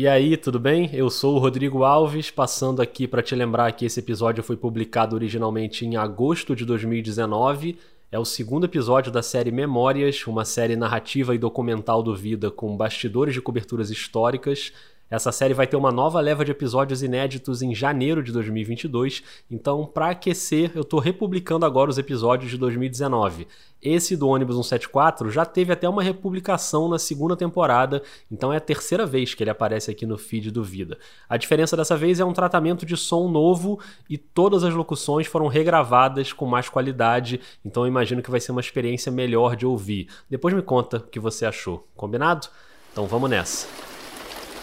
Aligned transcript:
E 0.00 0.06
aí, 0.06 0.36
tudo 0.36 0.60
bem? 0.60 0.88
Eu 0.92 1.10
sou 1.10 1.34
o 1.34 1.38
Rodrigo 1.40 1.82
Alves, 1.82 2.30
passando 2.30 2.80
aqui 2.80 3.08
para 3.08 3.20
te 3.20 3.34
lembrar 3.34 3.72
que 3.72 3.84
esse 3.84 3.98
episódio 3.98 4.44
foi 4.44 4.56
publicado 4.56 5.16
originalmente 5.16 5.84
em 5.84 5.96
agosto 5.96 6.54
de 6.54 6.64
2019. 6.64 7.76
É 8.12 8.16
o 8.16 8.24
segundo 8.24 8.66
episódio 8.66 9.10
da 9.10 9.24
série 9.24 9.50
Memórias, 9.50 10.24
uma 10.28 10.44
série 10.44 10.76
narrativa 10.76 11.34
e 11.34 11.38
documental 11.38 12.00
do 12.00 12.14
Vida 12.14 12.48
com 12.48 12.76
bastidores 12.76 13.34
de 13.34 13.42
coberturas 13.42 13.90
históricas. 13.90 14.72
Essa 15.10 15.32
série 15.32 15.54
vai 15.54 15.66
ter 15.66 15.76
uma 15.76 15.90
nova 15.90 16.20
leva 16.20 16.44
de 16.44 16.50
episódios 16.50 17.02
inéditos 17.02 17.62
em 17.62 17.74
janeiro 17.74 18.22
de 18.22 18.30
2022, 18.30 19.22
então 19.50 19.86
para 19.86 20.10
aquecer, 20.10 20.72
eu 20.74 20.82
estou 20.82 21.00
republicando 21.00 21.64
agora 21.64 21.88
os 21.88 21.96
episódios 21.96 22.50
de 22.50 22.58
2019. 22.58 23.48
Esse 23.80 24.16
do 24.16 24.28
ônibus 24.28 24.56
174 24.56 25.30
já 25.30 25.46
teve 25.46 25.72
até 25.72 25.88
uma 25.88 26.02
republicação 26.02 26.88
na 26.88 26.98
segunda 26.98 27.34
temporada, 27.34 28.02
então 28.30 28.52
é 28.52 28.58
a 28.58 28.60
terceira 28.60 29.06
vez 29.06 29.32
que 29.32 29.42
ele 29.42 29.50
aparece 29.50 29.90
aqui 29.90 30.04
no 30.04 30.18
feed 30.18 30.50
do 30.50 30.62
Vida. 30.62 30.98
A 31.26 31.38
diferença 31.38 31.74
dessa 31.74 31.96
vez 31.96 32.20
é 32.20 32.24
um 32.24 32.32
tratamento 32.34 32.84
de 32.84 32.96
som 32.96 33.28
novo 33.28 33.80
e 34.10 34.18
todas 34.18 34.62
as 34.62 34.74
locuções 34.74 35.26
foram 35.26 35.46
regravadas 35.46 36.34
com 36.34 36.44
mais 36.44 36.68
qualidade, 36.68 37.40
então 37.64 37.84
eu 37.84 37.88
imagino 37.88 38.22
que 38.22 38.30
vai 38.30 38.40
ser 38.40 38.52
uma 38.52 38.60
experiência 38.60 39.10
melhor 39.10 39.56
de 39.56 39.64
ouvir. 39.64 40.08
Depois 40.28 40.52
me 40.52 40.60
conta 40.60 40.98
o 40.98 41.00
que 41.00 41.18
você 41.18 41.46
achou, 41.46 41.86
combinado? 41.96 42.48
Então 42.92 43.06
vamos 43.06 43.30
nessa. 43.30 43.97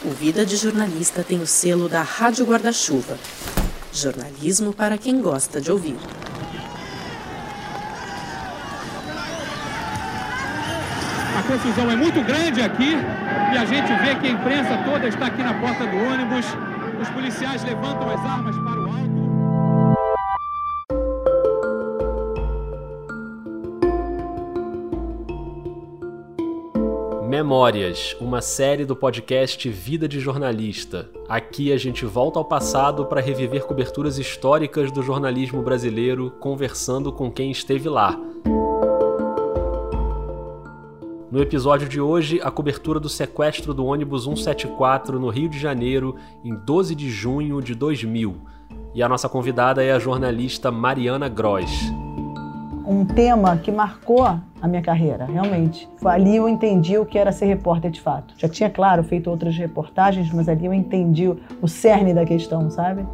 O 0.05 0.09
Vida 0.12 0.45
de 0.45 0.55
Jornalista 0.55 1.23
tem 1.23 1.41
o 1.41 1.48
selo 1.48 1.90
da 1.90 2.04
Rádio 2.04 2.46
Guarda-Chuva. 2.46 3.18
Jornalismo 3.91 4.72
para 4.72 5.00
quem 5.00 5.20
gosta 5.20 5.59
de 5.59 5.72
ouvir. 5.72 5.98
A 11.36 11.41
confusão 11.41 11.90
é 11.90 11.96
muito 11.96 12.23
grande 12.23 12.62
aqui 12.62 12.91
e 13.52 13.58
a 13.58 13.66
gente 13.66 13.88
vê 14.05 14.13
que 14.13 14.27
a 14.27 14.32
imprensa 14.32 14.77
toda 14.86 15.08
está 15.08 15.26
aqui 15.26 15.41
na 15.41 15.55
porta 15.55 15.88
do 15.88 15.98
ônibus. 15.98 16.46
Os 17.02 17.10
policiais 17.10 17.63
levantam 17.63 18.08
as 18.08 18.24
armas 18.24 18.55
para 18.58 18.80
o 18.80 18.84
Memórias, 27.36 28.16
uma 28.22 28.41
série 28.41 28.86
do 28.86 28.96
podcast 28.96 29.70
Vida 29.70 30.08
de 30.08 30.22
Jornalista. 30.22 31.10
Aqui 31.28 31.74
a 31.74 31.78
gente 31.78 32.05
volta 32.05 32.40
ao 32.40 32.46
passado 32.46 33.05
para 33.08 33.20
reviver 33.20 33.66
coberturas 33.66 34.18
históricas 34.18 34.90
do 34.90 35.04
jornalismo 35.04 35.62
brasileiro, 35.62 36.32
conversando 36.40 37.12
com 37.12 37.30
quem 37.30 37.52
esteve 37.52 37.90
lá. 37.90 38.18
No 41.30 41.41
episódio 41.41 41.90
de 41.90 42.00
hoje, 42.00 42.40
a 42.41 42.50
cobertura 42.50 43.02
do 43.02 43.10
sequestro 43.10 43.74
do 43.74 43.86
ônibus 43.86 44.24
174 44.24 45.20
no 45.20 45.28
Rio 45.28 45.50
de 45.50 45.60
Janeiro, 45.60 46.16
em 46.41 46.56
12 46.56 46.96
de 46.96 47.10
junho 47.10 47.62
de 47.62 47.76
2000. 47.76 48.34
E 48.94 49.04
a 49.04 49.10
nossa 49.10 49.28
convidada 49.28 49.84
é 49.84 49.91
a 49.91 50.00
jornalista 50.00 50.72
Mariana 50.72 51.28
Gross 51.28 51.70
um 52.88 53.05
tema 53.05 53.58
que 53.58 53.72
marcou 53.72 54.24
a 54.24 54.68
minha 54.68 54.82
carreira, 54.82 55.26
realmente. 55.26 55.88
Ali 56.04 56.36
eu 56.36 56.48
entendi 56.48 56.98
o 56.98 57.05
que 57.05 57.18
era 57.18 57.32
ser 57.32 57.46
repórter 57.46 57.91
de 57.91 58.02
fato. 58.02 58.34
Já 58.38 58.48
tinha, 58.48 58.70
claro, 58.70 59.04
feito 59.04 59.30
outras 59.30 59.55
reportagens, 59.58 60.32
mas 60.32 60.50
ali 60.50 60.66
eu 60.66 60.74
entendi 60.74 61.28
o 61.62 61.68
cerne 61.68 62.13
da 62.13 62.26
questão, 62.26 62.70
sabe? 62.70 63.06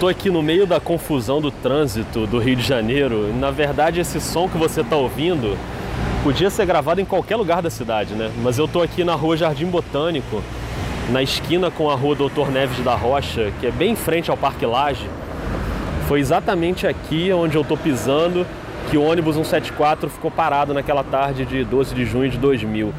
Tô 0.00 0.08
aqui 0.08 0.30
no 0.30 0.42
meio 0.42 0.66
da 0.66 0.80
confusão 0.80 1.42
do 1.42 1.50
trânsito 1.50 2.26
do 2.26 2.38
Rio 2.38 2.56
de 2.56 2.62
Janeiro. 2.62 3.34
Na 3.34 3.50
verdade, 3.50 4.00
esse 4.00 4.18
som 4.18 4.48
que 4.48 4.56
você 4.56 4.82
tá 4.82 4.96
ouvindo 4.96 5.58
podia 6.22 6.48
ser 6.48 6.64
gravado 6.64 7.02
em 7.02 7.04
qualquer 7.04 7.36
lugar 7.36 7.60
da 7.60 7.68
cidade, 7.68 8.14
né? 8.14 8.30
Mas 8.42 8.56
eu 8.56 8.66
tô 8.66 8.80
aqui 8.80 9.04
na 9.04 9.14
rua 9.14 9.36
Jardim 9.36 9.66
Botânico, 9.66 10.42
na 11.10 11.22
esquina 11.22 11.70
com 11.70 11.90
a 11.90 11.94
rua 11.94 12.14
Doutor 12.14 12.50
Neves 12.50 12.82
da 12.82 12.94
Rocha, 12.94 13.52
que 13.60 13.66
é 13.66 13.70
bem 13.70 13.92
em 13.92 13.96
frente 13.96 14.30
ao 14.30 14.38
Parque 14.38 14.64
Laje. 14.64 15.06
Foi 16.08 16.18
exatamente 16.18 16.86
aqui 16.86 17.30
onde 17.30 17.58
eu 17.58 17.62
tô 17.62 17.76
pisando 17.76 18.46
que 18.90 18.96
o 18.96 19.02
ônibus 19.02 19.34
174 19.34 20.08
ficou 20.08 20.30
parado 20.30 20.72
naquela 20.72 21.04
tarde 21.04 21.44
de 21.44 21.62
12 21.62 21.94
de 21.94 22.06
junho 22.06 22.30
de 22.30 22.38
2000. 22.38 22.90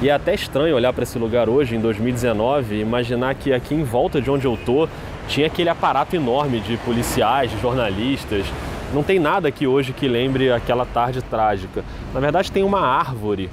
E 0.00 0.08
é 0.08 0.12
até 0.12 0.32
estranho 0.34 0.76
olhar 0.76 0.92
para 0.92 1.02
esse 1.02 1.18
lugar 1.18 1.48
hoje, 1.48 1.74
em 1.74 1.80
2019, 1.80 2.76
e 2.76 2.80
imaginar 2.80 3.34
que 3.34 3.52
aqui 3.52 3.74
em 3.74 3.82
volta 3.82 4.20
de 4.20 4.30
onde 4.30 4.44
eu 4.44 4.56
tô 4.56 4.88
tinha 5.28 5.46
aquele 5.46 5.68
aparato 5.68 6.14
enorme 6.14 6.60
de 6.60 6.76
policiais, 6.78 7.50
de 7.50 7.60
jornalistas. 7.60 8.46
Não 8.92 9.02
tem 9.02 9.18
nada 9.18 9.48
aqui 9.48 9.66
hoje 9.66 9.92
que 9.92 10.06
lembre 10.06 10.52
aquela 10.52 10.86
tarde 10.86 11.22
trágica. 11.22 11.84
Na 12.12 12.20
verdade, 12.20 12.52
tem 12.52 12.62
uma 12.62 12.80
árvore 12.80 13.50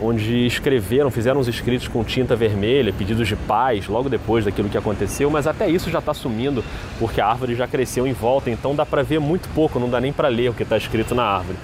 onde 0.00 0.46
escreveram, 0.46 1.10
fizeram 1.10 1.40
os 1.40 1.48
escritos 1.48 1.88
com 1.88 2.04
tinta 2.04 2.36
vermelha, 2.36 2.92
pedidos 2.92 3.26
de 3.26 3.34
paz, 3.34 3.88
logo 3.88 4.08
depois 4.08 4.44
daquilo 4.44 4.68
que 4.68 4.78
aconteceu, 4.78 5.28
mas 5.28 5.46
até 5.46 5.68
isso 5.68 5.90
já 5.90 5.98
está 5.98 6.14
sumindo, 6.14 6.64
porque 6.98 7.20
a 7.20 7.26
árvore 7.26 7.54
já 7.56 7.66
cresceu 7.66 8.06
em 8.06 8.12
volta, 8.12 8.48
então 8.48 8.74
dá 8.74 8.86
para 8.86 9.02
ver 9.02 9.18
muito 9.18 9.48
pouco, 9.54 9.80
não 9.80 9.90
dá 9.90 10.00
nem 10.00 10.12
para 10.12 10.28
ler 10.28 10.50
o 10.50 10.54
que 10.54 10.62
está 10.62 10.76
escrito 10.76 11.14
na 11.14 11.24
árvore. 11.24 11.58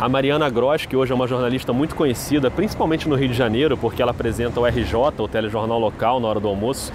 A 0.00 0.08
Mariana 0.08 0.50
Gross, 0.50 0.86
que 0.86 0.96
hoje 0.96 1.12
é 1.12 1.14
uma 1.14 1.28
jornalista 1.28 1.72
muito 1.72 1.94
conhecida, 1.94 2.50
principalmente 2.50 3.08
no 3.08 3.14
Rio 3.14 3.28
de 3.28 3.34
Janeiro, 3.34 3.76
porque 3.76 4.02
ela 4.02 4.10
apresenta 4.10 4.58
o 4.58 4.66
RJ, 4.66 4.94
o 5.18 5.28
telejornal 5.28 5.78
local, 5.78 6.18
na 6.18 6.26
hora 6.26 6.40
do 6.40 6.48
almoço, 6.48 6.92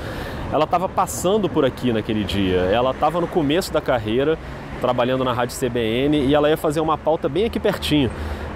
ela 0.51 0.63
estava 0.63 0.89
passando 0.89 1.47
por 1.47 1.63
aqui 1.63 1.93
naquele 1.93 2.23
dia. 2.23 2.57
Ela 2.61 2.91
estava 2.91 3.21
no 3.21 3.27
começo 3.27 3.71
da 3.71 3.79
carreira, 3.79 4.37
trabalhando 4.81 5.23
na 5.23 5.33
Rádio 5.33 5.57
CBN, 5.57 6.25
e 6.25 6.33
ela 6.33 6.49
ia 6.49 6.57
fazer 6.57 6.79
uma 6.79 6.97
pauta 6.97 7.29
bem 7.29 7.45
aqui 7.45 7.59
pertinho. 7.59 8.09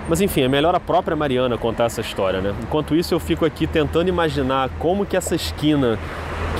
Mas 0.08 0.20
enfim, 0.20 0.42
é 0.42 0.48
melhor 0.48 0.76
a 0.76 0.80
própria 0.80 1.16
Mariana 1.16 1.58
contar 1.58 1.86
essa 1.86 2.02
história, 2.02 2.42
né? 2.42 2.54
Enquanto 2.62 2.96
isso, 2.96 3.14
eu 3.14 3.20
fico 3.20 3.46
aqui 3.46 3.66
tentando 3.66 4.10
imaginar 4.10 4.70
como 4.80 5.06
que 5.06 5.16
essa 5.16 5.36
esquina, 5.36 5.98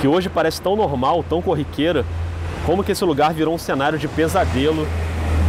que 0.00 0.08
hoje 0.08 0.28
parece 0.28 0.62
tão 0.62 0.76
normal, 0.76 1.24
tão 1.28 1.42
corriqueira, 1.42 2.04
como 2.64 2.82
que 2.82 2.92
esse 2.92 3.04
lugar 3.04 3.34
virou 3.34 3.54
um 3.54 3.58
cenário 3.58 3.98
de 3.98 4.08
pesadelo 4.08 4.86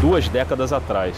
duas 0.01 0.27
décadas 0.27 0.73
atrás. 0.73 1.15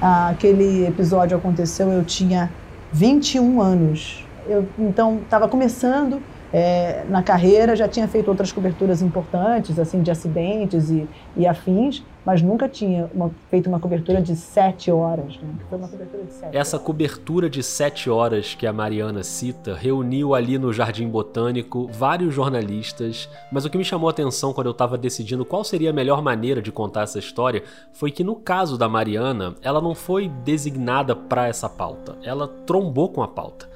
Aquele 0.00 0.86
episódio 0.86 1.36
aconteceu, 1.36 1.90
eu 1.90 2.04
tinha 2.04 2.50
21 2.92 3.60
anos. 3.60 4.24
Eu 4.48 4.66
então 4.78 5.20
estava 5.22 5.46
começando 5.46 6.20
é, 6.52 7.04
na 7.08 7.22
carreira, 7.22 7.76
já 7.76 7.86
tinha 7.86 8.08
feito 8.08 8.28
outras 8.28 8.50
coberturas 8.50 9.02
importantes, 9.02 9.78
assim, 9.78 10.02
de 10.02 10.10
acidentes 10.10 10.90
e, 10.90 11.08
e 11.36 11.46
afins, 11.46 12.02
mas 12.24 12.42
nunca 12.42 12.68
tinha 12.68 13.08
uma, 13.14 13.30
feito 13.48 13.68
uma 13.68 13.78
cobertura 13.78 14.20
de 14.20 14.34
sete 14.36 14.90
horas. 14.90 15.36
Né? 15.36 15.48
Foi 15.68 15.78
uma 15.78 15.88
cobertura 15.88 16.24
de 16.24 16.32
sete 16.32 16.56
Essa 16.56 16.76
horas. 16.76 16.86
cobertura 16.86 17.48
de 17.48 17.62
sete 17.62 18.10
horas 18.10 18.54
que 18.54 18.66
a 18.66 18.72
Mariana 18.72 19.22
cita 19.22 19.74
reuniu 19.74 20.34
ali 20.34 20.58
no 20.58 20.72
Jardim 20.72 21.08
Botânico 21.08 21.88
vários 21.92 22.34
jornalistas, 22.34 23.28
mas 23.50 23.64
o 23.64 23.70
que 23.70 23.78
me 23.78 23.84
chamou 23.84 24.08
a 24.08 24.10
atenção 24.10 24.52
quando 24.52 24.66
eu 24.66 24.72
estava 24.72 24.98
decidindo 24.98 25.44
qual 25.44 25.64
seria 25.64 25.90
a 25.90 25.94
melhor 25.94 26.20
maneira 26.20 26.60
de 26.60 26.72
contar 26.72 27.02
essa 27.02 27.18
história 27.18 27.62
foi 27.92 28.10
que 28.10 28.24
no 28.24 28.34
caso 28.34 28.76
da 28.76 28.88
Mariana, 28.88 29.54
ela 29.62 29.80
não 29.80 29.94
foi 29.94 30.28
designada 30.28 31.14
para 31.14 31.46
essa 31.46 31.68
pauta, 31.68 32.16
ela 32.22 32.48
trombou 32.66 33.08
com 33.08 33.22
a 33.22 33.28
pauta. 33.28 33.69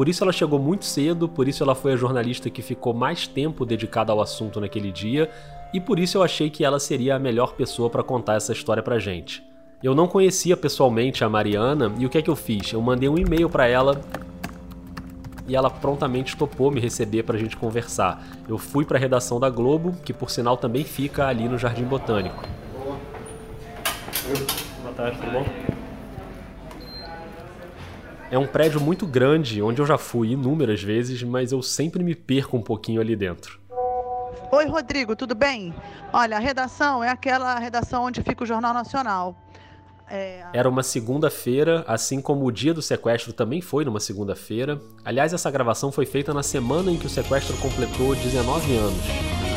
Por 0.00 0.08
isso 0.08 0.24
ela 0.24 0.32
chegou 0.32 0.58
muito 0.58 0.86
cedo, 0.86 1.28
por 1.28 1.46
isso 1.46 1.62
ela 1.62 1.74
foi 1.74 1.92
a 1.92 1.96
jornalista 1.96 2.48
que 2.48 2.62
ficou 2.62 2.94
mais 2.94 3.26
tempo 3.26 3.66
dedicada 3.66 4.10
ao 4.10 4.22
assunto 4.22 4.58
naquele 4.58 4.90
dia, 4.90 5.30
e 5.74 5.78
por 5.78 5.98
isso 5.98 6.16
eu 6.16 6.22
achei 6.22 6.48
que 6.48 6.64
ela 6.64 6.80
seria 6.80 7.16
a 7.16 7.18
melhor 7.18 7.52
pessoa 7.52 7.90
para 7.90 8.02
contar 8.02 8.36
essa 8.36 8.50
história 8.50 8.82
pra 8.82 8.98
gente. 8.98 9.44
Eu 9.82 9.94
não 9.94 10.08
conhecia 10.08 10.56
pessoalmente 10.56 11.22
a 11.22 11.28
Mariana 11.28 11.92
e 11.98 12.06
o 12.06 12.08
que 12.08 12.16
é 12.16 12.22
que 12.22 12.30
eu 12.30 12.34
fiz? 12.34 12.72
Eu 12.72 12.80
mandei 12.80 13.10
um 13.10 13.18
e-mail 13.18 13.50
para 13.50 13.66
ela 13.66 14.00
e 15.46 15.54
ela 15.54 15.68
prontamente 15.68 16.34
topou 16.34 16.70
me 16.70 16.80
receber 16.80 17.24
para 17.24 17.36
a 17.36 17.38
gente 17.38 17.54
conversar. 17.54 18.26
Eu 18.48 18.56
fui 18.56 18.86
para 18.86 18.96
a 18.96 19.00
redação 19.00 19.38
da 19.38 19.50
Globo, 19.50 19.94
que 20.02 20.14
por 20.14 20.30
sinal 20.30 20.56
também 20.56 20.82
fica 20.82 21.26
ali 21.26 21.46
no 21.46 21.58
Jardim 21.58 21.84
Botânico. 21.84 22.42
Boa 24.82 24.94
tarde, 24.94 25.18
tudo 25.18 25.30
bom? 25.30 25.79
É 28.30 28.38
um 28.38 28.46
prédio 28.46 28.80
muito 28.80 29.08
grande, 29.08 29.60
onde 29.60 29.82
eu 29.82 29.86
já 29.86 29.98
fui 29.98 30.30
inúmeras 30.30 30.80
vezes, 30.80 31.20
mas 31.24 31.50
eu 31.50 31.60
sempre 31.62 32.04
me 32.04 32.14
perco 32.14 32.56
um 32.56 32.62
pouquinho 32.62 33.00
ali 33.00 33.16
dentro. 33.16 33.58
Oi, 34.52 34.66
Rodrigo, 34.66 35.16
tudo 35.16 35.34
bem? 35.34 35.74
Olha, 36.12 36.36
a 36.36 36.40
redação 36.40 37.02
é 37.02 37.08
aquela 37.08 37.58
redação 37.58 38.04
onde 38.04 38.22
fica 38.22 38.44
o 38.44 38.46
Jornal 38.46 38.72
Nacional. 38.72 39.36
É... 40.08 40.44
Era 40.52 40.68
uma 40.68 40.84
segunda-feira, 40.84 41.84
assim 41.88 42.20
como 42.20 42.44
o 42.46 42.52
dia 42.52 42.72
do 42.72 42.80
sequestro 42.80 43.32
também 43.32 43.60
foi 43.60 43.84
numa 43.84 43.98
segunda-feira. 43.98 44.80
Aliás, 45.04 45.32
essa 45.32 45.50
gravação 45.50 45.90
foi 45.90 46.06
feita 46.06 46.32
na 46.32 46.44
semana 46.44 46.92
em 46.92 46.96
que 46.96 47.06
o 47.06 47.10
sequestro 47.10 47.56
completou 47.56 48.14
19 48.14 48.76
anos. 48.76 49.49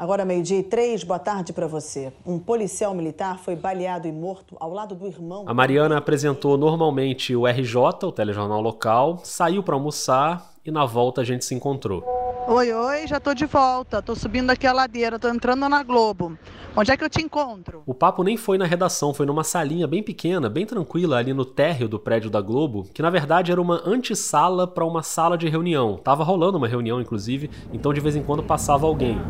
Agora, 0.00 0.24
meio-dia 0.24 0.58
e 0.58 0.62
três, 0.62 1.04
boa 1.04 1.18
tarde 1.18 1.52
para 1.52 1.66
você. 1.66 2.10
Um 2.24 2.38
policial 2.38 2.94
militar 2.94 3.38
foi 3.38 3.54
baleado 3.54 4.08
e 4.08 4.12
morto 4.12 4.56
ao 4.58 4.72
lado 4.72 4.94
do 4.94 5.06
irmão. 5.06 5.44
A 5.46 5.52
Mariana 5.52 5.98
apresentou 5.98 6.56
normalmente 6.56 7.36
o 7.36 7.46
RJ, 7.46 7.76
o 8.04 8.10
telejornal 8.10 8.62
local, 8.62 9.20
saiu 9.22 9.62
para 9.62 9.74
almoçar 9.74 10.52
e 10.64 10.70
na 10.70 10.86
volta 10.86 11.20
a 11.20 11.24
gente 11.24 11.44
se 11.44 11.54
encontrou. 11.54 12.02
Oi, 12.48 12.72
oi, 12.72 13.06
já 13.06 13.20
tô 13.20 13.34
de 13.34 13.44
volta. 13.44 14.00
Tô 14.00 14.16
subindo 14.16 14.48
aqui 14.48 14.66
a 14.66 14.72
ladeira, 14.72 15.18
tô 15.18 15.28
entrando 15.28 15.68
na 15.68 15.82
Globo. 15.82 16.36
Onde 16.74 16.90
é 16.90 16.96
que 16.96 17.04
eu 17.04 17.10
te 17.10 17.20
encontro? 17.20 17.82
O 17.84 17.92
papo 17.92 18.22
nem 18.22 18.36
foi 18.36 18.56
na 18.56 18.64
redação, 18.64 19.12
foi 19.12 19.26
numa 19.26 19.44
salinha 19.44 19.86
bem 19.86 20.02
pequena, 20.02 20.48
bem 20.48 20.64
tranquila 20.64 21.18
ali 21.18 21.34
no 21.34 21.44
térreo 21.44 21.88
do 21.88 21.98
prédio 21.98 22.30
da 22.30 22.40
Globo, 22.40 22.86
que 22.94 23.02
na 23.02 23.10
verdade 23.10 23.52
era 23.52 23.60
uma 23.60 23.82
antessala 23.84 24.66
para 24.66 24.84
uma 24.84 25.02
sala 25.02 25.36
de 25.36 25.48
reunião. 25.48 25.98
Tava 25.98 26.24
rolando 26.24 26.56
uma 26.56 26.68
reunião, 26.68 27.00
inclusive, 27.00 27.50
então 27.72 27.92
de 27.92 28.00
vez 28.00 28.16
em 28.16 28.22
quando 28.22 28.42
passava 28.42 28.86
alguém. 28.86 29.20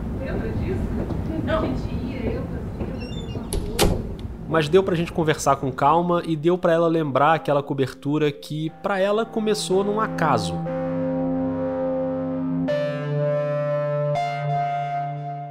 Mas 4.49 4.69
deu 4.69 4.83
pra 4.83 4.97
gente 4.97 5.13
conversar 5.13 5.57
com 5.57 5.71
calma 5.71 6.23
e 6.27 6.35
deu 6.35 6.59
para 6.59 6.73
ela 6.73 6.89
lembrar 6.89 7.35
aquela 7.35 7.63
cobertura 7.63 8.33
que 8.33 8.71
para 8.83 8.99
ela 8.99 9.25
começou 9.25 9.85
num 9.85 10.01
acaso. 10.01 10.55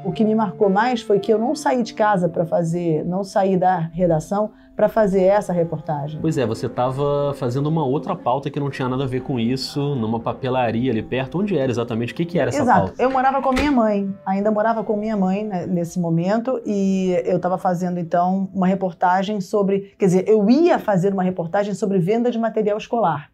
O 0.10 0.12
que 0.12 0.26
me 0.26 0.34
marcou 0.34 0.72
mais 0.72 1.04
foi 1.04 1.20
que 1.20 1.32
eu 1.32 1.38
não 1.38 1.54
saí 1.54 1.84
de 1.84 1.94
casa 1.94 2.28
para 2.28 2.44
fazer, 2.44 3.06
não 3.06 3.24
saí 3.24 3.56
da 3.56 3.78
redação 3.78 4.50
para 4.76 4.90
fazer 4.90 5.22
essa 5.22 5.54
reportagem. 5.54 6.20
Pois 6.20 6.36
é, 6.36 6.48
você 6.48 6.66
estava 6.66 7.32
fazendo 7.36 7.68
uma 7.68 7.86
outra 7.86 8.16
pauta 8.16 8.50
que 8.50 8.60
não 8.60 8.72
tinha 8.72 8.90
nada 8.90 9.04
a 9.04 9.08
ver 9.08 9.22
com 9.22 9.40
isso, 9.40 9.94
numa 9.94 10.20
papelaria 10.20 10.92
ali 10.92 11.04
perto. 11.04 11.38
Onde 11.38 11.56
era 11.56 11.70
exatamente? 11.72 12.12
O 12.12 12.16
que, 12.16 12.26
que 12.26 12.40
era 12.40 12.50
essa 12.50 12.64
Exato. 12.64 12.88
pauta? 12.88 13.04
Eu 13.04 13.12
morava 13.12 13.40
com 13.40 13.52
minha 13.52 13.72
mãe, 13.72 14.12
ainda 14.26 14.50
morava 14.50 14.84
com 14.84 14.98
minha 14.98 15.16
mãe 15.16 15.44
né, 15.44 15.68
nesse 15.68 16.00
momento, 16.00 16.60
e 16.66 17.12
eu 17.24 17.38
estava 17.38 17.60
fazendo 17.60 18.00
então 18.00 18.50
uma 18.52 18.66
reportagem 18.66 19.40
sobre. 19.40 19.94
Quer 20.00 20.06
dizer, 20.06 20.28
eu 20.28 20.50
ia 20.50 20.80
fazer 20.80 21.14
uma 21.14 21.22
reportagem 21.22 21.76
sobre 21.76 22.00
venda 22.00 22.32
de 22.32 22.40
material 22.40 22.80
escolar 22.80 23.30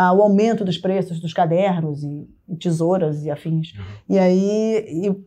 ah, 0.00 0.12
o 0.12 0.22
aumento 0.22 0.64
dos 0.64 0.78
preços 0.78 1.18
dos 1.18 1.34
cadernos 1.34 2.04
e, 2.04 2.24
e 2.48 2.54
tesouras 2.54 3.24
e 3.24 3.30
afins. 3.32 3.72
Uhum. 3.76 3.84
E 4.10 4.16
aí 4.16 4.84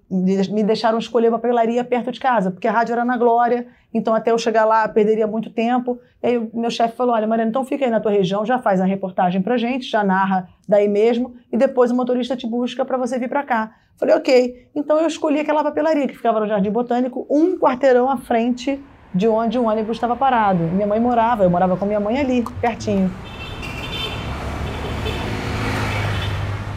e 0.10 0.50
me 0.50 0.64
deixaram 0.64 0.98
escolher 0.98 1.28
uma 1.28 1.38
papelaria 1.38 1.84
perto 1.84 2.10
de 2.10 2.22
casa, 2.22 2.50
porque 2.50 2.70
a 2.70 2.72
rádio 2.72 2.94
era 2.94 3.04
na 3.04 3.18
Glória, 3.18 3.68
então 3.94 4.16
até 4.16 4.32
eu 4.32 4.38
chegar 4.38 4.64
lá 4.64 4.88
perderia 4.88 5.28
muito 5.28 5.50
tempo. 5.50 6.00
E 6.24 6.28
aí 6.28 6.38
o 6.38 6.50
meu 6.54 6.70
chefe 6.70 6.96
falou: 6.96 7.14
Olha, 7.14 7.28
Mariana, 7.28 7.50
então 7.50 7.66
fica 7.66 7.84
aí 7.84 7.92
na 7.92 8.00
tua 8.00 8.14
região, 8.14 8.46
já 8.46 8.60
faz 8.60 8.80
a 8.80 8.86
reportagem 8.86 9.42
pra 9.42 9.58
gente, 9.58 9.92
já 9.92 10.06
narra 10.06 10.48
daí 10.66 10.88
mesmo, 10.88 11.36
e 11.52 11.58
depois 11.58 11.92
o 11.92 11.96
motorista 11.96 12.38
te 12.38 12.48
busca 12.48 12.86
para 12.86 12.98
você 12.98 13.20
vir 13.20 13.28
para 13.28 13.44
cá. 13.44 13.76
Falei: 13.98 14.16
Ok. 14.16 14.70
Então 14.74 14.98
eu 15.02 15.08
escolhi 15.08 15.42
aquela 15.42 15.66
papelaria 15.66 16.08
que 16.08 16.16
ficava 16.16 16.40
no 16.40 16.48
Jardim 16.48 16.72
Botânico, 16.72 17.28
um 17.30 17.58
quarteirão 17.60 18.10
à 18.10 18.16
frente 18.16 18.82
de 19.14 19.28
onde 19.28 19.60
o 19.60 19.66
ônibus 19.66 19.98
estava 19.98 20.16
parado. 20.16 20.64
Minha 20.64 20.88
mãe 20.88 20.98
morava, 21.02 21.44
eu 21.44 21.50
morava 21.50 21.76
com 21.76 21.86
minha 21.86 22.00
mãe 22.00 22.18
ali, 22.18 22.42
pertinho. 22.62 23.12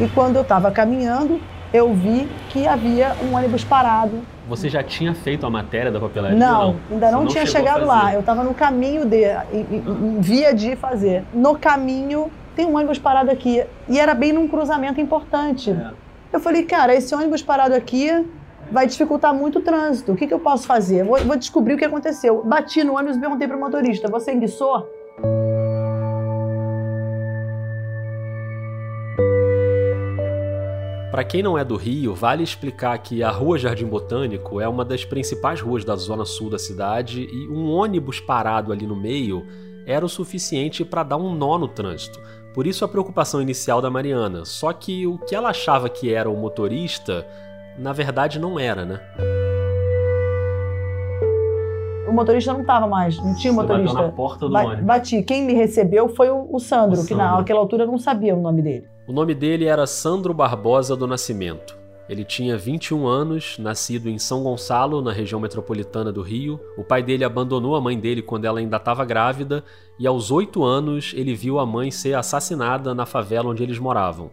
E 0.01 0.09
quando 0.09 0.37
eu 0.37 0.43
estava 0.43 0.73
caminhando, 0.73 1.41
eu 1.73 1.95
vi 1.95 2.29
que 2.51 2.67
havia 2.67 3.15
um 3.23 3.37
ônibus 3.37 3.63
parado. 3.65 4.23
Você 4.49 4.69
já 4.69 4.83
tinha 4.83 5.15
feito 5.15 5.47
a 5.47 5.51
matéria 5.51 5.91
da 5.91 6.01
papelaria? 6.01 6.37
Não, 6.37 6.73
não? 6.73 6.77
ainda 6.91 7.11
não, 7.11 7.21
não 7.21 7.27
tinha 7.29 7.47
chegado 7.47 7.87
lá. 7.87 8.13
Eu 8.13 8.21
estava 8.21 8.43
no 8.43 8.55
caminho 8.55 9.07
de, 9.07 9.23
via 10.19 10.53
de 10.53 10.75
fazer. 10.77 11.25
No 11.33 11.57
caminho 11.57 12.31
tem 12.57 12.67
um 12.67 12.77
ônibus 12.77 12.99
parado 12.99 13.31
aqui 13.31 13.65
e 13.89 13.99
era 13.99 14.15
bem 14.15 14.33
num 14.33 14.49
cruzamento 14.49 15.01
importante. 15.01 15.71
É. 15.71 15.91
Eu 16.33 16.41
falei, 16.41 16.65
cara, 16.65 16.95
esse 16.95 17.15
ônibus 17.15 17.43
parado 17.43 17.75
aqui 17.75 18.11
vai 18.71 18.87
dificultar 18.87 19.33
muito 19.33 19.61
o 19.61 19.63
trânsito. 19.63 20.13
O 20.13 20.17
que, 20.17 20.27
que 20.27 20.35
eu 20.35 20.41
posso 20.41 20.67
fazer? 20.67 21.05
Vou, 21.05 21.19
vou 21.19 21.37
descobrir 21.37 21.75
o 21.75 21.79
que 21.79 21.85
aconteceu. 21.85 22.43
Bati 22.45 22.83
no 22.83 22.97
ônibus 22.97 23.17
e 23.17 23.21
perguntei 23.21 23.47
para 23.47 23.57
o 23.57 23.61
motorista: 23.61 24.09
você 24.09 24.33
enguiçou? 24.33 24.89
Para 31.15 31.23
quem 31.23 31.45
não 31.45 31.57
é 31.57 31.65
do 31.65 31.77
Rio, 31.77 32.13
vale 32.13 32.43
explicar 32.43 32.99
que 32.99 33.23
a 33.23 33.31
Rua 33.31 33.57
Jardim 33.57 33.87
Botânico 33.87 34.61
é 34.61 34.67
uma 34.67 34.85
das 34.85 35.05
principais 35.05 35.61
ruas 35.61 35.85
da 35.85 35.95
zona 35.95 36.25
sul 36.25 36.51
da 36.51 36.59
cidade 36.59 37.29
e 37.33 37.49
um 37.49 37.71
ônibus 37.71 38.19
parado 38.19 38.73
ali 38.73 38.85
no 38.85 38.97
meio 38.97 39.47
era 39.87 40.05
o 40.05 40.09
suficiente 40.09 40.85
para 40.85 41.05
dar 41.05 41.17
um 41.17 41.33
nó 41.33 41.57
no 41.57 41.69
trânsito. 41.69 42.19
Por 42.53 42.67
isso 42.67 42.85
a 42.85 42.89
preocupação 42.89 43.41
inicial 43.41 43.81
da 43.81 43.89
Mariana. 43.89 44.45
Só 44.45 44.73
que 44.73 45.07
o 45.07 45.17
que 45.17 45.37
ela 45.37 45.51
achava 45.51 45.89
que 45.89 46.13
era 46.13 46.29
o 46.29 46.37
motorista, 46.37 47.25
na 47.79 47.93
verdade 47.93 48.41
não 48.41 48.59
era, 48.59 48.85
né? 48.85 48.99
O 52.09 52.13
motorista 52.13 52.53
não 52.53 52.63
estava 52.63 52.89
mais, 52.89 53.17
não 53.19 53.37
tinha 53.37 53.53
Você 53.53 53.63
motorista. 53.63 54.03
na 54.03 54.09
porta 54.11 54.47
do 54.47 54.53
ba 54.53 54.65
ônibus. 54.65 54.85
Bati. 54.85 55.23
Quem 55.23 55.45
me 55.45 55.55
recebeu 55.55 56.09
foi 56.09 56.29
o, 56.29 56.49
o 56.51 56.59
Sandro, 56.59 56.99
o 56.99 57.07
que 57.07 57.15
Sandro. 57.15 57.37
naquela 57.37 57.61
altura 57.61 57.85
eu 57.85 57.87
não 57.87 57.99
sabia 57.99 58.35
o 58.35 58.41
nome 58.41 58.63
dele. 58.63 58.94
O 59.07 59.13
nome 59.13 59.35
dele 59.35 59.67
era 59.67 59.87
Sandro 59.87 60.33
Barbosa 60.33 60.97
do 60.97 61.07
Nascimento. 61.07 61.77
Ele 62.09 62.25
tinha 62.25 62.57
21 62.57 63.07
anos, 63.07 63.59
nascido 63.59 64.09
em 64.09 64.19
São 64.19 64.43
Gonçalo, 64.43 65.03
na 65.03 65.13
região 65.13 65.39
metropolitana 65.39 66.11
do 66.11 66.23
Rio. 66.23 66.59
O 66.75 66.83
pai 66.83 67.03
dele 67.03 67.23
abandonou 67.23 67.77
a 67.77 67.83
mãe 67.83 68.01
dele 68.01 68.23
quando 68.23 68.47
ela 68.47 68.61
ainda 68.61 68.79
estava 68.79 69.05
grávida, 69.05 69.63
e 69.99 70.07
aos 70.07 70.31
8 70.31 70.65
anos 70.65 71.13
ele 71.15 71.35
viu 71.35 71.59
a 71.59 71.67
mãe 71.67 71.91
ser 71.91 72.15
assassinada 72.15 72.95
na 72.95 73.05
favela 73.05 73.51
onde 73.51 73.63
eles 73.63 73.79
moravam. 73.79 74.31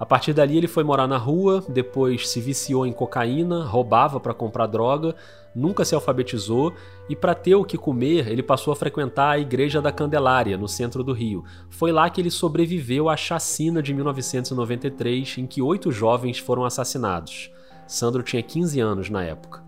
A 0.00 0.06
partir 0.06 0.32
dali 0.32 0.56
ele 0.56 0.66
foi 0.66 0.82
morar 0.82 1.06
na 1.06 1.18
rua, 1.18 1.62
depois 1.68 2.26
se 2.26 2.40
viciou 2.40 2.86
em 2.86 2.92
cocaína, 2.92 3.64
roubava 3.64 4.18
para 4.18 4.32
comprar 4.32 4.66
droga, 4.66 5.14
nunca 5.56 5.84
se 5.84 5.94
alfabetizou 5.94 6.74
e 7.08 7.16
para 7.16 7.34
ter 7.34 7.54
o 7.54 7.64
que 7.64 7.78
comer, 7.78 8.28
ele 8.28 8.42
passou 8.42 8.72
a 8.72 8.76
frequentar 8.76 9.30
a 9.30 9.38
Igreja 9.38 9.80
da 9.80 9.90
Candelária, 9.90 10.58
no 10.58 10.68
centro 10.68 11.02
do 11.02 11.14
Rio. 11.14 11.42
Foi 11.70 11.90
lá 11.90 12.10
que 12.10 12.20
ele 12.20 12.30
sobreviveu 12.30 13.08
à 13.08 13.16
chacina 13.16 13.82
de 13.82 13.94
1993, 13.94 15.38
em 15.38 15.46
que 15.46 15.62
oito 15.62 15.90
jovens 15.90 16.38
foram 16.38 16.64
assassinados. 16.64 17.50
Sandro 17.86 18.22
tinha 18.22 18.42
15 18.42 18.78
anos 18.80 19.08
na 19.08 19.24
época. 19.24 19.64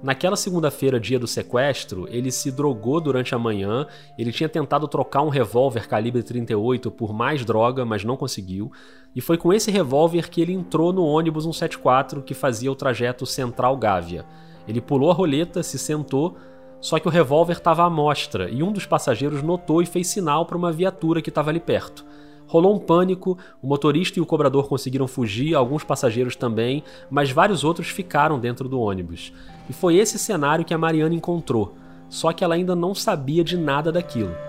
Naquela 0.00 0.36
segunda-feira, 0.36 1.00
dia 1.00 1.18
do 1.18 1.26
sequestro, 1.26 2.06
ele 2.08 2.30
se 2.30 2.52
drogou 2.52 3.00
durante 3.00 3.34
a 3.34 3.38
manhã. 3.38 3.84
Ele 4.16 4.30
tinha 4.30 4.48
tentado 4.48 4.86
trocar 4.86 5.22
um 5.22 5.28
revólver 5.28 5.88
calibre 5.88 6.22
38 6.22 6.88
por 6.90 7.12
mais 7.12 7.44
droga, 7.44 7.84
mas 7.84 8.04
não 8.04 8.16
conseguiu. 8.16 8.70
E 9.14 9.20
foi 9.20 9.36
com 9.36 9.52
esse 9.52 9.72
revólver 9.72 10.30
que 10.30 10.40
ele 10.40 10.52
entrou 10.52 10.92
no 10.92 11.04
ônibus 11.04 11.42
174 11.42 12.22
que 12.22 12.32
fazia 12.32 12.70
o 12.70 12.76
trajeto 12.76 13.26
Central 13.26 13.76
Gávea. 13.76 14.24
Ele 14.68 14.80
pulou 14.80 15.10
a 15.10 15.14
roleta, 15.14 15.62
se 15.62 15.78
sentou, 15.78 16.36
só 16.80 16.98
que 16.98 17.08
o 17.08 17.10
revólver 17.10 17.54
estava 17.54 17.84
à 17.84 17.90
mostra 17.90 18.48
e 18.50 18.62
um 18.62 18.70
dos 18.70 18.86
passageiros 18.86 19.42
notou 19.42 19.82
e 19.82 19.86
fez 19.86 20.06
sinal 20.06 20.46
para 20.46 20.58
uma 20.58 20.70
viatura 20.70 21.22
que 21.22 21.30
estava 21.30 21.50
ali 21.50 21.58
perto. 21.58 22.04
Rolou 22.46 22.74
um 22.74 22.78
pânico, 22.78 23.36
o 23.62 23.66
motorista 23.66 24.18
e 24.18 24.22
o 24.22 24.26
cobrador 24.26 24.68
conseguiram 24.68 25.08
fugir, 25.08 25.54
alguns 25.54 25.84
passageiros 25.84 26.36
também, 26.36 26.82
mas 27.10 27.30
vários 27.30 27.64
outros 27.64 27.88
ficaram 27.88 28.38
dentro 28.38 28.68
do 28.68 28.80
ônibus. 28.80 29.32
E 29.68 29.72
foi 29.72 29.96
esse 29.96 30.18
cenário 30.18 30.64
que 30.64 30.72
a 30.72 30.78
Mariana 30.78 31.14
encontrou, 31.14 31.74
só 32.08 32.32
que 32.32 32.44
ela 32.44 32.54
ainda 32.54 32.74
não 32.74 32.94
sabia 32.94 33.44
de 33.44 33.56
nada 33.56 33.90
daquilo. 33.92 34.47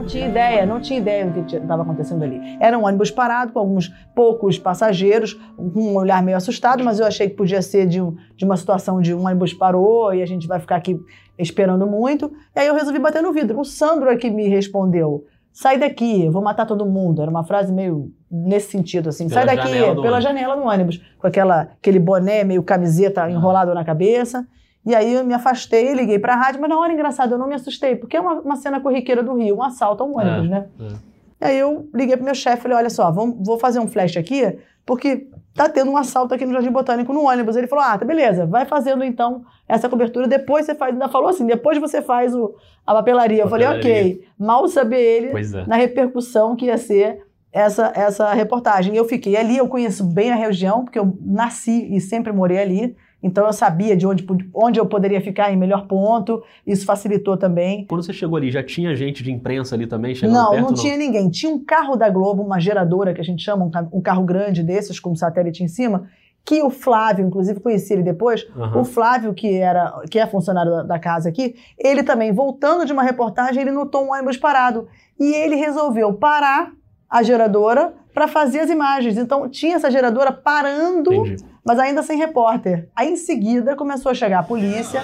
Não 0.00 0.06
tinha 0.06 0.28
ideia, 0.28 0.64
não 0.64 0.80
tinha 0.80 0.98
ideia 0.98 1.26
do 1.26 1.44
que 1.44 1.56
estava 1.56 1.82
acontecendo 1.82 2.22
ali. 2.22 2.40
Era 2.58 2.78
um 2.78 2.86
ônibus 2.86 3.10
parado 3.10 3.52
com 3.52 3.58
alguns 3.58 3.88
poucos 4.14 4.58
passageiros, 4.58 5.34
com 5.34 5.78
um 5.78 5.94
olhar 5.94 6.22
meio 6.22 6.38
assustado, 6.38 6.82
mas 6.82 6.98
eu 6.98 7.06
achei 7.06 7.28
que 7.28 7.36
podia 7.36 7.60
ser 7.60 7.86
de, 7.86 8.00
um, 8.00 8.16
de 8.34 8.46
uma 8.46 8.56
situação 8.56 9.02
de 9.02 9.14
um 9.14 9.26
ônibus 9.26 9.52
parou 9.52 10.14
e 10.14 10.22
a 10.22 10.26
gente 10.26 10.48
vai 10.48 10.58
ficar 10.58 10.76
aqui 10.76 10.98
esperando 11.38 11.86
muito. 11.86 12.32
E 12.56 12.60
aí 12.60 12.66
eu 12.66 12.74
resolvi 12.74 12.98
bater 12.98 13.22
no 13.22 13.30
vidro. 13.30 13.60
O 13.60 13.64
Sandro 13.64 14.08
é 14.08 14.16
que 14.16 14.30
me 14.30 14.48
respondeu: 14.48 15.26
sai 15.52 15.76
daqui, 15.76 16.24
eu 16.24 16.32
vou 16.32 16.40
matar 16.40 16.64
todo 16.64 16.86
mundo. 16.86 17.20
Era 17.20 17.30
uma 17.30 17.44
frase 17.44 17.70
meio 17.70 18.10
nesse 18.30 18.70
sentido, 18.70 19.10
assim, 19.10 19.28
pela 19.28 19.44
sai 19.44 19.54
daqui, 19.54 19.70
pela 19.70 19.92
ônibus. 19.92 20.22
janela 20.22 20.56
do 20.56 20.62
ônibus, 20.62 20.98
com 21.18 21.26
aquela, 21.26 21.68
aquele 21.78 21.98
boné 21.98 22.42
meio 22.42 22.62
camiseta 22.62 23.30
enrolado 23.30 23.74
na 23.74 23.84
cabeça. 23.84 24.46
E 24.84 24.94
aí 24.94 25.14
eu 25.14 25.24
me 25.24 25.34
afastei, 25.34 25.92
liguei 25.92 26.18
para 26.18 26.34
a 26.34 26.36
rádio, 26.36 26.60
mas 26.60 26.70
na 26.70 26.78
hora 26.78 26.92
engraçada 26.92 27.34
eu 27.34 27.38
não 27.38 27.46
me 27.46 27.54
assustei, 27.54 27.96
porque 27.96 28.16
é 28.16 28.20
uma, 28.20 28.34
uma 28.40 28.56
cena 28.56 28.80
corriqueira 28.80 29.22
do 29.22 29.34
Rio, 29.34 29.56
um 29.56 29.62
assalto 29.62 30.02
a 30.02 30.06
um 30.06 30.16
ônibus, 30.18 30.46
é, 30.46 30.48
né? 30.48 30.66
É. 30.80 31.10
E 31.40 31.44
aí 31.44 31.58
eu 31.58 31.88
liguei 31.94 32.16
pro 32.16 32.24
meu 32.24 32.34
chefe 32.34 32.58
e 32.58 32.62
falei, 32.62 32.76
olha 32.78 32.90
só, 32.90 33.10
vamos, 33.10 33.36
vou 33.46 33.58
fazer 33.58 33.78
um 33.78 33.86
flash 33.86 34.16
aqui, 34.16 34.58
porque 34.84 35.26
tá 35.54 35.68
tendo 35.68 35.90
um 35.90 35.96
assalto 35.96 36.34
aqui 36.34 36.44
no 36.46 36.52
Jardim 36.52 36.70
Botânico 36.70 37.12
no 37.12 37.24
ônibus. 37.24 37.56
Ele 37.56 37.66
falou, 37.66 37.84
ah, 37.84 37.98
tá 37.98 38.04
beleza, 38.04 38.46
vai 38.46 38.64
fazendo 38.64 39.04
então 39.04 39.44
essa 39.68 39.88
cobertura, 39.88 40.26
depois 40.26 40.66
você 40.66 40.74
faz, 40.74 40.92
ainda 40.92 41.08
falou 41.08 41.28
assim, 41.28 41.46
depois 41.46 41.78
você 41.78 42.02
faz 42.02 42.34
o, 42.34 42.54
a 42.86 42.94
papelaria. 42.94 43.42
Eu 43.42 43.48
falei, 43.48 43.66
ok, 43.66 44.24
mal 44.38 44.66
saber 44.68 45.00
ele 45.00 45.28
é. 45.28 45.66
na 45.66 45.76
repercussão 45.76 46.56
que 46.56 46.66
ia 46.66 46.76
ser 46.76 47.22
essa, 47.52 47.92
essa 47.94 48.32
reportagem. 48.32 48.94
E 48.94 48.96
eu 48.96 49.04
fiquei 49.04 49.36
ali, 49.36 49.56
eu 49.56 49.68
conheço 49.68 50.04
bem 50.04 50.30
a 50.30 50.36
região, 50.36 50.84
porque 50.84 50.98
eu 50.98 51.16
nasci 51.20 51.88
e 51.94 52.00
sempre 52.00 52.32
morei 52.32 52.58
ali. 52.58 52.96
Então 53.22 53.46
eu 53.46 53.52
sabia 53.52 53.96
de 53.96 54.06
onde, 54.06 54.26
onde 54.54 54.80
eu 54.80 54.86
poderia 54.86 55.20
ficar 55.20 55.52
em 55.52 55.56
melhor 55.56 55.86
ponto, 55.86 56.42
isso 56.66 56.86
facilitou 56.86 57.36
também. 57.36 57.84
Quando 57.86 58.02
você 58.02 58.12
chegou 58.12 58.36
ali, 58.36 58.50
já 58.50 58.62
tinha 58.62 58.94
gente 58.94 59.22
de 59.22 59.30
imprensa 59.30 59.74
ali 59.74 59.86
também 59.86 60.14
chegando 60.14 60.34
não, 60.34 60.50
perto? 60.50 60.62
Não, 60.62 60.68
não 60.70 60.74
tinha 60.74 60.96
ninguém. 60.96 61.28
Tinha 61.28 61.52
um 61.52 61.62
carro 61.62 61.96
da 61.96 62.08
Globo, 62.08 62.42
uma 62.42 62.58
geradora 62.58 63.12
que 63.12 63.20
a 63.20 63.24
gente 63.24 63.42
chama, 63.42 63.70
um 63.92 64.00
carro 64.00 64.24
grande 64.24 64.62
desses, 64.62 64.98
com 64.98 65.10
um 65.10 65.16
satélite 65.16 65.62
em 65.62 65.68
cima, 65.68 66.08
que 66.44 66.62
o 66.62 66.70
Flávio, 66.70 67.26
inclusive 67.26 67.60
conheci 67.60 67.92
ele 67.92 68.02
depois, 68.02 68.46
Aham. 68.56 68.80
o 68.80 68.84
Flávio, 68.84 69.34
que 69.34 69.56
era 69.56 70.02
que 70.10 70.18
é 70.18 70.26
funcionário 70.26 70.70
da, 70.72 70.82
da 70.82 70.98
casa 70.98 71.28
aqui, 71.28 71.54
ele 71.78 72.02
também, 72.02 72.32
voltando 72.32 72.86
de 72.86 72.92
uma 72.92 73.02
reportagem, 73.02 73.60
ele 73.60 73.70
notou 73.70 74.04
um 74.04 74.12
ônibus 74.12 74.36
parado. 74.36 74.88
E 75.18 75.34
ele 75.34 75.56
resolveu 75.56 76.14
parar 76.14 76.72
a 77.08 77.22
geradora 77.22 77.92
para 78.14 78.26
fazer 78.26 78.60
as 78.60 78.70
imagens. 78.70 79.18
Então, 79.18 79.48
tinha 79.48 79.76
essa 79.76 79.90
geradora 79.90 80.32
parando, 80.32 81.12
Entendi. 81.12 81.44
Mas 81.64 81.78
ainda 81.78 82.02
sem 82.02 82.18
repórter. 82.18 82.88
Aí, 82.94 83.10
em 83.10 83.16
seguida, 83.16 83.76
começou 83.76 84.10
a 84.10 84.14
chegar 84.14 84.40
a 84.40 84.42
polícia. 84.42 85.00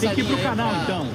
Tem 0.00 0.10
que 0.14 0.20
ir 0.20 0.26
pro 0.26 0.42
canal, 0.42 0.70
então. 0.82 1.06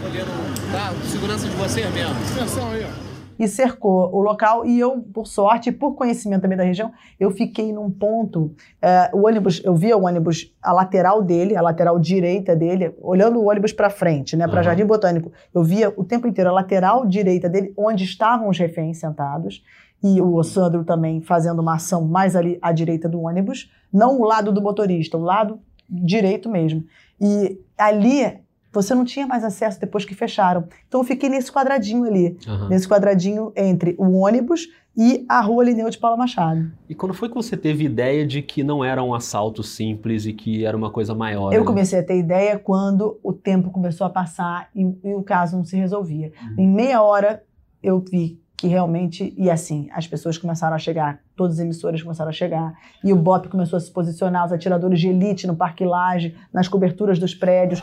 Tá, 0.71 0.93
segurança 1.05 1.47
de 1.47 1.55
vocês 1.55 1.93
mesmo. 1.93 2.13
Atenção 2.35 2.71
aí, 2.71 2.83
ó. 2.85 3.09
e 3.39 3.47
cercou 3.47 4.13
o 4.13 4.21
local. 4.21 4.65
E 4.65 4.79
eu, 4.79 4.99
por 5.13 5.25
sorte, 5.25 5.71
por 5.71 5.95
conhecimento 5.95 6.41
também 6.41 6.57
da 6.57 6.63
região, 6.63 6.91
eu 7.19 7.31
fiquei 7.31 7.71
num 7.71 7.89
ponto. 7.89 8.53
eh, 8.81 9.09
o 9.13 9.25
ônibus, 9.25 9.61
eu 9.63 9.73
via 9.75 9.97
o 9.97 10.05
ônibus, 10.05 10.53
a 10.61 10.71
lateral 10.73 11.21
dele, 11.23 11.55
a 11.55 11.61
lateral 11.61 11.97
direita 11.97 12.55
dele, 12.55 12.93
olhando 13.01 13.39
o 13.39 13.49
ônibus 13.49 13.71
para 13.73 13.89
frente, 13.89 14.35
né, 14.35 14.45
para 14.45 14.55
Aham. 14.57 14.63
Jardim 14.63 14.85
Botânico. 14.85 15.31
Eu 15.53 15.63
via 15.63 15.93
o 15.95 16.03
tempo 16.03 16.27
inteiro 16.27 16.49
a 16.49 16.53
lateral 16.53 17.05
direita 17.05 17.47
dele, 17.49 17.73
onde 17.77 18.03
estavam 18.03 18.49
os 18.49 18.57
reféns 18.57 18.97
sentados. 18.99 19.63
E 20.01 20.21
o 20.21 20.41
Sandro 20.43 20.85
também 20.85 21.19
fazendo 21.21 21.59
uma 21.61 21.75
ação 21.75 22.05
mais 22.07 22.33
ali 22.35 22.57
à 22.61 22.71
direita 22.71 23.09
do 23.09 23.21
ônibus, 23.21 23.69
não 23.91 24.19
o 24.19 24.25
lado 24.25 24.51
do 24.51 24.61
motorista, 24.61 25.17
o 25.17 25.21
lado 25.21 25.59
direito 25.89 26.49
mesmo. 26.49 26.83
E 27.19 27.59
ali 27.77 28.39
você 28.71 28.93
não 28.93 29.03
tinha 29.03 29.25
mais 29.25 29.43
acesso 29.43 29.79
depois 29.79 30.05
que 30.05 30.13
fecharam. 30.13 30.65
Então 30.87 31.01
eu 31.01 31.05
fiquei 31.05 31.27
nesse 31.27 31.51
quadradinho 31.51 32.03
ali 32.03 32.37
Aham. 32.47 32.69
nesse 32.69 32.87
quadradinho 32.87 33.51
entre 33.55 33.95
o 33.97 34.19
ônibus 34.19 34.67
e 34.95 35.25
a 35.29 35.39
rua 35.41 35.63
Lineu 35.63 35.89
de 35.89 35.97
Paula 35.97 36.17
Machado. 36.17 36.71
E 36.87 36.93
quando 36.93 37.13
foi 37.13 37.29
que 37.29 37.35
você 37.35 37.55
teve 37.55 37.85
ideia 37.85 38.25
de 38.27 38.41
que 38.41 38.63
não 38.63 38.83
era 38.83 39.01
um 39.01 39.13
assalto 39.13 39.63
simples 39.63 40.25
e 40.25 40.33
que 40.33 40.65
era 40.65 40.75
uma 40.75 40.91
coisa 40.91 41.15
maior? 41.15 41.53
Eu 41.53 41.61
né? 41.61 41.65
comecei 41.65 41.99
a 41.99 42.03
ter 42.03 42.17
ideia 42.17 42.59
quando 42.59 43.17
o 43.23 43.33
tempo 43.33 43.71
começou 43.71 44.05
a 44.05 44.09
passar 44.09 44.69
e, 44.75 44.81
e 45.03 45.13
o 45.15 45.23
caso 45.23 45.57
não 45.57 45.63
se 45.63 45.77
resolvia. 45.77 46.31
Em 46.57 46.67
meia 46.67 47.01
hora 47.01 47.43
eu 47.81 47.99
vi 47.99 48.39
que 48.59 48.67
realmente, 48.67 49.33
e 49.37 49.49
assim, 49.49 49.87
as 49.93 50.05
pessoas 50.05 50.37
começaram 50.37 50.75
a 50.75 50.79
chegar, 50.79 51.19
todas 51.33 51.55
as 51.55 51.63
emissoras 51.63 52.03
começaram 52.03 52.29
a 52.29 52.33
chegar, 52.33 52.73
e 53.01 53.13
o 53.13 53.15
BOP 53.15 53.47
começou 53.47 53.77
a 53.77 53.79
se 53.79 53.89
posicionar, 53.89 54.45
os 54.45 54.51
atiradores 54.51 54.99
de 54.99 55.07
elite 55.07 55.47
no 55.47 55.55
Parque 55.55 55.85
Lage, 55.85 56.35
nas 56.53 56.67
coberturas 56.67 57.17
dos 57.17 57.33
prédios. 57.33 57.81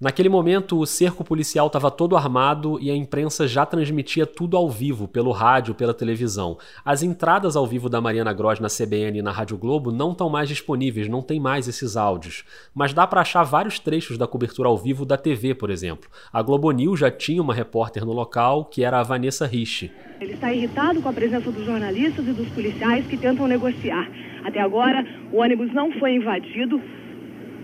Naquele 0.00 0.30
momento, 0.30 0.78
o 0.78 0.86
cerco 0.86 1.22
policial 1.22 1.66
estava 1.66 1.90
todo 1.90 2.16
armado 2.16 2.78
e 2.80 2.90
a 2.90 2.96
imprensa 2.96 3.46
já 3.46 3.66
transmitia 3.66 4.24
tudo 4.24 4.56
ao 4.56 4.66
vivo, 4.66 5.06
pelo 5.06 5.30
rádio, 5.30 5.74
pela 5.74 5.92
televisão. 5.92 6.56
As 6.82 7.02
entradas 7.02 7.54
ao 7.54 7.66
vivo 7.66 7.86
da 7.86 8.00
Mariana 8.00 8.32
Gross 8.32 8.58
na 8.60 8.68
CBN 8.68 9.18
e 9.18 9.22
na 9.22 9.30
Rádio 9.30 9.58
Globo 9.58 9.92
não 9.92 10.12
estão 10.12 10.30
mais 10.30 10.48
disponíveis, 10.48 11.06
não 11.06 11.20
tem 11.20 11.38
mais 11.38 11.68
esses 11.68 11.98
áudios. 11.98 12.44
Mas 12.74 12.94
dá 12.94 13.06
para 13.06 13.20
achar 13.20 13.42
vários 13.42 13.78
trechos 13.78 14.16
da 14.16 14.26
cobertura 14.26 14.70
ao 14.70 14.78
vivo 14.78 15.04
da 15.04 15.18
TV, 15.18 15.54
por 15.54 15.68
exemplo. 15.68 16.08
A 16.32 16.40
Globo 16.40 16.70
News 16.70 16.98
já 16.98 17.10
tinha 17.10 17.42
uma 17.42 17.52
repórter 17.52 18.02
no 18.02 18.14
local, 18.14 18.64
que 18.64 18.82
era 18.82 19.00
a 19.00 19.02
Vanessa 19.02 19.46
Rich. 19.46 19.92
Ele 20.18 20.32
está 20.32 20.50
irritado 20.50 21.02
com 21.02 21.10
a 21.10 21.12
presença 21.12 21.52
dos 21.52 21.66
jornalistas 21.66 22.26
e 22.26 22.32
dos 22.32 22.48
policiais 22.48 23.06
que 23.06 23.18
tentam 23.18 23.46
negociar. 23.46 24.10
Até 24.46 24.62
agora, 24.62 25.04
o 25.30 25.42
ônibus 25.42 25.70
não 25.74 25.92
foi 25.98 26.14
invadido, 26.14 26.80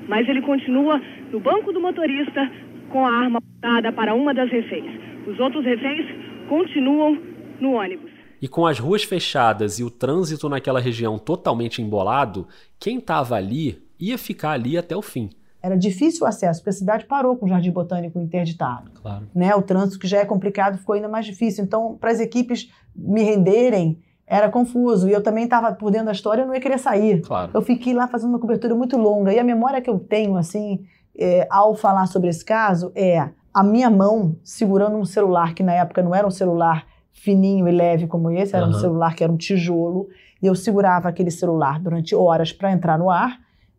mas 0.06 0.28
ele 0.28 0.42
continua 0.42 1.00
no 1.32 1.40
banco 1.40 1.72
do 1.72 1.80
motorista 1.80 2.50
com 2.90 3.04
a 3.06 3.10
arma 3.10 3.38
apontada 3.38 3.92
para 3.92 4.14
uma 4.14 4.32
das 4.32 4.50
reféns. 4.50 5.00
Os 5.26 5.38
outros 5.40 5.64
reféns 5.64 6.06
continuam 6.48 7.18
no 7.60 7.72
ônibus. 7.72 8.10
E 8.40 8.46
com 8.46 8.66
as 8.66 8.78
ruas 8.78 9.02
fechadas 9.02 9.78
e 9.78 9.84
o 9.84 9.90
trânsito 9.90 10.48
naquela 10.48 10.78
região 10.78 11.18
totalmente 11.18 11.80
embolado, 11.80 12.46
quem 12.78 12.98
estava 12.98 13.34
ali 13.34 13.82
ia 13.98 14.18
ficar 14.18 14.50
ali 14.50 14.76
até 14.76 14.94
o 14.94 15.02
fim. 15.02 15.30
Era 15.62 15.76
difícil 15.76 16.24
o 16.24 16.28
acesso, 16.28 16.60
porque 16.60 16.70
a 16.70 16.72
cidade 16.72 17.06
parou 17.06 17.36
com 17.36 17.46
o 17.46 17.48
Jardim 17.48 17.72
Botânico 17.72 18.20
interditado. 18.20 18.90
Claro. 18.94 19.26
né? 19.34 19.54
O 19.56 19.62
trânsito 19.62 19.98
que 19.98 20.06
já 20.06 20.18
é 20.18 20.24
complicado 20.24 20.78
ficou 20.78 20.94
ainda 20.94 21.08
mais 21.08 21.26
difícil. 21.26 21.64
Então, 21.64 21.96
para 22.00 22.12
as 22.12 22.20
equipes 22.20 22.70
me 22.94 23.22
renderem, 23.22 23.98
era 24.26 24.48
confuso. 24.48 25.08
E 25.08 25.12
eu 25.12 25.22
também 25.22 25.44
estava 25.44 25.72
por 25.72 25.90
dentro 25.90 26.06
da 26.06 26.12
história, 26.12 26.42
eu 26.42 26.46
não 26.46 26.54
ia 26.54 26.60
querer 26.60 26.78
sair. 26.78 27.20
Claro. 27.22 27.50
Eu 27.52 27.62
fiquei 27.62 27.94
lá 27.94 28.06
fazendo 28.06 28.30
uma 28.30 28.38
cobertura 28.38 28.74
muito 28.74 28.96
longa. 28.96 29.32
E 29.32 29.38
a 29.38 29.44
memória 29.44 29.80
que 29.80 29.90
eu 29.90 29.98
tenho, 29.98 30.36
assim, 30.36 30.86
é, 31.18 31.46
ao 31.50 31.74
falar 31.74 32.06
sobre 32.06 32.28
esse 32.28 32.44
caso, 32.44 32.92
é 32.94 33.28
a 33.52 33.62
minha 33.62 33.88
mão 33.88 34.36
segurando 34.44 34.96
um 34.96 35.04
celular, 35.04 35.54
que 35.54 35.62
na 35.62 35.72
época 35.72 36.02
não 36.02 36.14
era 36.14 36.26
um 36.26 36.30
celular 36.30 36.86
fininho 37.10 37.66
e 37.66 37.72
leve 37.72 38.06
como 38.06 38.30
esse, 38.30 38.54
era 38.54 38.66
um 38.66 38.70
Aham. 38.70 38.80
celular 38.80 39.14
que 39.14 39.24
era 39.24 39.32
um 39.32 39.36
tijolo. 39.36 40.08
E 40.42 40.46
eu 40.46 40.54
segurava 40.54 41.08
aquele 41.08 41.30
celular 41.30 41.80
durante 41.80 42.14
horas 42.14 42.52
para 42.52 42.70
entrar 42.70 42.98
no 42.98 43.10
ar. 43.10 43.38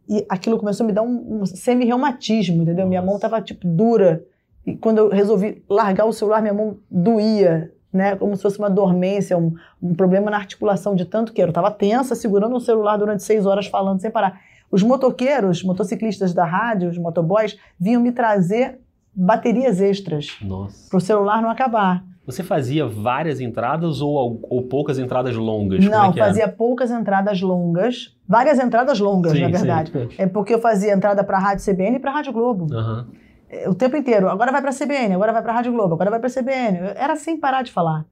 E 0.10 0.26
aquilo 0.28 0.58
começou 0.58 0.84
a 0.84 0.88
me 0.88 0.94
dar 0.94 1.04
um, 1.04 1.42
um 1.42 1.46
semi-reumatismo, 1.46 2.64
entendeu? 2.64 2.88
Minha 2.88 3.02
mão 3.02 3.16
estava, 3.16 3.40
tipo, 3.42 3.68
dura. 3.68 4.24
E 4.66 4.76
quando 4.76 4.98
eu 4.98 5.10
resolvi 5.10 5.64
largar 5.70 6.06
o 6.06 6.14
celular, 6.14 6.42
minha 6.42 6.54
mão 6.54 6.78
doía, 6.90 7.72
né? 7.94 8.16
Como 8.16 8.36
se 8.36 8.42
fosse 8.42 8.58
uma 8.58 8.70
dormência, 8.70 9.38
um, 9.38 9.54
um 9.82 9.94
problema 9.94 10.32
na 10.32 10.38
articulação 10.38 10.96
de 10.96 11.06
tanto 11.06 11.32
que 11.32 11.42
eu 11.42 11.50
estava 11.50 11.70
tensa, 11.70 12.16
segurando 12.16 12.56
o 12.56 12.60
celular 12.60 12.98
durante 12.98 13.22
seis 13.24 13.46
horas, 13.46 13.68
falando 13.68 14.02
sem 14.02 14.10
parar. 14.10 14.40
Os 14.72 14.84
motoqueiros, 14.84 15.64
motociclistas 15.64 16.34
da 16.34 16.46
rádio, 16.46 16.90
os 16.90 16.98
motoboys, 16.98 17.58
vinham 17.80 18.02
me 18.02 18.12
trazer 18.12 18.80
baterias 19.14 19.82
extras 19.82 20.38
para 20.90 20.98
o 20.98 21.02
celular 21.02 21.42
não 21.42 21.50
acabar. 21.50 22.04
Você 22.28 22.44
fazia 22.44 22.86
várias 22.86 23.40
entradas 23.40 24.02
ou, 24.02 24.46
ou 24.50 24.64
poucas 24.64 25.00
entradas 25.00 25.34
longas? 25.36 25.86
Não, 25.86 26.04
é 26.04 26.08
era? 26.08 26.26
fazia 26.26 26.48
poucas 26.50 26.92
entradas 26.92 27.42
longas, 27.42 28.18
várias 28.28 28.60
entradas 28.60 29.00
longas, 29.00 29.32
Sim, 29.32 29.40
na 29.40 29.46
sim. 29.48 29.54
verdade. 29.54 30.10
É 30.18 30.28
porque 30.28 30.54
eu 30.54 30.60
fazia 30.60 30.94
entrada 30.94 31.24
para 31.24 31.38
a 31.38 31.40
Rádio 31.40 31.64
CBN 31.66 31.96
e 31.96 32.00
para 32.00 32.12
a 32.12 32.16
Rádio 32.16 32.34
Globo. 32.34 32.68
É, 33.50 33.70
o 33.70 33.74
tempo 33.74 33.96
inteiro. 33.96 34.28
Agora 34.28 34.52
vai 34.52 34.60
para 34.60 34.72
a 34.72 34.74
CBN, 34.74 35.14
agora 35.14 35.32
vai 35.32 35.42
para 35.42 35.54
a 35.54 35.56
Rádio 35.56 35.72
Globo, 35.72 35.94
agora 35.94 36.10
vai 36.10 36.20
para 36.20 36.28
a 36.28 36.34
CBN. 36.34 36.80
Era 36.98 37.16
sem 37.16 37.40
parar 37.40 37.62
de 37.62 37.72
falar. 37.72 38.06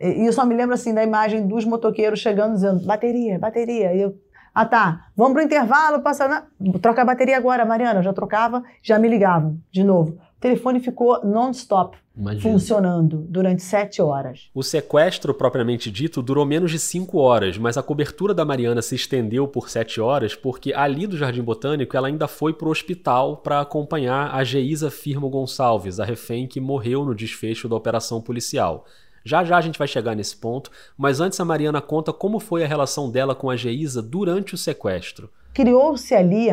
E 0.00 0.26
eu 0.26 0.32
só 0.32 0.44
me 0.44 0.56
lembro 0.56 0.74
assim 0.74 0.92
da 0.92 1.04
imagem 1.04 1.46
dos 1.46 1.64
motoqueiros 1.64 2.18
chegando 2.18 2.54
dizendo 2.54 2.84
bateria, 2.84 3.38
bateria. 3.38 3.94
E 3.94 4.00
eu, 4.00 4.16
ah 4.54 4.64
tá, 4.64 5.06
vamos 5.16 5.32
pro 5.32 5.42
intervalo, 5.42 6.00
passa 6.00 6.28
na... 6.28 6.44
troca 6.80 7.02
a 7.02 7.04
bateria 7.04 7.36
agora, 7.36 7.64
Mariana. 7.64 7.98
Eu 7.98 8.04
já 8.04 8.12
trocava, 8.12 8.62
já 8.82 8.98
me 8.98 9.08
ligavam 9.08 9.58
de 9.70 9.82
novo. 9.82 10.12
O 10.36 10.40
telefone 10.40 10.78
ficou 10.78 11.24
non-stop 11.24 11.96
funcionando 12.40 13.26
durante 13.28 13.62
sete 13.62 14.00
horas. 14.00 14.48
O 14.54 14.62
sequestro, 14.62 15.34
propriamente 15.34 15.90
dito, 15.90 16.22
durou 16.22 16.46
menos 16.46 16.70
de 16.70 16.78
cinco 16.78 17.18
horas, 17.18 17.58
mas 17.58 17.76
a 17.76 17.82
cobertura 17.82 18.32
da 18.32 18.44
Mariana 18.44 18.80
se 18.80 18.94
estendeu 18.94 19.48
por 19.48 19.68
sete 19.68 20.00
horas 20.00 20.34
porque 20.34 20.72
ali 20.72 21.06
do 21.06 21.16
Jardim 21.16 21.42
Botânico 21.42 21.96
ela 21.96 22.06
ainda 22.06 22.28
foi 22.28 22.52
para 22.52 22.68
o 22.68 22.70
hospital 22.70 23.38
para 23.38 23.60
acompanhar 23.60 24.32
a 24.32 24.44
Geisa 24.44 24.90
Firmo 24.90 25.28
Gonçalves, 25.28 25.98
a 25.98 26.04
refém 26.04 26.46
que 26.46 26.60
morreu 26.60 27.04
no 27.04 27.14
desfecho 27.14 27.68
da 27.68 27.74
operação 27.74 28.20
policial. 28.20 28.84
Já 29.24 29.42
já 29.44 29.56
a 29.56 29.60
gente 29.60 29.78
vai 29.78 29.88
chegar 29.88 30.14
nesse 30.14 30.36
ponto, 30.36 30.70
mas 30.96 31.18
antes 31.20 31.40
a 31.40 31.44
Mariana 31.44 31.80
conta 31.80 32.12
como 32.12 32.38
foi 32.38 32.62
a 32.62 32.66
relação 32.66 33.10
dela 33.10 33.34
com 33.34 33.48
a 33.48 33.56
Geisa 33.56 34.02
durante 34.02 34.54
o 34.54 34.58
sequestro. 34.58 35.30
Criou-se 35.54 36.14
ali, 36.14 36.48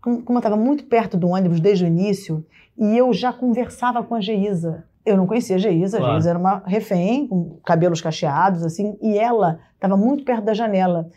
com- 0.00 0.22
como 0.22 0.38
eu 0.38 0.40
estava 0.40 0.56
muito 0.56 0.84
perto 0.84 1.16
do 1.16 1.28
ônibus 1.28 1.60
desde 1.60 1.84
o 1.84 1.86
início, 1.88 2.44
e 2.78 2.96
eu 2.96 3.12
já 3.12 3.32
conversava 3.32 4.02
com 4.02 4.14
a 4.14 4.20
Geisa. 4.20 4.84
Eu 5.04 5.16
não 5.16 5.26
conhecia 5.26 5.56
a 5.56 5.58
Geisa, 5.58 5.98
Claro. 5.98 6.12
a 6.12 6.14
Geisa 6.16 6.30
era 6.30 6.38
uma 6.38 6.62
refém, 6.66 7.26
com 7.28 7.58
cabelos 7.64 8.00
cacheados, 8.00 8.62
assim, 8.64 8.96
e 9.02 9.16
ela 9.18 9.60
estava 9.74 9.96
muito 9.96 10.24
perto 10.24 10.44
da 10.44 10.54
janela 10.54 11.08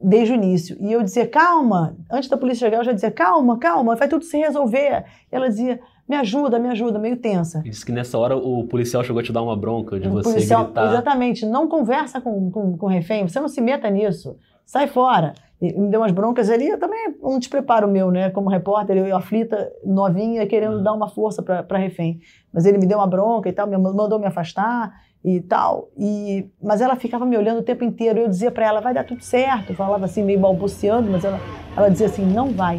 desde 0.00 0.32
o 0.32 0.36
início. 0.36 0.76
E 0.80 0.92
eu 0.92 1.02
dizia, 1.02 1.26
calma, 1.26 1.96
antes 2.10 2.28
da 2.28 2.36
polícia 2.36 2.66
chegar, 2.66 2.78
eu 2.78 2.84
já 2.84 2.92
dizia, 2.92 3.10
calma, 3.10 3.58
calma, 3.58 3.96
vai 3.96 4.06
tudo 4.08 4.24
se 4.24 4.36
resolver. 4.38 5.04
E 5.32 5.34
ela 5.36 5.48
dizia, 5.48 5.80
me 6.08 6.16
ajuda, 6.16 6.58
me 6.58 6.68
ajuda, 6.68 6.98
meio 6.98 7.16
tensa. 7.16 7.62
E 7.64 7.70
disse 7.70 7.84
que 7.84 7.92
nessa 7.92 8.18
hora 8.18 8.36
o 8.36 8.66
policial 8.66 9.02
chegou 9.02 9.20
a 9.20 9.22
te 9.22 9.32
dar 9.32 9.42
uma 9.42 9.56
bronca 9.56 9.98
de 9.98 10.08
O 10.08 10.12
você 10.12 10.30
policial, 10.30 10.64
gritar. 10.64 10.88
Exatamente, 10.88 11.46
não 11.46 11.66
conversa 11.66 12.20
com, 12.20 12.50
com, 12.50 12.76
com 12.76 12.86
o 12.86 12.88
refém, 12.88 13.26
você 13.26 13.40
não 13.40 13.48
se 13.48 13.60
meta 13.60 13.88
nisso, 13.88 14.36
sai 14.66 14.86
fora. 14.86 15.34
E 15.62 15.72
me 15.72 15.88
deu 15.88 16.00
umas 16.00 16.12
broncas 16.12 16.50
ali, 16.50 16.68
eu 16.68 16.78
também 16.78 17.14
um 17.22 17.38
despreparo 17.38 17.88
meu, 17.88 18.10
né? 18.10 18.28
Como 18.28 18.50
repórter, 18.50 18.98
eu 18.98 19.16
aflita, 19.16 19.72
novinha, 19.84 20.46
querendo 20.46 20.82
dar 20.82 20.92
uma 20.92 21.08
força 21.08 21.42
para 21.42 21.78
refém. 21.78 22.20
Mas 22.52 22.66
ele 22.66 22.76
me 22.76 22.86
deu 22.86 22.98
uma 22.98 23.06
bronca 23.06 23.48
e 23.48 23.52
tal, 23.52 23.66
me 23.66 23.78
mandou 23.78 24.18
me 24.18 24.26
afastar 24.26 24.92
e 25.24 25.40
tal. 25.40 25.88
E, 25.96 26.50
mas 26.62 26.82
ela 26.82 26.96
ficava 26.96 27.24
me 27.24 27.36
olhando 27.38 27.60
o 27.60 27.62
tempo 27.62 27.82
inteiro. 27.82 28.18
Eu 28.18 28.28
dizia 28.28 28.50
para 28.50 28.66
ela, 28.66 28.80
vai 28.80 28.92
dar 28.92 29.04
tudo 29.04 29.22
certo. 29.22 29.70
Eu 29.70 29.76
falava 29.76 30.04
assim, 30.04 30.22
meio 30.22 30.38
balbuciando, 30.38 31.10
mas 31.10 31.24
ela, 31.24 31.40
ela 31.74 31.88
dizia 31.88 32.08
assim, 32.08 32.26
não 32.26 32.50
vai. 32.50 32.78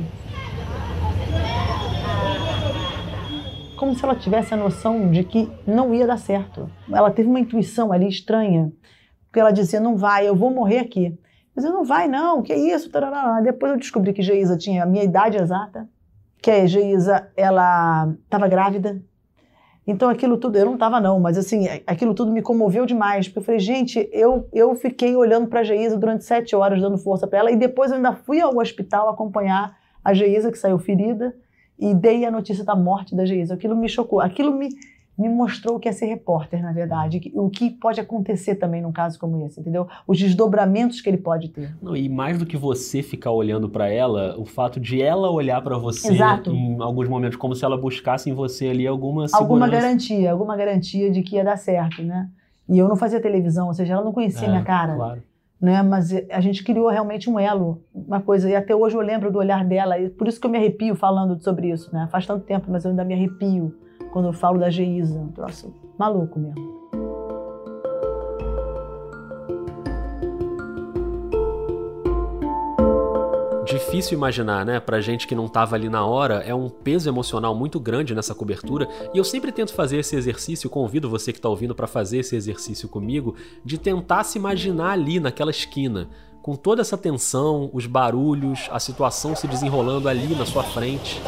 Como 3.77 3.93
se 3.93 4.03
ela 4.05 4.15
tivesse 4.15 4.53
a 4.53 4.57
noção 4.57 5.11
de 5.11 5.23
que 5.23 5.51
não 5.67 5.93
ia 5.93 6.07
dar 6.07 6.17
certo. 6.17 6.69
Ela 6.91 7.11
teve 7.11 7.27
uma 7.27 7.39
intuição 7.39 7.91
ali 7.91 8.07
estranha, 8.07 8.71
porque 9.25 9.39
ela 9.39 9.51
dizia, 9.51 9.79
não 9.79 9.97
vai, 9.97 10.27
eu 10.27 10.35
vou 10.35 10.49
morrer 10.49 10.79
aqui. 10.79 11.07
Eu 11.07 11.61
dizia, 11.61 11.71
não 11.71 11.83
vai 11.83 12.07
não, 12.07 12.41
que 12.41 12.53
isso? 12.53 12.89
Tarará. 12.89 13.41
Depois 13.41 13.71
eu 13.73 13.77
descobri 13.77 14.13
que 14.13 14.21
Geisa 14.21 14.57
tinha 14.57 14.83
a 14.83 14.85
minha 14.85 15.03
idade 15.03 15.37
exata, 15.37 15.89
que 16.41 16.49
a 16.49 16.65
Geisa, 16.65 17.29
ela 17.35 18.13
estava 18.23 18.47
grávida, 18.47 19.01
Então 19.85 20.09
aquilo 20.09 20.37
tudo, 20.37 20.57
eu 20.57 20.65
não 20.65 20.75
estava 20.75 20.99
não, 20.99 21.19
mas 21.19 21.37
assim, 21.37 21.67
aquilo 21.85 22.15
tudo 22.15 22.31
me 22.31 22.41
comoveu 22.41 22.85
demais, 22.85 23.27
porque 23.27 23.39
eu 23.39 23.43
falei, 23.43 23.59
gente, 23.59 24.09
eu, 24.11 24.47
eu 24.53 24.73
fiquei 24.75 25.15
olhando 25.15 25.47
para 25.47 25.59
a 25.59 25.63
Geisa 25.63 25.97
durante 25.97 26.23
sete 26.23 26.55
horas, 26.55 26.81
dando 26.81 26.97
força 26.97 27.27
para 27.27 27.39
ela, 27.39 27.51
e 27.51 27.55
depois 27.55 27.91
eu 27.91 27.97
ainda 27.97 28.13
fui 28.13 28.39
ao 28.39 28.57
hospital 28.57 29.09
acompanhar 29.09 29.77
a 30.03 30.13
Geisa, 30.13 30.51
que 30.51 30.57
saiu 30.57 30.79
ferida, 30.79 31.35
e 31.77 31.93
dei 31.93 32.25
a 32.25 32.31
notícia 32.31 32.63
da 32.63 32.75
morte 32.75 33.15
da 33.15 33.25
Geisa. 33.25 33.53
Aquilo 33.53 33.75
me 33.75 33.89
chocou, 33.89 34.21
aquilo 34.21 34.53
me, 34.53 34.69
me 35.17 35.29
mostrou 35.29 35.77
o 35.77 35.79
que 35.79 35.87
é 35.87 35.91
ser 35.91 36.05
repórter, 36.07 36.61
na 36.61 36.71
verdade, 36.71 37.31
o 37.33 37.49
que 37.49 37.69
pode 37.69 37.99
acontecer 37.99 38.55
também 38.55 38.81
num 38.81 38.91
caso 38.91 39.19
como 39.19 39.45
esse, 39.45 39.59
entendeu? 39.59 39.87
Os 40.07 40.17
desdobramentos 40.17 41.01
que 41.01 41.09
ele 41.09 41.17
pode 41.17 41.49
ter. 41.49 41.75
Não, 41.81 41.95
e 41.95 42.09
mais 42.09 42.37
do 42.37 42.45
que 42.45 42.57
você 42.57 43.01
ficar 43.01 43.31
olhando 43.31 43.69
para 43.69 43.87
ela, 43.89 44.35
o 44.37 44.45
fato 44.45 44.79
de 44.79 45.01
ela 45.01 45.29
olhar 45.29 45.61
para 45.61 45.77
você 45.77 46.13
Exato. 46.13 46.51
em 46.51 46.81
alguns 46.81 47.07
momentos 47.07 47.37
como 47.37 47.55
se 47.55 47.63
ela 47.63 47.77
buscasse 47.77 48.29
em 48.29 48.33
você 48.33 48.67
ali 48.67 48.87
alguma 48.87 49.27
segurança. 49.27 49.37
Alguma 49.37 49.67
garantia, 49.67 50.31
alguma 50.31 50.57
garantia 50.57 51.11
de 51.11 51.21
que 51.21 51.35
ia 51.35 51.43
dar 51.43 51.57
certo, 51.57 52.01
né? 52.01 52.29
E 52.67 52.77
eu 52.77 52.87
não 52.87 52.95
fazia 52.95 53.21
televisão, 53.21 53.67
ou 53.67 53.73
seja, 53.73 53.93
ela 53.93 54.03
não 54.03 54.11
conhecia 54.11 54.47
É, 54.47 54.49
minha 54.49 54.63
cara. 54.63 54.95
Claro. 54.95 55.23
Né? 55.65 55.81
Mas 55.81 56.13
a 56.31 56.39
gente 56.39 56.63
criou 56.63 56.87
realmente 56.89 57.27
um 57.27 57.39
elo, 57.39 57.83
uma 57.93 58.21
coisa. 58.21 58.47
E 58.47 58.55
até 58.55 58.75
hoje 58.75 58.95
eu 58.95 59.01
lembro 59.01 59.31
do 59.31 59.39
olhar 59.39 59.65
dela. 59.65 59.97
E 59.97 60.09
por 60.09 60.27
isso 60.27 60.39
que 60.39 60.45
eu 60.45 60.51
me 60.51 60.59
arrepio 60.59 60.95
falando 60.95 61.43
sobre 61.43 61.71
isso, 61.71 61.91
né? 61.91 62.07
Faz 62.11 62.27
tanto 62.27 62.45
tempo, 62.45 62.67
mas 62.69 62.85
eu 62.85 62.91
ainda 62.91 63.03
me 63.03 63.15
arrepio 63.15 63.75
quando 64.13 64.27
eu 64.27 64.33
falo 64.33 64.59
da 64.59 64.69
Geisa. 64.69 65.19
Um 65.19 65.31
troço 65.31 65.73
maluco 65.97 66.39
mesmo. 66.39 66.84
Difícil 73.75 74.17
imaginar, 74.17 74.65
né? 74.65 74.79
Pra 74.79 75.01
gente 75.01 75.27
que 75.27 75.35
não 75.35 75.49
tava 75.49 75.75
ali 75.75 75.89
na 75.89 76.05
hora, 76.05 76.35
é 76.35 76.55
um 76.55 76.69
peso 76.69 77.09
emocional 77.09 77.53
muito 77.53 77.77
grande 77.77 78.15
nessa 78.15 78.33
cobertura. 78.33 78.87
E 79.13 79.17
eu 79.17 79.23
sempre 79.25 79.51
tento 79.51 79.73
fazer 79.73 79.97
esse 79.97 80.15
exercício, 80.15 80.69
convido 80.69 81.09
você 81.09 81.33
que 81.33 81.41
tá 81.41 81.49
ouvindo 81.49 81.75
para 81.75 81.85
fazer 81.85 82.19
esse 82.19 82.37
exercício 82.37 82.87
comigo, 82.87 83.35
de 83.65 83.77
tentar 83.77 84.23
se 84.23 84.37
imaginar 84.37 84.91
ali 84.91 85.19
naquela 85.19 85.51
esquina, 85.51 86.07
com 86.41 86.55
toda 86.55 86.81
essa 86.81 86.97
tensão, 86.97 87.69
os 87.73 87.85
barulhos, 87.85 88.69
a 88.71 88.79
situação 88.79 89.35
se 89.35 89.45
desenrolando 89.45 90.07
ali 90.07 90.33
na 90.35 90.45
sua 90.45 90.63
frente. 90.63 91.21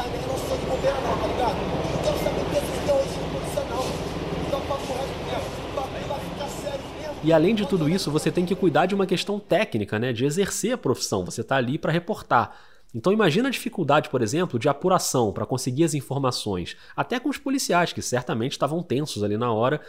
E 7.27 7.33
além 7.33 7.53
de 7.53 7.67
tudo 7.67 7.89
isso, 7.89 8.09
você 8.09 8.31
tem 8.31 8.45
que 8.45 8.55
cuidar 8.55 8.85
de 8.85 8.95
uma 8.95 9.05
questão 9.05 9.37
técnica, 9.37 9.99
né, 9.99 10.13
de 10.13 10.23
exercer 10.23 10.71
a 10.71 10.77
profissão. 10.77 11.25
Você 11.25 11.41
está 11.41 11.57
ali 11.57 11.77
para 11.77 11.91
reportar. 11.91 12.55
Então 12.95 13.11
imagina 13.11 13.49
a 13.49 13.51
dificuldade, 13.51 14.09
por 14.09 14.21
exemplo, 14.21 14.57
de 14.57 14.69
apuração 14.69 15.33
para 15.33 15.45
conseguir 15.45 15.83
as 15.83 15.93
informações, 15.93 16.77
até 16.95 17.19
com 17.19 17.27
os 17.27 17.37
policiais 17.37 17.91
que 17.91 18.01
certamente 18.01 18.53
estavam 18.53 18.81
tensos 18.81 19.25
ali 19.25 19.35
na 19.35 19.51
hora. 19.51 19.81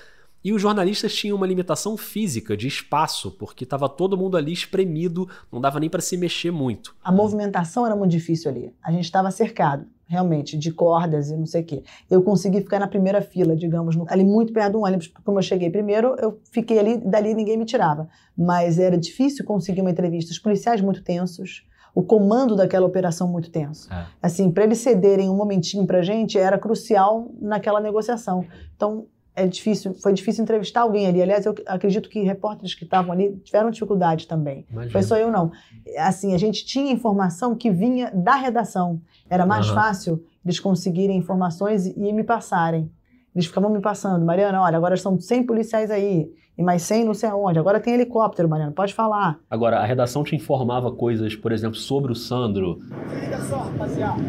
E 0.42 0.52
os 0.52 0.61
jornalistas 0.61 1.14
tinham 1.14 1.37
uma 1.37 1.47
limitação 1.47 1.97
física 1.97 2.57
de 2.57 2.66
espaço, 2.66 3.30
porque 3.30 3.62
estava 3.62 3.88
todo 3.88 4.18
mundo 4.18 4.37
ali 4.37 4.52
espremido, 4.52 5.28
não 5.52 5.61
dava 5.61 5.78
nem 5.78 5.88
para 5.88 6.00
se 6.00 6.16
mexer 6.16 6.50
muito. 6.50 6.97
A 7.04 7.12
movimentação 7.12 7.87
era 7.87 7.95
muito 7.95 8.11
difícil 8.11 8.50
ali. 8.50 8.75
A 8.83 8.90
gente 8.90 9.04
estava 9.04 9.30
cercado, 9.30 9.87
realmente, 10.09 10.57
de 10.57 10.73
cordas 10.73 11.31
e 11.31 11.37
não 11.37 11.45
sei 11.47 11.61
o 11.61 11.65
quê. 11.65 11.83
Eu 12.11 12.23
consegui 12.23 12.61
ficar 12.62 12.79
na 12.81 12.88
primeira 12.88 13.21
fila, 13.21 13.55
digamos, 13.55 13.95
no- 13.95 14.07
ali 14.09 14.25
muito 14.25 14.53
perto 14.53 14.73
do 14.73 14.81
ônibus. 14.81 15.07
porque 15.07 15.23
Como 15.23 15.38
eu 15.38 15.43
cheguei 15.43 15.69
primeiro, 15.71 16.17
eu 16.19 16.38
fiquei 16.50 16.79
ali, 16.79 16.97
dali 16.97 17.35
ninguém 17.35 17.57
me 17.59 17.67
tirava. 17.67 18.09
Mas 18.37 18.79
era 18.79 18.97
difícil 18.97 19.45
conseguir 19.45 19.83
uma 19.83 19.91
entrevista. 19.91 20.33
Os 20.33 20.38
policiais 20.38 20.81
muito 20.81 21.03
tensos, 21.03 21.67
o 21.95 22.03
comando 22.03 22.57
daquela 22.57 22.87
operação 22.87 23.29
muito 23.29 23.50
tenso. 23.50 23.93
É. 23.93 24.07
Assim, 24.23 24.50
para 24.50 24.65
eles 24.65 24.79
cederem 24.79 25.29
um 25.29 25.37
momentinho 25.37 25.87
pra 25.87 26.00
gente, 26.00 26.38
era 26.38 26.57
crucial 26.59 27.31
naquela 27.41 27.81
negociação. 27.81 28.47
Então, 28.77 29.07
é 29.38 29.47
difícil, 29.47 29.95
foi 29.95 30.12
difícil 30.12 30.42
entrevistar 30.42 30.83
alguém 30.83 31.07
ali. 31.07 31.23
Aliás, 31.23 31.47
eu 31.47 31.54
acredito 31.66 32.09
que 32.09 32.21
repórteres 32.23 32.75
que 32.75 32.85
estavam 32.85 33.12
ali 33.12 33.37
tiveram 33.45 33.71
dificuldade 33.71 34.26
também. 34.26 34.66
Imagina. 34.71 34.92
Foi 34.92 35.02
só 35.02 35.16
eu 35.16 35.30
não. 35.30 35.52
Assim, 35.99 36.35
a 36.35 36.38
gente 36.38 36.64
tinha 36.66 36.92
informação 36.92 37.54
que 37.54 37.71
vinha 37.71 38.11
da 38.12 38.35
redação. 38.35 39.00
Era 39.30 39.47
mais 39.47 39.67
Aham. 39.67 39.75
fácil 39.75 40.25
eles 40.45 40.58
conseguirem 40.58 41.17
informações 41.17 41.86
e, 41.86 41.95
e 41.97 42.13
me 42.13 42.25
passarem. 42.25 42.91
Eles 43.34 43.47
ficavam 43.47 43.71
me 43.71 43.80
passando, 43.80 44.25
Mariana, 44.25 44.60
olha, 44.60 44.76
agora 44.76 44.97
são 44.97 45.21
100 45.21 45.45
policiais 45.45 45.91
aí, 45.91 46.28
e 46.58 46.62
mais 46.62 46.82
100 46.82 47.04
não 47.04 47.14
sei 47.14 47.28
aonde. 47.28 47.58
Agora 47.58 47.78
tem 47.78 47.94
helicóptero, 47.94 48.49
Mariana, 48.49 48.73
pode 48.73 48.92
falar. 48.92 49.38
Agora, 49.49 49.78
a 49.78 49.84
redação 49.84 50.25
te 50.25 50.34
informava 50.34 50.90
coisas, 50.90 51.36
por 51.36 51.52
exemplo, 51.52 51.76
sobre 51.76 52.10
o 52.10 52.14
Sandro. 52.16 52.80
Liga 53.14 53.38
só, 53.42 53.58
rapaziada. 53.58 54.21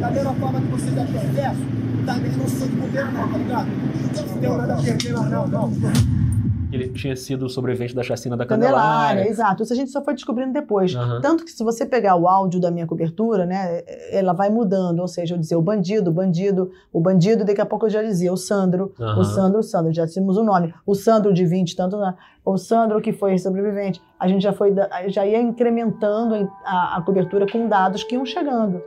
Da 0.00 0.10
mesma 0.10 0.34
forma 0.34 0.60
que 0.60 0.66
vocês 0.66 0.96
é 0.96 1.04
perverso, 1.04 1.60
também 2.04 2.32
não 2.32 2.48
sou 2.48 2.66
de 2.66 2.74
bobeira 2.74 3.10
não, 3.12 3.28
tá 3.28 3.38
ligado? 3.38 3.68
Não 3.68 4.40
tenho 4.40 4.56
nada 4.56 4.74
a 4.74 4.82
perder, 4.82 5.12
não, 5.12 5.28
não, 5.28 5.46
não. 5.46 5.70
Que 6.68 6.76
Ele 6.76 6.88
tinha 6.90 7.16
sido 7.16 7.46
o 7.46 7.48
sobrevivente 7.48 7.94
da 7.94 8.02
chacina 8.02 8.36
da 8.36 8.44
Candelária, 8.46 8.78
Candelária. 9.08 9.30
exato. 9.30 9.62
Isso 9.62 9.72
a 9.72 9.76
gente 9.76 9.90
só 9.90 10.02
foi 10.04 10.14
descobrindo 10.14 10.52
depois. 10.52 10.94
Aham. 10.94 11.20
Tanto 11.20 11.44
que 11.44 11.50
se 11.50 11.62
você 11.64 11.86
pegar 11.86 12.16
o 12.16 12.28
áudio 12.28 12.60
da 12.60 12.70
minha 12.70 12.86
cobertura, 12.86 13.46
né, 13.46 13.82
ela 14.10 14.32
vai 14.32 14.50
mudando. 14.50 15.00
Ou 15.00 15.08
seja, 15.08 15.34
eu 15.34 15.38
dizia 15.38 15.58
o 15.58 15.62
bandido, 15.62 16.10
o 16.10 16.12
bandido, 16.12 16.70
o 16.92 17.00
bandido, 17.00 17.44
daqui 17.44 17.60
a 17.60 17.66
pouco 17.66 17.86
eu 17.86 17.90
já 17.90 18.02
dizia 18.02 18.32
o 18.32 18.36
Sandro, 18.36 18.92
Aham. 19.00 19.20
o 19.20 19.24
Sandro, 19.24 19.58
o 19.60 19.62
Sandro, 19.62 19.92
já 19.92 20.06
tínhamos 20.06 20.36
o 20.36 20.44
nome. 20.44 20.72
O 20.86 20.94
Sandro 20.94 21.32
de 21.32 21.44
20, 21.44 21.74
tanto, 21.76 21.96
né, 21.98 22.14
o 22.44 22.56
Sandro 22.56 23.00
que 23.00 23.12
foi 23.12 23.38
sobrevivente. 23.38 24.00
A 24.18 24.26
gente 24.28 24.42
já 24.42 24.52
foi, 24.52 24.74
já 25.08 25.26
ia 25.26 25.40
incrementando 25.40 26.50
a, 26.64 26.96
a 26.96 27.02
cobertura 27.02 27.46
com 27.50 27.68
dados 27.68 28.02
que 28.04 28.14
iam 28.14 28.24
chegando. 28.24 28.80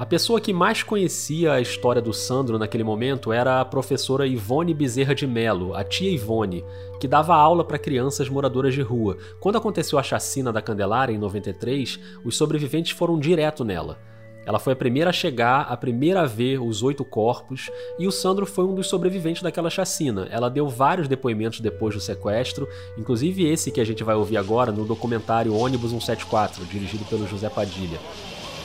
A 0.00 0.06
pessoa 0.06 0.40
que 0.40 0.50
mais 0.50 0.82
conhecia 0.82 1.52
a 1.52 1.60
história 1.60 2.00
do 2.00 2.10
Sandro 2.10 2.58
naquele 2.58 2.82
momento 2.82 3.34
era 3.34 3.60
a 3.60 3.64
professora 3.66 4.26
Ivone 4.26 4.72
Bezerra 4.72 5.14
de 5.14 5.26
Melo, 5.26 5.74
a 5.74 5.84
tia 5.84 6.10
Ivone, 6.10 6.64
que 6.98 7.06
dava 7.06 7.34
aula 7.34 7.62
para 7.62 7.78
crianças 7.78 8.26
moradoras 8.26 8.72
de 8.72 8.80
rua. 8.80 9.18
Quando 9.40 9.58
aconteceu 9.58 9.98
a 9.98 10.02
chacina 10.02 10.50
da 10.50 10.62
Candelária 10.62 11.12
em 11.12 11.18
93, 11.18 12.00
os 12.24 12.34
sobreviventes 12.34 12.92
foram 12.92 13.18
direto 13.18 13.62
nela. 13.62 13.98
Ela 14.46 14.58
foi 14.58 14.72
a 14.72 14.76
primeira 14.76 15.10
a 15.10 15.12
chegar, 15.12 15.66
a 15.70 15.76
primeira 15.76 16.22
a 16.22 16.26
ver 16.26 16.62
os 16.62 16.82
oito 16.82 17.04
corpos, 17.04 17.70
e 17.98 18.06
o 18.06 18.10
Sandro 18.10 18.46
foi 18.46 18.64
um 18.64 18.74
dos 18.74 18.88
sobreviventes 18.88 19.42
daquela 19.42 19.68
chacina. 19.68 20.26
Ela 20.30 20.48
deu 20.48 20.66
vários 20.66 21.08
depoimentos 21.08 21.60
depois 21.60 21.94
do 21.94 22.00
sequestro, 22.00 22.66
inclusive 22.96 23.46
esse 23.46 23.70
que 23.70 23.82
a 23.82 23.84
gente 23.84 24.02
vai 24.02 24.14
ouvir 24.14 24.38
agora 24.38 24.72
no 24.72 24.86
documentário 24.86 25.54
Ônibus 25.54 25.90
174, 25.90 26.64
dirigido 26.64 27.04
pelo 27.04 27.28
José 27.28 27.50
Padilha. 27.50 28.00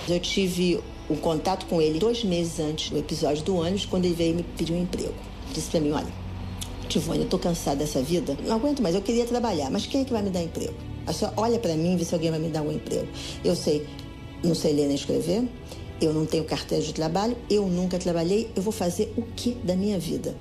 Eu 0.08 0.19
tive 0.19 0.80
um 1.10 1.15
contato 1.15 1.65
com 1.68 1.82
ele 1.82 2.00
dois 2.00 2.24
meses 2.24 2.60
antes 2.60 2.89
do 2.89 2.98
episódio 2.98 3.44
do 3.44 3.56
ônibus, 3.58 3.86
quando 3.86 4.06
ele 4.06 4.15
veio 4.15 4.36
me 4.36 4.44
pedir 4.44 4.74
um 4.74 4.82
emprego. 4.82 5.13
Disse 5.54 5.70
pra 5.70 5.80
mim, 5.80 5.91
olha, 5.91 6.08
Tivone, 6.88 7.22
eu 7.22 7.30
tô 7.30 7.39
cansada 7.39 7.78
dessa 7.78 8.02
vida, 8.02 8.38
não 8.46 8.56
aguento 8.56 8.82
mais, 8.82 8.96
eu 8.96 9.02
queria 9.02 9.26
trabalhar, 9.26 9.70
mas 9.70 9.86
quem 9.86 10.02
é 10.02 10.06
que 10.06 10.12
vai 10.12 10.22
me 10.22 10.30
dar 10.30 10.44
emprego? 10.44 10.74
A 11.08 11.13
senhora 11.13 11.36
olha 11.38 11.60
pra 11.60 11.76
mim 11.76 11.94
e 11.94 11.98
vê 11.98 12.06
se 12.06 12.13
alguém 12.13 12.32
vai 12.32 12.39
me 12.39 12.50
dar 12.50 12.62
um 12.62 12.72
emprego. 12.72 13.08
Eu 13.44 13.56
sei, 13.56 13.88
não 14.44 14.56
sei 14.56 14.74
ler 14.74 14.88
nem 14.88 14.96
escrever, 14.96 15.48
eu 16.02 16.13
não 16.13 16.26
tenho 16.26 16.44
carteira 16.44 16.84
de 16.84 16.94
trabalho, 16.94 17.38
eu 17.50 17.68
nunca 17.68 17.98
trabalhei, 17.98 18.50
eu 18.56 18.62
vou 18.62 18.74
fazer 18.74 19.13
o 19.15 19.22
que 19.22 19.52
da 19.52 19.76
minha 19.76 20.00
vida? 20.00 20.36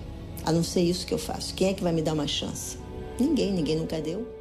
A 0.44 0.52
não 0.52 0.62
ser 0.62 0.80
isso 0.80 1.06
que 1.06 1.14
eu 1.14 1.18
faço. 1.18 1.54
Quem 1.54 1.68
é 1.68 1.74
que 1.74 1.82
vai 1.82 1.92
me 1.92 2.02
dar 2.02 2.12
uma 2.12 2.26
chance? 2.26 2.76
Ninguém, 3.18 3.52
ninguém 3.52 3.76
nunca 3.76 4.00
deu. 4.00 4.33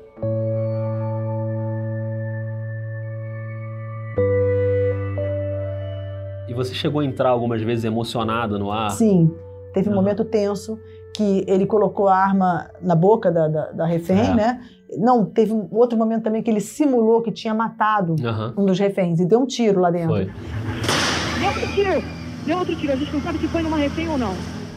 Você 6.63 6.73
chegou 6.73 7.01
a 7.01 7.05
entrar 7.05 7.29
algumas 7.29 7.61
vezes 7.61 7.83
emocionado 7.85 8.57
no 8.59 8.71
ar? 8.71 8.91
Sim, 8.91 9.31
teve 9.73 9.89
um 9.89 9.93
Aham. 9.93 10.01
momento 10.01 10.23
tenso 10.25 10.77
que 11.15 11.43
ele 11.47 11.65
colocou 11.65 12.07
a 12.07 12.15
arma 12.17 12.69
na 12.81 12.95
boca 12.95 13.31
da, 13.31 13.47
da, 13.47 13.71
da 13.71 13.85
refém, 13.85 14.19
É. 14.19 14.33
né? 14.33 14.61
Não, 14.97 15.25
teve 15.25 15.51
um 15.53 15.67
outro 15.71 15.97
momento 15.97 16.23
também 16.23 16.41
que 16.43 16.49
ele 16.51 16.59
simulou 16.59 17.21
que 17.21 17.31
tinha 17.31 17.53
matado 17.53 18.15
Aham. 18.23 18.53
um 18.57 18.65
dos 18.65 18.77
reféns 18.79 19.19
e 19.19 19.25
deu 19.25 19.39
um 19.39 19.45
tiro 19.45 19.79
lá 19.81 19.89
dentro. 19.91 20.09
Foi. 20.09 20.25
Deu 21.39 21.47
outro 21.49 21.67
tiro. 21.73 22.03
Deu 22.45 22.57
outro 22.59 22.75
tiro. 22.75 22.93
A 22.93 22.95
gente 22.95 23.13
não 23.13 23.21
sabe 23.21 23.37
se 23.39 23.47
foi 23.47 23.61
numa 23.63 23.77
refém 23.77 24.07
ou 24.09 24.17
não. 24.17 24.33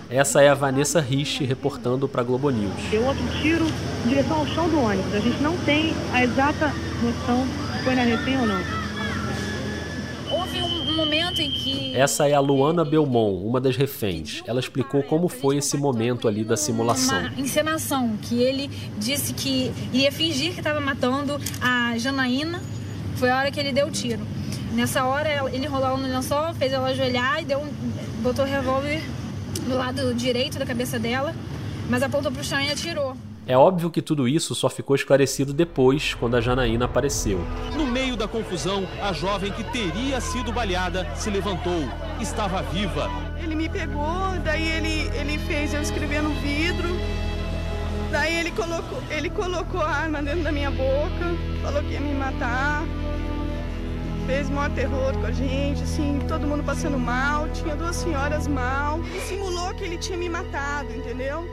Essa 0.09 0.40
é 0.40 0.49
a 0.49 0.55
Vanessa 0.55 1.01
Rich 1.01 1.44
reportando 1.44 2.07
para 2.09 2.22
Globo 2.22 2.49
News. 2.51 2.72
Deu 2.90 3.05
outro 3.05 3.25
tiro 3.42 3.64
em 4.05 4.09
direção 4.09 4.38
ao 4.38 4.46
chão 4.46 4.68
do 4.68 4.81
ônibus. 4.81 5.12
A 5.14 5.18
gente 5.18 5.42
não 5.42 5.57
tem 5.64 5.92
a 6.12 6.22
exata 6.22 6.66
noção 7.03 7.42
se 7.77 7.85
foi 7.85 7.94
na 7.94 8.03
refém 8.03 8.38
ou 8.40 8.46
não. 8.46 8.61
Momento 10.97 11.41
em 11.43 11.51
que. 11.51 11.95
Essa 11.95 12.27
é 12.27 12.33
a 12.33 12.41
Luana 12.41 12.85
Belmont, 12.85 13.45
uma 13.45 13.61
das 13.61 13.77
reféns. 13.77 14.43
Ela 14.47 14.61
explicou 14.61 15.03
como 15.03 15.29
foi 15.29 15.59
esse 15.59 15.77
momento 15.77 16.27
ali 16.27 16.43
da 16.43 16.57
simulação. 16.57 17.19
Uma 17.19 17.41
encenação, 17.41 18.17
que 18.23 18.43
ele 18.43 18.71
disse 18.99 19.35
que 19.35 19.71
iria 19.93 20.11
fingir 20.11 20.53
que 20.53 20.61
estava 20.61 20.81
matando 20.81 21.39
a 21.61 21.97
Janaína. 21.99 22.63
Foi 23.17 23.31
a 23.31 23.39
hora 23.39 23.51
que 23.51 23.61
ele 23.61 23.73
deu 23.73 23.87
o 23.87 23.91
tiro. 23.91 24.27
Nessa 24.73 25.05
hora, 25.05 25.49
ele 25.53 25.67
enrolou 25.67 25.89
ela 25.89 25.99
no 25.99 26.09
lençol, 26.09 26.55
fez 26.55 26.73
ela 26.73 26.89
ajoelhar 26.89 27.43
e 27.43 27.45
deu 27.45 27.59
um, 27.59 27.69
botou 28.23 28.45
o 28.45 28.49
revólver 28.49 29.03
do 29.67 29.75
lado 29.77 30.15
direito 30.15 30.59
da 30.59 30.67
cabeça 30.67 30.99
dela, 30.99 31.35
mas 31.89 32.03
apontou 32.03 32.31
pro 32.31 32.45
chão 32.45 32.61
e 32.61 32.71
atirou. 32.71 33.17
É 33.47 33.57
óbvio 33.57 33.91
que 33.91 34.03
tudo 34.03 34.27
isso 34.27 34.55
só 34.55 34.69
ficou 34.69 34.97
esclarecido 34.97 35.53
depois, 35.53 36.15
quando 36.15 36.37
a 36.37 36.41
Janaína 36.41 36.87
apareceu. 36.87 37.41
No 37.77 37.87
meio 37.87 38.06
da 38.27 38.29
confusão, 38.29 38.85
a 39.01 39.12
jovem 39.12 39.53
que 39.53 39.62
teria 39.62 40.21
sido 40.21 40.53
baleada 40.53 41.07
se 41.15 41.31
levantou. 41.31 41.89
Estava 42.21 42.61
viva. 42.62 43.09
Ele 43.41 43.55
me 43.55 43.69
pegou, 43.69 44.37
daí 44.45 44.69
ele, 44.69 45.09
ele 45.17 45.39
fez 45.39 45.73
eu 45.73 45.81
escrever 45.81 46.23
no 46.23 46.31
vidro. 46.41 46.89
Daí 48.11 48.37
ele 48.37 48.51
colocou, 48.51 48.99
ele 49.11 49.31
colocou 49.31 49.81
a 49.81 49.89
arma 49.89 50.23
dentro 50.23 50.43
da 50.43 50.53
minha 50.53 50.71
boca, 50.71 51.37
falou 51.62 51.83
que 51.83 51.93
ia 51.93 52.01
me 52.01 52.15
matar. 52.15 52.83
Fez 54.27 54.51
maior 54.51 54.71
terror 54.75 55.12
com 55.21 55.27
a 55.27 55.31
gente, 55.31 55.85
assim, 55.85 56.19
todo 56.27 56.49
mundo 56.49 56.65
passando 56.65 56.99
mal. 56.99 57.49
Tinha 57.51 57.77
duas 57.77 57.95
senhoras 57.95 58.49
mal. 58.49 59.01
E 59.15 59.21
simulou 59.21 59.73
que 59.75 59.85
ele 59.85 59.99
tinha 59.99 60.19
me 60.19 60.29
matado, 60.29 60.91
entendeu? 60.93 61.45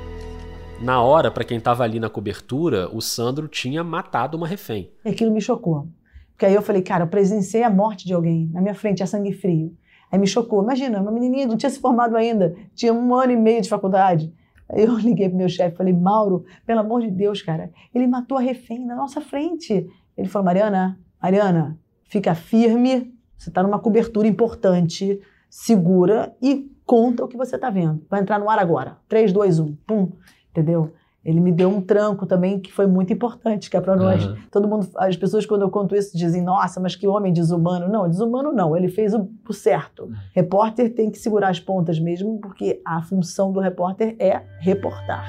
Na 0.81 1.01
hora, 1.01 1.29
para 1.29 1.43
quem 1.43 1.59
estava 1.59 1.83
ali 1.83 1.99
na 1.99 2.09
cobertura, 2.09 2.89
o 2.91 2.99
Sandro 2.99 3.47
tinha 3.47 3.83
matado 3.83 4.35
uma 4.35 4.47
refém. 4.47 4.89
E 5.05 5.09
aquilo 5.09 5.31
me 5.31 5.39
chocou. 5.39 5.87
Porque 6.33 6.45
aí 6.45 6.53
eu 6.53 6.61
falei, 6.61 6.81
cara, 6.81 7.03
eu 7.03 7.07
presenciei 7.07 7.63
a 7.63 7.69
morte 7.69 8.05
de 8.05 8.13
alguém 8.13 8.49
na 8.51 8.61
minha 8.61 8.73
frente, 8.73 9.01
a 9.01 9.07
sangue 9.07 9.31
frio. 9.31 9.75
Aí 10.11 10.19
me 10.19 10.27
chocou. 10.27 10.61
Imagina, 10.61 11.01
uma 11.01 11.11
menininha 11.11 11.47
não 11.47 11.57
tinha 11.57 11.69
se 11.69 11.79
formado 11.79 12.15
ainda, 12.15 12.55
tinha 12.75 12.93
um 12.93 13.15
ano 13.15 13.31
e 13.31 13.35
meio 13.35 13.61
de 13.61 13.69
faculdade. 13.69 14.33
Aí 14.69 14.83
eu 14.83 14.97
liguei 14.99 15.29
pro 15.29 15.37
meu 15.37 15.49
chefe 15.49 15.77
falei, 15.77 15.93
Mauro, 15.93 16.45
pelo 16.65 16.81
amor 16.81 17.01
de 17.01 17.11
Deus, 17.11 17.41
cara, 17.41 17.71
ele 17.93 18.07
matou 18.07 18.37
a 18.37 18.41
refém 18.41 18.85
na 18.85 18.95
nossa 18.95 19.21
frente. 19.21 19.89
Ele 20.17 20.27
falou, 20.27 20.45
Mariana, 20.45 20.99
Mariana, 21.21 21.79
fica 22.03 22.35
firme, 22.35 23.13
você 23.37 23.49
está 23.49 23.63
numa 23.63 23.79
cobertura 23.79 24.27
importante, 24.27 25.19
segura 25.49 26.35
e 26.41 26.71
conta 26.85 27.23
o 27.23 27.27
que 27.27 27.37
você 27.37 27.55
está 27.55 27.69
vendo. 27.69 28.05
Vai 28.09 28.21
entrar 28.21 28.39
no 28.39 28.49
ar 28.49 28.59
agora. 28.59 28.97
3, 29.07 29.31
2, 29.31 29.59
1, 29.59 29.75
pum, 29.87 30.11
entendeu? 30.51 30.93
Ele 31.25 31.39
me 31.39 31.51
deu 31.51 31.69
um 31.69 31.79
tranco 31.79 32.25
também 32.25 32.59
que 32.59 32.71
foi 32.71 32.85
muito 32.85 33.13
importante, 33.13 33.69
que 33.69 33.77
é 33.77 33.81
para 33.81 33.95
nós. 33.95 34.25
Uhum. 34.25 34.35
Todo 34.51 34.67
mundo, 34.67 34.89
as 34.97 35.15
pessoas 35.15 35.45
quando 35.45 35.61
eu 35.61 35.69
conto 35.69 35.95
isso 35.95 36.17
dizem: 36.17 36.41
"Nossa, 36.41 36.79
mas 36.79 36.95
que 36.95 37.07
homem 37.07 37.31
desumano". 37.31 37.87
Não, 37.87 38.09
desumano 38.09 38.51
não, 38.51 38.75
ele 38.75 38.89
fez 38.89 39.13
o, 39.13 39.29
o 39.47 39.53
certo. 39.53 40.03
Uhum. 40.03 40.13
Repórter 40.33 40.93
tem 40.93 41.09
que 41.09 41.17
segurar 41.17 41.49
as 41.49 41.59
pontas 41.59 41.99
mesmo, 41.99 42.39
porque 42.39 42.81
a 42.85 43.01
função 43.01 43.51
do 43.51 43.59
repórter 43.59 44.15
é 44.19 44.41
reportar. 44.59 45.25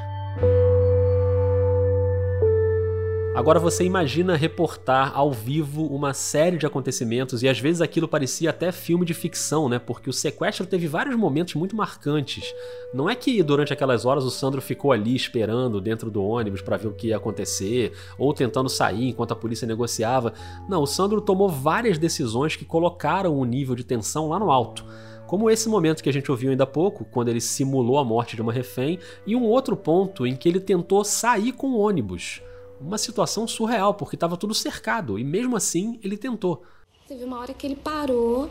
Agora 3.34 3.58
você 3.58 3.82
imagina 3.82 4.36
reportar 4.36 5.10
ao 5.12 5.32
vivo 5.32 5.84
uma 5.86 6.14
série 6.14 6.56
de 6.56 6.66
acontecimentos 6.66 7.42
e 7.42 7.48
às 7.48 7.58
vezes 7.58 7.80
aquilo 7.80 8.06
parecia 8.06 8.50
até 8.50 8.70
filme 8.70 9.04
de 9.04 9.12
ficção, 9.12 9.68
né? 9.68 9.80
Porque 9.80 10.08
o 10.08 10.12
sequestro 10.12 10.64
teve 10.64 10.86
vários 10.86 11.16
momentos 11.16 11.54
muito 11.54 11.74
marcantes. 11.74 12.54
Não 12.94 13.10
é 13.10 13.16
que 13.16 13.42
durante 13.42 13.72
aquelas 13.72 14.04
horas 14.04 14.22
o 14.22 14.30
Sandro 14.30 14.62
ficou 14.62 14.92
ali 14.92 15.16
esperando 15.16 15.80
dentro 15.80 16.12
do 16.12 16.22
ônibus 16.22 16.62
para 16.62 16.76
ver 16.76 16.86
o 16.86 16.94
que 16.94 17.08
ia 17.08 17.16
acontecer 17.16 17.92
ou 18.16 18.32
tentando 18.32 18.68
sair 18.68 19.08
enquanto 19.08 19.32
a 19.32 19.36
polícia 19.36 19.66
negociava. 19.66 20.32
Não, 20.68 20.82
o 20.82 20.86
Sandro 20.86 21.20
tomou 21.20 21.48
várias 21.48 21.98
decisões 21.98 22.54
que 22.54 22.64
colocaram 22.64 23.36
o 23.36 23.44
nível 23.44 23.74
de 23.74 23.82
tensão 23.82 24.28
lá 24.28 24.38
no 24.38 24.48
alto 24.48 24.84
como 25.26 25.50
esse 25.50 25.70
momento 25.70 26.02
que 26.02 26.08
a 26.08 26.12
gente 26.12 26.30
ouviu 26.30 26.50
ainda 26.50 26.64
há 26.64 26.66
pouco, 26.66 27.04
quando 27.06 27.28
ele 27.28 27.40
simulou 27.40 27.98
a 27.98 28.04
morte 28.04 28.36
de 28.36 28.42
uma 28.42 28.52
refém, 28.52 29.00
e 29.26 29.34
um 29.34 29.42
outro 29.42 29.74
ponto 29.74 30.26
em 30.26 30.36
que 30.36 30.48
ele 30.48 30.60
tentou 30.60 31.02
sair 31.02 31.50
com 31.50 31.68
o 31.68 31.78
ônibus 31.78 32.42
uma 32.84 32.98
situação 32.98 33.46
surreal, 33.48 33.94
porque 33.94 34.16
estava 34.16 34.36
tudo 34.36 34.54
cercado 34.54 35.18
e 35.18 35.24
mesmo 35.24 35.56
assim 35.56 35.98
ele 36.02 36.16
tentou. 36.16 36.62
Teve 37.08 37.24
uma 37.24 37.38
hora 37.38 37.52
que 37.52 37.66
ele 37.66 37.76
parou, 37.76 38.48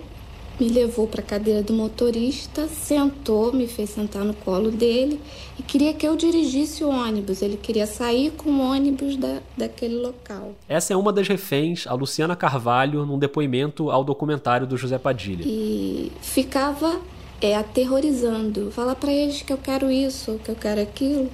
me 0.59 0.69
levou 0.69 1.07
para 1.07 1.21
a 1.21 1.23
cadeira 1.23 1.63
do 1.63 1.73
motorista, 1.73 2.67
sentou, 2.67 3.51
me 3.51 3.67
fez 3.67 3.89
sentar 3.89 4.23
no 4.23 4.33
colo 4.33 4.69
dele 4.69 5.19
e 5.57 5.63
queria 5.63 5.93
que 5.93 6.07
eu 6.07 6.15
dirigisse 6.15 6.83
o 6.83 6.89
ônibus. 6.89 7.41
Ele 7.41 7.57
queria 7.57 7.87
sair 7.87 8.31
com 8.31 8.49
o 8.49 8.59
ônibus 8.59 9.17
da, 9.17 9.39
daquele 9.57 9.95
local. 9.95 10.53
Essa 10.67 10.93
é 10.93 10.97
uma 10.97 11.11
das 11.11 11.27
reféns, 11.27 11.87
a 11.87 11.93
Luciana 11.93 12.35
Carvalho, 12.35 13.05
num 13.05 13.17
depoimento 13.17 13.89
ao 13.89 14.03
documentário 14.03 14.67
do 14.67 14.77
José 14.77 14.97
Padilha. 14.99 15.43
E 15.45 16.11
ficava 16.21 17.01
é, 17.41 17.55
aterrorizando. 17.55 18.71
Fala 18.71 18.95
para 18.95 19.11
eles 19.11 19.41
que 19.41 19.51
eu 19.51 19.57
quero 19.57 19.91
isso, 19.91 20.39
que 20.43 20.51
eu 20.51 20.55
quero 20.55 20.81
aquilo 20.81 21.29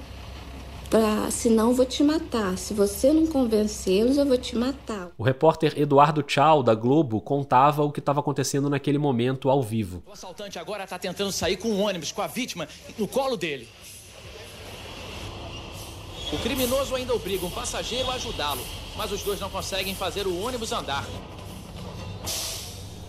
pra, 0.90 1.30
senão 1.30 1.70
eu 1.70 1.74
vou 1.74 1.86
te 1.86 2.02
matar. 2.02 2.58
Se 2.58 2.74
você 2.74 3.12
não 3.12 3.26
convencê-los, 3.26 4.18
eu 4.18 4.26
vou 4.26 4.36
te 4.36 4.58
matar. 4.58 5.10
O 5.16 5.22
repórter 5.22 5.78
Eduardo 5.78 6.22
Tchau, 6.22 6.62
da 6.62 6.74
Globo, 6.74 7.20
contava 7.20 7.84
o 7.84 7.92
que 7.92 8.00
estava 8.00 8.18
acontecendo 8.18 8.68
naquele 8.68 8.98
momento 8.98 9.48
ao 9.48 9.62
vivo. 9.62 10.02
O 10.06 10.12
assaltante 10.12 10.58
agora 10.58 10.84
está 10.84 10.98
tentando 10.98 11.30
sair 11.30 11.56
com 11.56 11.68
um 11.68 11.82
ônibus 11.82 12.10
com 12.10 12.20
a 12.20 12.26
vítima 12.26 12.68
no 12.98 13.06
colo 13.06 13.36
dele. 13.36 13.68
O 16.32 16.38
criminoso 16.38 16.94
ainda 16.94 17.14
obriga 17.14 17.46
um 17.46 17.50
passageiro 17.50 18.10
a 18.10 18.14
ajudá-lo, 18.14 18.60
mas 18.96 19.10
os 19.12 19.22
dois 19.22 19.40
não 19.40 19.50
conseguem 19.50 19.94
fazer 19.94 20.26
o 20.26 20.42
ônibus 20.42 20.72
andar. 20.72 21.06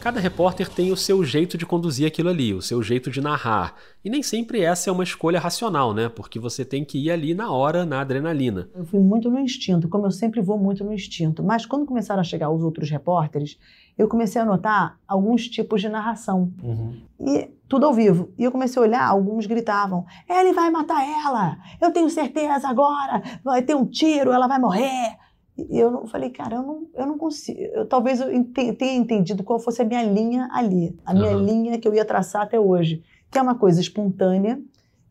Cada 0.02 0.20
repórter 0.20 0.68
tem 0.68 0.92
o 0.92 0.98
seu 0.98 1.24
jeito 1.24 1.56
de 1.56 1.64
conduzir 1.64 2.08
aquilo 2.08 2.30
ali, 2.30 2.56
o 2.56 2.62
seu 2.62 2.82
jeito 2.82 3.12
de 3.12 3.22
narrar. 3.22 3.76
E 4.04 4.10
nem 4.10 4.24
sempre 4.24 4.60
essa 4.60 4.90
é 4.90 4.92
uma 4.92 5.04
escolha 5.04 5.40
racional, 5.40 5.94
né? 5.94 6.10
Porque 6.10 6.40
você 6.40 6.66
tem 6.66 6.84
que 6.84 6.98
ir 6.98 7.12
ali 7.12 7.36
na 7.36 7.52
hora, 7.52 7.86
na 7.86 8.02
adrenalina. 8.02 8.68
Eu 8.74 8.84
fui 8.84 9.00
muito 9.00 9.30
no 9.30 9.40
instinto, 9.40 9.88
como 9.88 10.08
eu 10.08 10.12
sempre 10.12 10.42
vou 10.42 10.58
muito 10.58 10.84
no 10.84 10.92
instinto. 10.92 11.44
Mas 11.44 11.68
quando 11.68 11.86
começaram 11.86 12.20
a 12.20 12.24
chegar 12.24 12.50
os 12.50 12.64
outros 12.64 12.90
repórteres, 12.90 13.60
eu 13.96 14.08
comecei 14.08 14.42
a 14.42 14.46
notar 14.46 14.98
alguns 15.08 15.48
tipos 15.48 15.80
de 15.82 15.88
narração. 15.88 16.52
Uhum. 16.64 16.96
E 17.20 17.52
tudo 17.68 17.86
ao 17.86 17.94
vivo. 17.94 18.34
E 18.40 18.44
eu 18.44 18.52
comecei 18.52 18.82
a 18.82 18.86
olhar, 18.86 19.08
alguns 19.08 19.46
gritavam: 19.46 20.04
ele 20.28 20.52
vai 20.52 20.72
matar 20.72 21.04
ela! 21.08 21.60
Eu 21.80 21.92
tenho 21.92 22.10
certeza 22.10 22.68
agora! 22.68 23.22
Vai 23.44 23.62
ter 23.62 23.76
um 23.76 23.86
tiro, 23.86 24.32
ela 24.32 24.48
vai 24.48 24.58
morrer! 24.58 25.16
E 25.58 25.78
eu 25.78 25.92
não, 25.92 26.08
falei, 26.08 26.30
cara, 26.30 26.56
eu 26.56 26.64
não, 26.64 26.88
eu 26.96 27.06
não 27.06 27.18
consigo. 27.18 27.60
Eu, 27.60 27.86
talvez 27.86 28.20
eu 28.20 28.34
ente, 28.34 28.74
tenha 28.74 28.96
entendido 28.96 29.44
qual 29.44 29.60
fosse 29.60 29.82
a 29.82 29.86
minha 29.86 30.04
linha 30.04 30.48
ali, 30.52 30.98
a 31.06 31.14
minha 31.14 31.36
uhum. 31.36 31.44
linha 31.44 31.80
que 31.80 31.88
eu 31.88 31.94
ia 31.94 32.06
traçar 32.06 32.44
até 32.44 32.60
hoje, 32.60 33.04
que 33.30 33.38
é 33.38 33.42
uma 33.42 33.56
coisa 33.56 33.82
espontânea, 33.82 34.60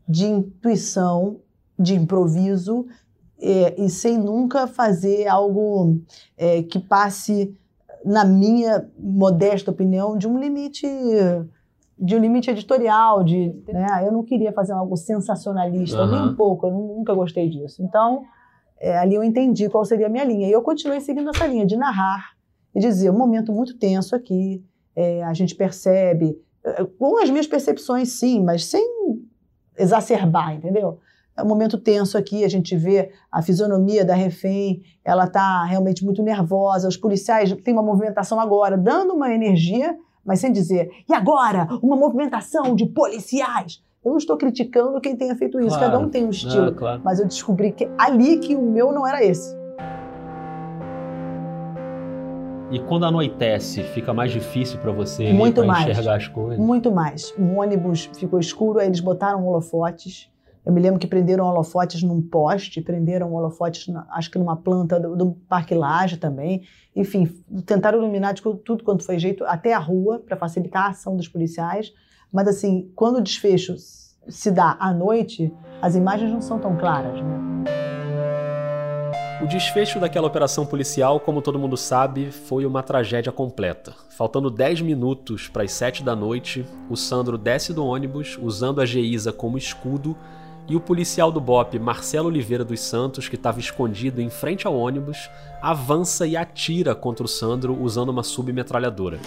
de 0.09 0.27
intuição, 0.27 1.37
de 1.79 1.95
improviso, 1.95 2.87
é, 3.41 3.81
e 3.81 3.89
sem 3.89 4.19
nunca 4.19 4.67
fazer 4.67 5.29
algo 5.29 5.99
é, 6.37 6.63
que 6.63 6.79
passe, 6.79 7.57
na 8.05 8.25
minha 8.25 8.89
modesta 8.99 9.71
opinião, 9.71 10.17
de 10.17 10.27
um 10.27 10.39
limite 10.39 10.87
de 12.03 12.17
um 12.17 12.19
limite 12.19 12.51
editorial, 12.51 13.23
de, 13.23 13.55
né? 13.69 13.87
Eu 14.07 14.11
não 14.11 14.23
queria 14.23 14.53
fazer 14.53 14.73
algo 14.73 14.97
sensacionalista, 14.97 16.03
uhum. 16.03 16.11
nem 16.11 16.23
um 16.31 16.35
pouco, 16.35 16.67
eu 16.67 16.71
nunca 16.71 17.13
gostei 17.13 17.47
disso. 17.51 17.83
Então, 17.83 18.23
é, 18.81 18.97
ali 18.97 19.15
eu 19.15 19.23
entendi 19.23 19.69
qual 19.69 19.85
seria 19.85 20.07
a 20.07 20.09
minha 20.09 20.25
linha. 20.25 20.49
E 20.49 20.53
eu 20.53 20.63
continuei 20.63 21.01
seguindo 21.01 21.29
essa 21.29 21.47
linha 21.47 21.67
de 21.67 21.77
narrar 21.77 22.31
e 22.75 22.81
dizer, 22.81 23.11
um 23.11 23.19
momento 23.19 23.53
muito 23.53 23.77
tenso 23.77 24.17
aqui, 24.17 24.65
é, 24.97 25.23
a 25.23 25.35
gente 25.35 25.55
percebe, 25.55 26.41
é, 26.65 26.85
com 26.85 27.19
as 27.19 27.29
minhas 27.29 27.47
percepções 27.47 28.13
sim, 28.13 28.43
mas 28.43 28.65
sem 28.65 28.85
exacerbar, 29.77 30.55
entendeu? 30.55 30.99
É 31.37 31.43
um 31.43 31.47
momento 31.47 31.79
tenso 31.79 32.19
aqui, 32.19 32.45
a 32.45 32.49
gente 32.49 32.77
vê 32.77 33.13
a 33.31 33.43
fisionomia 33.43 34.05
da 34.05 34.15
refém, 34.15 34.83
ela 35.05 35.25
está 35.25 35.65
realmente 35.65 36.05
muito 36.05 36.23
nervosa, 36.23 36.89
os 36.89 36.97
policiais 36.97 37.53
têm 37.63 37.75
uma 37.75 37.83
movimentação 37.83 38.41
agora, 38.41 38.77
dando 38.77 39.15
uma 39.15 39.33
energia, 39.33 39.97
mas 40.25 40.41
sem 40.41 40.53
dizer, 40.53 40.91
e 41.09 41.15
agora? 41.15 41.67
Uma 41.83 41.97
movimentação 41.97 42.75
de 42.75 42.87
policiais. 42.87 43.83
Eu 44.03 44.13
não 44.13 44.19
estou 44.19 44.35
criticando 44.39 44.99
quem 44.99 45.15
tenha 45.15 45.37
feito 45.37 45.61
isso, 45.61 45.77
claro. 45.77 45.93
cada 45.93 45.99
um 45.99 46.09
tem 46.09 46.25
um 46.25 46.31
estilo. 46.31 46.69
Ah, 46.69 46.73
claro. 46.73 47.03
Mas 47.05 47.21
eu 47.21 47.29
descobri 47.29 47.71
que 47.71 47.87
ali 47.99 48.39
que 48.39 48.57
o 48.57 48.63
meu 48.63 48.93
não 48.93 49.07
era 49.07 49.23
esse. 49.23 49.55
E 52.71 52.79
quando 52.79 53.05
anoitece, 53.05 53.83
fica 53.83 54.15
mais 54.15 54.33
difícil 54.33 54.79
para 54.79 54.91
você 54.91 55.35
Muito 55.35 55.67
mais. 55.67 55.87
enxergar 55.87 56.17
as 56.17 56.27
coisas? 56.29 56.59
Muito 56.59 56.91
mais. 56.91 57.35
O 57.37 57.61
ônibus 57.61 58.09
ficou 58.17 58.41
escuro, 58.41 58.79
aí 58.79 58.87
eles 58.87 59.01
botaram 59.01 59.47
holofotes. 59.47 60.31
Eu 60.65 60.73
me 60.73 60.81
lembro 60.81 60.99
que 60.99 61.07
prenderam 61.07 61.45
holofotes 61.45 62.03
num 62.03 62.23
poste, 62.23 62.81
prenderam 62.81 63.35
holofotes, 63.35 63.87
na, 63.89 64.07
acho 64.13 64.31
que 64.31 64.39
numa 64.39 64.57
planta 64.57 64.99
do, 64.99 65.15
do 65.15 65.33
Parque 65.47 65.75
Laje 65.75 66.17
também. 66.17 66.63
Enfim, 66.97 67.29
tentaram 67.67 67.99
iluminar 67.99 68.33
de 68.33 68.41
tudo 68.41 68.83
quanto 68.83 69.05
foi 69.05 69.19
jeito, 69.19 69.45
até 69.45 69.75
a 69.75 69.79
rua, 69.79 70.21
para 70.21 70.39
facilitar 70.39 70.87
a 70.87 70.89
ação 70.89 71.17
dos 71.17 71.29
policiais. 71.29 71.93
Mas 72.33 72.47
assim, 72.49 72.91
quando 72.95 73.17
o 73.17 73.23
desfecho 73.23 73.75
se 74.29 74.51
dá 74.51 74.77
à 74.79 74.93
noite, 74.93 75.53
as 75.83 75.97
imagens 75.97 76.31
não 76.31 76.41
são 76.41 76.59
tão 76.59 76.77
claras, 76.77 77.15
né? 77.15 77.41
O 79.43 79.47
desfecho 79.47 79.99
daquela 79.99 80.27
operação 80.27 80.67
policial, 80.67 81.19
como 81.19 81.41
todo 81.41 81.59
mundo 81.59 81.75
sabe, 81.75 82.31
foi 82.31 82.67
uma 82.67 82.83
tragédia 82.83 83.33
completa. 83.33 83.95
Faltando 84.11 84.51
10 84.51 84.83
minutos 84.83 85.49
para 85.49 85.63
as 85.63 85.73
7 85.73 86.05
da 86.05 86.15
noite, 86.15 86.65
o 86.91 86.97
Sandro 86.97 87.39
desce 87.39 87.73
do 87.73 87.85
ônibus 87.85 88.39
usando 88.41 88.83
a 88.83 88.87
Geisa 88.87 89.33
como 89.33 89.57
escudo 89.57 90.15
e 90.69 90.77
o 90.77 90.81
policial 90.81 91.33
do 91.33 91.41
BOP, 91.41 91.79
Marcelo 91.79 92.29
Oliveira 92.29 92.65
dos 92.65 92.81
Santos, 92.81 93.29
que 93.29 93.35
estava 93.35 93.59
escondido 93.59 94.21
em 94.21 94.29
frente 94.29 94.67
ao 94.67 94.77
ônibus, 94.77 95.31
avança 95.63 96.27
e 96.27 96.37
atira 96.37 96.95
contra 96.95 97.25
o 97.25 97.29
Sandro 97.29 97.77
usando 97.83 98.11
uma 98.11 98.23
submetralhadora. 98.23 99.19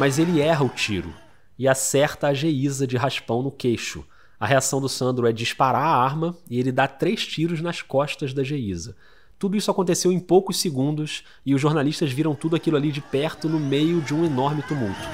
Mas 0.00 0.18
ele 0.18 0.40
erra 0.40 0.64
o 0.64 0.70
tiro 0.70 1.12
e 1.58 1.68
acerta 1.68 2.28
a 2.28 2.32
Geisa 2.32 2.86
de 2.86 2.96
raspão 2.96 3.42
no 3.42 3.50
queixo. 3.50 4.02
A 4.40 4.46
reação 4.46 4.80
do 4.80 4.88
Sandro 4.88 5.26
é 5.26 5.32
disparar 5.32 5.84
a 5.84 6.02
arma 6.02 6.34
e 6.48 6.58
ele 6.58 6.72
dá 6.72 6.88
três 6.88 7.26
tiros 7.26 7.60
nas 7.60 7.82
costas 7.82 8.32
da 8.32 8.42
Geisa. 8.42 8.96
Tudo 9.38 9.58
isso 9.58 9.70
aconteceu 9.70 10.10
em 10.10 10.18
poucos 10.18 10.58
segundos 10.58 11.22
e 11.44 11.54
os 11.54 11.60
jornalistas 11.60 12.10
viram 12.10 12.34
tudo 12.34 12.56
aquilo 12.56 12.78
ali 12.78 12.90
de 12.90 13.02
perto 13.02 13.46
no 13.46 13.60
meio 13.60 14.00
de 14.00 14.14
um 14.14 14.24
enorme 14.24 14.62
tumulto. 14.62 15.06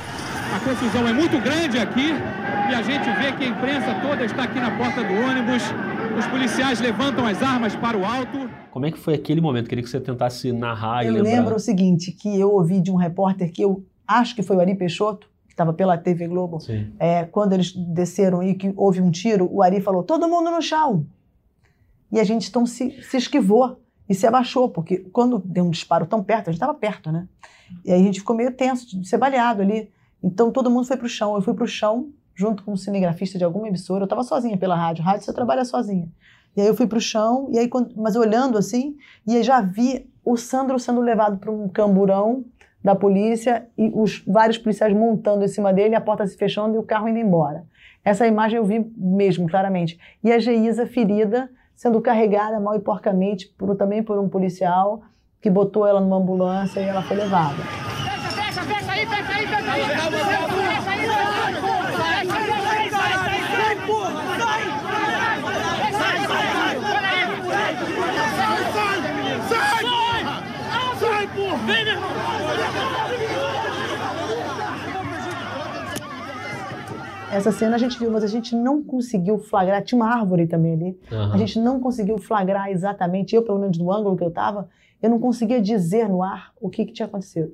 A 0.55 0.61
confusão 0.61 1.09
é 1.09 1.13
muito 1.13 1.37
grande 1.41 1.79
aqui 1.79 2.11
e 2.71 2.73
a 2.73 2.81
gente 2.81 3.11
vê 3.19 3.33
que 3.33 3.43
a 3.43 3.49
imprensa 3.49 3.93
toda 4.01 4.25
está 4.25 4.45
aqui 4.45 4.61
na 4.61 4.71
porta 4.71 5.03
do 5.03 5.15
ônibus. 5.15 5.65
Os 6.17 6.27
policiais 6.29 6.79
levantam 6.79 7.27
as 7.27 7.43
armas 7.43 7.75
para 7.75 7.99
o 7.99 8.05
alto. 8.05 8.49
Como 8.71 8.87
é 8.87 8.93
que 8.93 8.99
foi 9.01 9.15
aquele 9.15 9.41
momento? 9.41 9.69
Queria 9.69 9.83
que 9.83 9.91
você 9.91 9.99
tentasse 9.99 10.53
narrar 10.53 11.05
eu 11.05 11.11
e 11.11 11.15
lembrar. 11.17 11.31
Eu 11.31 11.37
lembro 11.39 11.57
o 11.57 11.59
seguinte, 11.59 12.13
que 12.13 12.39
eu 12.39 12.53
ouvi 12.53 12.81
de 12.81 12.93
um 12.93 12.97
repórter 12.97 13.51
que 13.51 13.63
eu 13.63 13.85
acho 14.07 14.35
que 14.35 14.43
foi 14.43 14.57
o 14.57 14.61
Ari 14.61 14.75
Peixoto, 14.75 15.29
que 15.47 15.53
estava 15.53 15.73
pela 15.73 15.97
TV 15.97 16.27
Globo, 16.29 16.59
é, 16.99 17.25
quando 17.25 17.53
eles 17.53 17.73
desceram 17.73 18.43
e 18.43 18.55
que 18.55 18.73
houve 18.77 19.01
um 19.01 19.11
tiro, 19.11 19.49
o 19.51 19.63
Ari 19.63 19.81
falou, 19.81 20.03
todo 20.03 20.29
mundo 20.29 20.51
no 20.51 20.61
chão. 20.63 21.07
E 22.11 22.21
a 22.21 22.25
gente 22.25 22.49
então 22.49 22.65
se, 22.65 23.03
se 23.03 23.17
esquivou 23.17 23.81
e 24.09 24.15
se 24.15 24.27
abaixou, 24.27 24.69
porque 24.69 24.99
quando 25.13 25.39
deu 25.39 25.65
um 25.65 25.71
disparo 25.71 26.07
tão 26.07 26.23
perto, 26.23 26.49
a 26.49 26.53
gente 26.53 26.61
estava 26.61 26.75
perto, 26.75 27.11
né? 27.11 27.27
E 27.85 27.93
aí 27.93 28.01
a 28.01 28.05
gente 28.05 28.21
ficou 28.21 28.37
meio 28.37 28.53
tenso 28.53 28.99
de 28.99 29.09
ser 29.09 29.19
baleado 29.19 29.63
ali. 29.63 29.91
Então 30.23 30.51
todo 30.51 30.71
mundo 30.71 30.87
foi 30.87 30.97
para 30.97 31.07
o 31.07 31.09
chão. 31.09 31.35
Eu 31.35 31.43
fui 31.43 31.55
para 31.55 31.65
o 31.65 31.69
chão 31.69 32.11
junto 32.35 32.63
com 32.63 32.73
um 32.73 32.77
cinegrafista 32.77 33.39
de 33.39 33.45
alguma 33.45 33.67
emissora. 33.67 34.03
Eu 34.03 34.07
estava 34.07 34.23
sozinha 34.23 34.57
pela 34.57 34.77
rádio. 34.77 35.03
Rádio 35.03 35.25
você 35.25 35.33
trabalha 35.33 35.65
sozinha. 35.65 36.09
E 36.57 36.61
aí 36.61 36.67
eu 36.67 36.75
fui 36.75 36.87
para 36.87 36.97
o 36.97 37.01
chão, 37.01 37.49
e 37.53 37.59
aí, 37.59 37.69
mas 37.95 38.17
olhando 38.17 38.57
assim, 38.57 38.97
e 39.27 39.37
aí 39.37 39.43
já 39.43 39.61
vi 39.61 40.11
o 40.25 40.39
Sandro 40.39 40.79
sendo 40.79 41.03
levado 41.03 41.37
para 41.37 41.51
um 41.51 41.69
camburão 41.69 42.45
da 42.87 42.95
polícia 42.95 43.67
e 43.77 43.91
os 43.93 44.23
vários 44.25 44.57
policiais 44.59 44.95
montando 44.95 45.45
em 45.45 45.49
cima 45.49 45.73
dele, 45.73 45.97
a 45.97 46.01
porta 46.01 46.25
se 46.25 46.37
fechando 46.37 46.77
e 46.77 46.79
o 46.79 46.85
carro 46.85 47.09
indo 47.09 47.19
embora. 47.19 47.65
Essa 48.05 48.29
imagem 48.29 48.59
eu 48.59 48.65
vi 48.65 48.79
mesmo, 48.97 49.49
claramente. 49.49 49.99
E 50.23 50.31
a 50.31 50.39
Geisa 50.39 50.87
ferida, 50.87 51.51
sendo 51.75 52.01
carregada 52.01 52.61
mal 52.61 52.77
e 52.77 52.79
porcamente 52.79 53.49
por, 53.59 53.75
também 53.75 54.05
por 54.05 54.21
um 54.21 54.29
policial 54.29 55.03
que 55.43 55.51
botou 55.51 55.85
ela 55.85 56.01
numa 56.01 56.19
ambulância 56.19 56.79
e 56.79 56.85
ela 56.85 57.03
foi 57.03 57.17
levada. 57.17 57.57
Fecha, 57.57 58.31
fecha, 58.31 58.63
fecha 58.63 58.93
aí, 58.93 59.05
fecha 59.05 59.33
aí, 59.33 59.47
fecha 59.49 59.73
aí! 59.73 59.83
Fecha 59.83 60.91
aí, 60.93 61.07
sai, 61.09 61.35
porra, 63.85 64.13
sai! 64.37 64.63
Sai, 65.91 66.19
sai, 66.29 66.53
sai! 66.53 66.77
Sai, 71.01 71.27
porra! 71.29 71.57
Vem, 71.67 71.85
meu 71.85 71.95
irmão! 71.95 72.11
Essa 77.37 77.53
cena 77.53 77.77
a 77.77 77.79
gente 77.79 77.99
viu, 77.99 78.11
mas 78.11 78.25
a 78.25 78.27
gente 78.27 78.57
não 78.57 78.83
conseguiu 78.83 79.37
flagrar. 79.39 79.85
Tinha 79.85 80.01
uma 80.01 80.09
árvore 80.09 80.47
também 80.47 80.73
ali. 80.73 81.01
Uhum. 81.13 81.33
A 81.35 81.37
gente 81.37 81.61
não 81.61 81.79
conseguiu 81.79 82.17
flagrar 82.17 82.71
exatamente, 82.71 83.37
eu, 83.37 83.43
pelo 83.43 83.59
menos, 83.59 83.77
do 83.77 83.93
ângulo 83.93 84.17
que 84.17 84.25
eu 84.25 84.29
estava, 84.29 84.71
eu 85.03 85.11
não 85.11 85.19
conseguia 85.19 85.61
dizer 85.61 86.09
no 86.09 86.23
ar 86.23 86.53
o 86.59 86.71
que, 86.71 86.87
que 86.87 86.95
tinha 86.95 87.05
acontecido. 87.05 87.53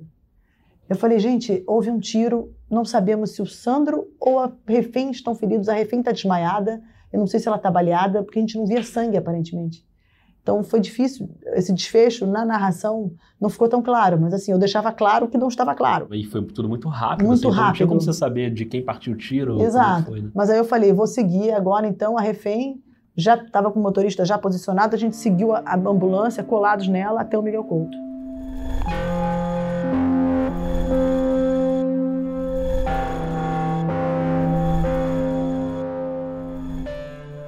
Eu 0.88 0.94
falei, 0.94 1.18
gente, 1.18 1.64
houve 1.66 1.90
um 1.90 1.98
tiro, 1.98 2.54
não 2.70 2.84
sabemos 2.84 3.32
se 3.32 3.42
o 3.42 3.46
Sandro 3.46 4.06
ou 4.20 4.38
a 4.38 4.52
refém 4.68 5.10
estão 5.10 5.34
feridos, 5.34 5.68
a 5.68 5.74
refém 5.74 5.98
está 5.98 6.12
desmaiada, 6.12 6.80
eu 7.12 7.18
não 7.18 7.26
sei 7.26 7.40
se 7.40 7.48
ela 7.48 7.56
está 7.56 7.70
baleada, 7.70 8.22
porque 8.22 8.38
a 8.38 8.42
gente 8.42 8.56
não 8.56 8.66
via 8.66 8.84
sangue, 8.84 9.16
aparentemente. 9.16 9.84
Então 10.42 10.62
foi 10.64 10.80
difícil, 10.80 11.30
esse 11.54 11.72
desfecho 11.72 12.26
na 12.26 12.44
narração 12.44 13.12
não 13.40 13.48
ficou 13.48 13.68
tão 13.68 13.80
claro, 13.80 14.20
mas 14.20 14.34
assim, 14.34 14.50
eu 14.50 14.58
deixava 14.58 14.90
claro 14.90 15.28
que 15.28 15.38
não 15.38 15.46
estava 15.46 15.72
claro. 15.72 16.08
E 16.10 16.24
foi 16.24 16.42
tudo 16.44 16.68
muito 16.68 16.88
rápido. 16.88 17.26
Muito 17.26 17.48
assim, 17.48 17.56
rápido. 17.56 17.66
Não 17.66 17.72
tinha 17.74 17.86
como 17.86 18.00
você 18.00 18.12
saber 18.12 18.52
de 18.52 18.64
quem 18.64 18.82
partiu 18.82 19.12
o 19.12 19.16
tiro. 19.16 19.62
Exato. 19.62 20.06
Foi, 20.10 20.20
né? 20.20 20.30
Mas 20.34 20.50
aí 20.50 20.58
eu 20.58 20.64
falei, 20.64 20.92
vou 20.92 21.06
seguir 21.06 21.52
agora 21.52 21.86
então, 21.86 22.18
a 22.18 22.20
refém 22.20 22.82
já 23.16 23.36
estava 23.36 23.70
com 23.70 23.78
o 23.78 23.82
motorista 23.82 24.24
já 24.24 24.36
posicionado, 24.36 24.96
a 24.96 24.98
gente 24.98 25.16
seguiu 25.16 25.54
a, 25.54 25.62
a 25.64 25.76
ambulância 25.76 26.42
colados 26.42 26.88
nela 26.88 27.20
até 27.20 27.38
o 27.38 27.42
Miguel 27.42 27.64
Couto. 27.64 27.96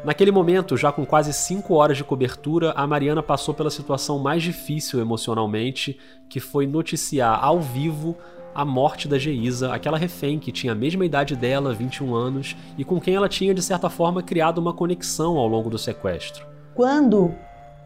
Naquele 0.05 0.31
momento, 0.31 0.77
já 0.77 0.93
com 0.93 1.07
quase 1.07 1.33
cinco 1.33 1.75
horas 1.75 1.97
de 1.97 2.05
cobertura, 2.05 2.73
a 2.73 2.87
Mariana 2.87 3.23
passou 3.23 3.55
pela 3.55 3.71
situação 3.71 4.19
mais 4.19 4.43
difícil 4.43 5.01
emocionalmente, 5.01 5.99
que 6.29 6.41
foi 6.41 6.67
noticiar 6.67 7.43
ao 7.43 7.59
vivo 7.59 8.15
a 8.55 8.67
morte 8.67 9.09
da 9.09 9.19
Geisa, 9.19 9.73
aquela 9.73 9.97
refém 9.97 10.39
que 10.39 10.53
tinha 10.53 10.75
a 10.75 10.77
mesma 10.77 11.07
idade 11.07 11.35
dela, 11.35 11.73
21 11.73 12.15
anos, 12.15 12.55
e 12.77 12.85
com 12.85 13.01
quem 13.01 13.15
ela 13.15 13.31
tinha, 13.31 13.55
de 13.55 13.63
certa 13.63 13.89
forma, 13.89 14.23
criado 14.23 14.59
uma 14.59 14.75
conexão 14.75 15.39
ao 15.39 15.49
longo 15.49 15.71
do 15.71 15.79
sequestro. 15.79 16.47
Quando, 16.75 17.35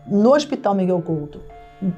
no 0.04 0.34
Hospital 0.34 0.74
Miguel 0.74 1.00
Couto, 1.00 1.40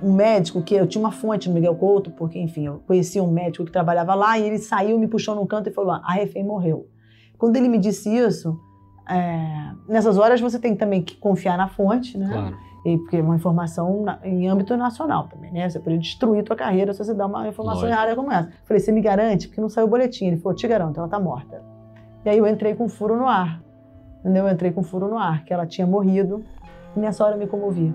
um 0.03 0.13
médico, 0.13 0.61
que 0.61 0.75
eu 0.75 0.87
tinha 0.87 1.03
uma 1.03 1.13
fonte 1.13 1.49
no 1.49 1.55
Miguel 1.55 1.75
Couto, 1.77 2.11
porque, 2.11 2.39
enfim, 2.39 2.67
eu 2.67 2.83
conhecia 2.87 3.23
um 3.23 3.33
médico 3.33 3.65
que 3.65 3.73
trabalhava 3.73 4.15
lá, 4.15 4.39
e 4.39 4.47
ele 4.47 4.59
saiu, 4.59 4.99
me 4.99 5.09
puxou 5.09 5.35
num 5.35 5.47
canto 5.47 5.71
e 5.71 5.73
falou: 5.73 5.93
a 5.93 6.13
refém 6.13 6.45
morreu. 6.45 6.87
Quando 7.39 7.57
ele 7.57 7.69
me 7.69 7.79
disse 7.79 8.15
isso, 8.15 8.61
é, 9.11 9.73
nessas 9.89 10.17
horas 10.19 10.41
você 10.41 10.59
tem 10.59 10.75
também 10.77 11.03
que 11.03 11.17
confiar 11.17 11.57
na 11.59 11.69
fonte, 11.69 12.17
né? 12.17 12.29
Claro. 12.31 12.57
E, 12.85 12.97
porque 12.97 13.19
é 13.19 13.23
uma 13.23 13.37
informação 13.37 14.03
na, 14.03 14.19
em 14.25 14.49
âmbito 14.49 14.75
nacional 14.77 15.29
também, 15.29 15.53
né? 15.53 15.69
Você 15.69 15.79
pode 15.79 15.99
destruir 15.99 16.43
tua 16.45 16.57
carreira 16.57 16.93
se 16.95 17.05
você 17.05 17.13
dá 17.13 17.27
uma 17.27 17.47
informação 17.49 17.83
Lógico. 17.83 17.93
errada 17.99 18.17
como 18.17 18.33
essa. 18.33 18.51
Falei, 18.65 18.81
você 18.81 18.91
me 18.91 19.03
garante? 19.03 19.49
Porque 19.49 19.61
não 19.61 19.69
saiu 19.69 19.87
o 19.87 19.91
boletim. 19.91 20.27
Ele 20.29 20.37
falou, 20.39 20.57
te 20.57 20.67
garanto, 20.67 20.99
ela 20.99 21.09
tá 21.09 21.21
morta. 21.21 21.63
E 22.25 22.31
aí 22.31 22.39
eu 22.39 22.47
entrei 22.47 22.75
com 22.75 22.89
furo 22.89 23.17
no 23.17 23.27
ar. 23.29 23.61
Entendeu? 24.21 24.47
Eu 24.47 24.53
entrei 24.53 24.71
com 24.73 24.83
furo 24.83 25.09
no 25.09 25.19
ar, 25.19 25.45
que 25.45 25.53
ela 25.53 25.67
tinha 25.67 25.87
morrido. 25.87 26.43
E 26.97 27.01
nessa 27.01 27.25
hora 27.25 27.35
eu 27.35 27.39
me 27.39 27.47
comovi. 27.47 27.95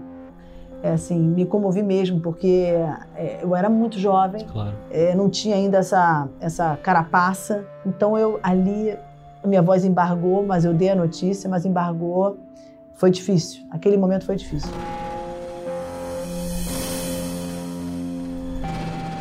É, 0.83 0.91
assim, 0.91 1.17
me 1.19 1.45
comovi 1.45 1.81
mesmo, 1.81 2.19
porque 2.19 2.71
é, 3.15 3.39
eu 3.41 3.55
era 3.55 3.69
muito 3.69 3.97
jovem, 3.97 4.45
Claro. 4.45 4.75
é, 4.91 5.15
não 5.15 5.29
tinha 5.31 5.55
ainda 5.55 5.79
essa, 5.79 6.29
essa 6.39 6.77
carapaça. 6.77 7.65
Então 7.85 8.15
eu 8.15 8.39
ali, 8.43 8.95
minha 9.45 9.61
voz 9.61 9.85
embargou, 9.85 10.45
mas 10.45 10.65
eu 10.65 10.73
dei 10.73 10.89
a 10.89 10.95
notícia, 10.95 11.49
mas 11.49 11.65
embargou. 11.65 12.37
Foi 12.93 13.11
difícil. 13.11 13.65
Aquele 13.71 13.97
momento 13.97 14.25
foi 14.25 14.35
difícil. 14.35 14.71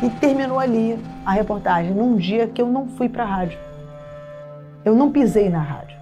E 0.01 0.09
terminou 0.19 0.59
ali 0.59 0.99
a 1.25 1.31
reportagem, 1.31 1.93
num 1.93 2.15
dia 2.15 2.47
que 2.47 2.61
eu 2.61 2.67
não 2.67 2.87
fui 2.87 3.09
para 3.09 3.23
a 3.23 3.27
rádio. 3.27 3.57
Eu 4.83 4.95
não 4.95 5.11
pisei 5.11 5.49
na 5.49 5.59
rádio. 5.59 5.97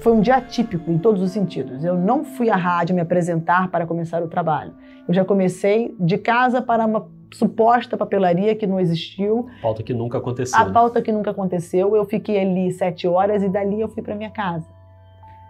Foi 0.00 0.12
um 0.12 0.20
dia 0.20 0.36
atípico 0.36 0.90
em 0.90 0.98
todos 0.98 1.22
os 1.22 1.30
sentidos. 1.30 1.84
Eu 1.84 1.96
não 1.96 2.24
fui 2.24 2.50
à 2.50 2.56
rádio 2.56 2.94
me 2.94 3.00
apresentar 3.00 3.68
para 3.68 3.86
começar 3.86 4.22
o 4.22 4.28
trabalho. 4.28 4.72
Eu 5.06 5.14
já 5.14 5.24
comecei 5.24 5.94
de 5.98 6.18
casa 6.18 6.60
para 6.60 6.84
uma 6.86 7.06
suposta 7.32 7.96
papelaria 7.96 8.54
que 8.54 8.66
não 8.66 8.78
existiu, 8.80 9.46
Pauta 9.60 9.82
que 9.82 9.92
nunca 9.94 10.18
aconteceu. 10.18 10.58
a 10.58 10.64
pauta 10.70 11.00
que 11.02 11.10
nunca 11.12 11.30
aconteceu. 11.30 11.94
Eu 11.96 12.04
fiquei 12.04 12.40
ali 12.40 12.70
sete 12.72 13.06
horas 13.06 13.42
e 13.42 13.48
dali 13.48 13.80
eu 13.80 13.88
fui 13.88 14.02
para 14.02 14.14
minha 14.14 14.30
casa. 14.30 14.66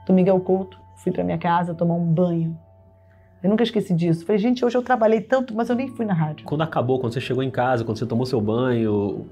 Do 0.07 0.13
Miguel 0.13 0.39
Couto, 0.41 0.79
fui 0.97 1.13
para 1.13 1.23
minha 1.25 1.39
casa 1.39 1.75
tomar 1.75 1.95
um 1.95 2.05
banho. 2.05 2.57
Eu 3.43 3.51
nunca 3.51 3.65
esqueci 3.65 3.93
disso. 3.95 4.25
Falei, 4.25 4.39
gente, 4.39 4.65
hoje 4.65 4.77
eu 4.77 4.83
trabalhei 4.83 5.21
tanto, 5.21 5.55
mas 5.55 5.69
eu 5.69 5.75
nem 5.75 5.89
fui 5.89 6.05
na 6.07 6.15
rádio. 6.15 6.47
Quando 6.47 6.63
acabou, 6.63 7.01
quando 7.01 7.13
você 7.13 7.21
chegou 7.21 7.43
em 7.43 7.51
casa, 7.51 7.85
quando 7.85 7.99
você 7.99 8.07
tomou 8.07 8.25
seu 8.25 8.41
banho, 8.41 9.27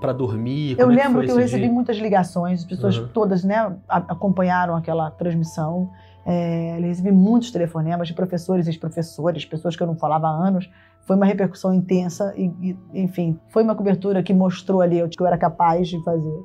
para 0.00 0.12
dormir, 0.12 0.76
Eu 0.78 0.90
é 0.90 0.96
que 0.96 1.02
lembro 1.02 1.22
que 1.24 1.30
eu 1.30 1.36
recebi 1.36 1.64
dia? 1.64 1.72
muitas 1.72 1.96
ligações, 1.96 2.60
as 2.60 2.64
pessoas 2.66 2.98
Uhum. 2.98 3.08
todas 3.08 3.42
né, 3.44 3.72
acompanharam 3.88 4.74
aquela 4.76 5.10
transmissão. 5.10 5.90
É, 6.24 6.76
eu 6.78 6.82
recebi 6.82 7.10
muitos 7.10 7.50
telefonemas 7.50 8.06
de 8.08 8.14
professores 8.14 8.66
e 8.66 8.70
ex-professores, 8.70 9.44
pessoas 9.44 9.74
que 9.76 9.82
eu 9.82 9.86
não 9.88 9.96
falava 9.96 10.28
há 10.28 10.30
anos. 10.30 10.70
Foi 11.06 11.16
uma 11.16 11.26
repercussão 11.26 11.74
intensa 11.74 12.32
e, 12.36 12.52
e, 12.60 12.76
enfim, 12.94 13.38
foi 13.48 13.62
uma 13.62 13.74
cobertura 13.74 14.22
que 14.22 14.32
mostrou 14.32 14.80
ali 14.80 15.02
o 15.02 15.08
que 15.08 15.20
eu 15.20 15.26
era 15.26 15.36
capaz 15.36 15.88
de 15.88 16.02
fazer. 16.04 16.44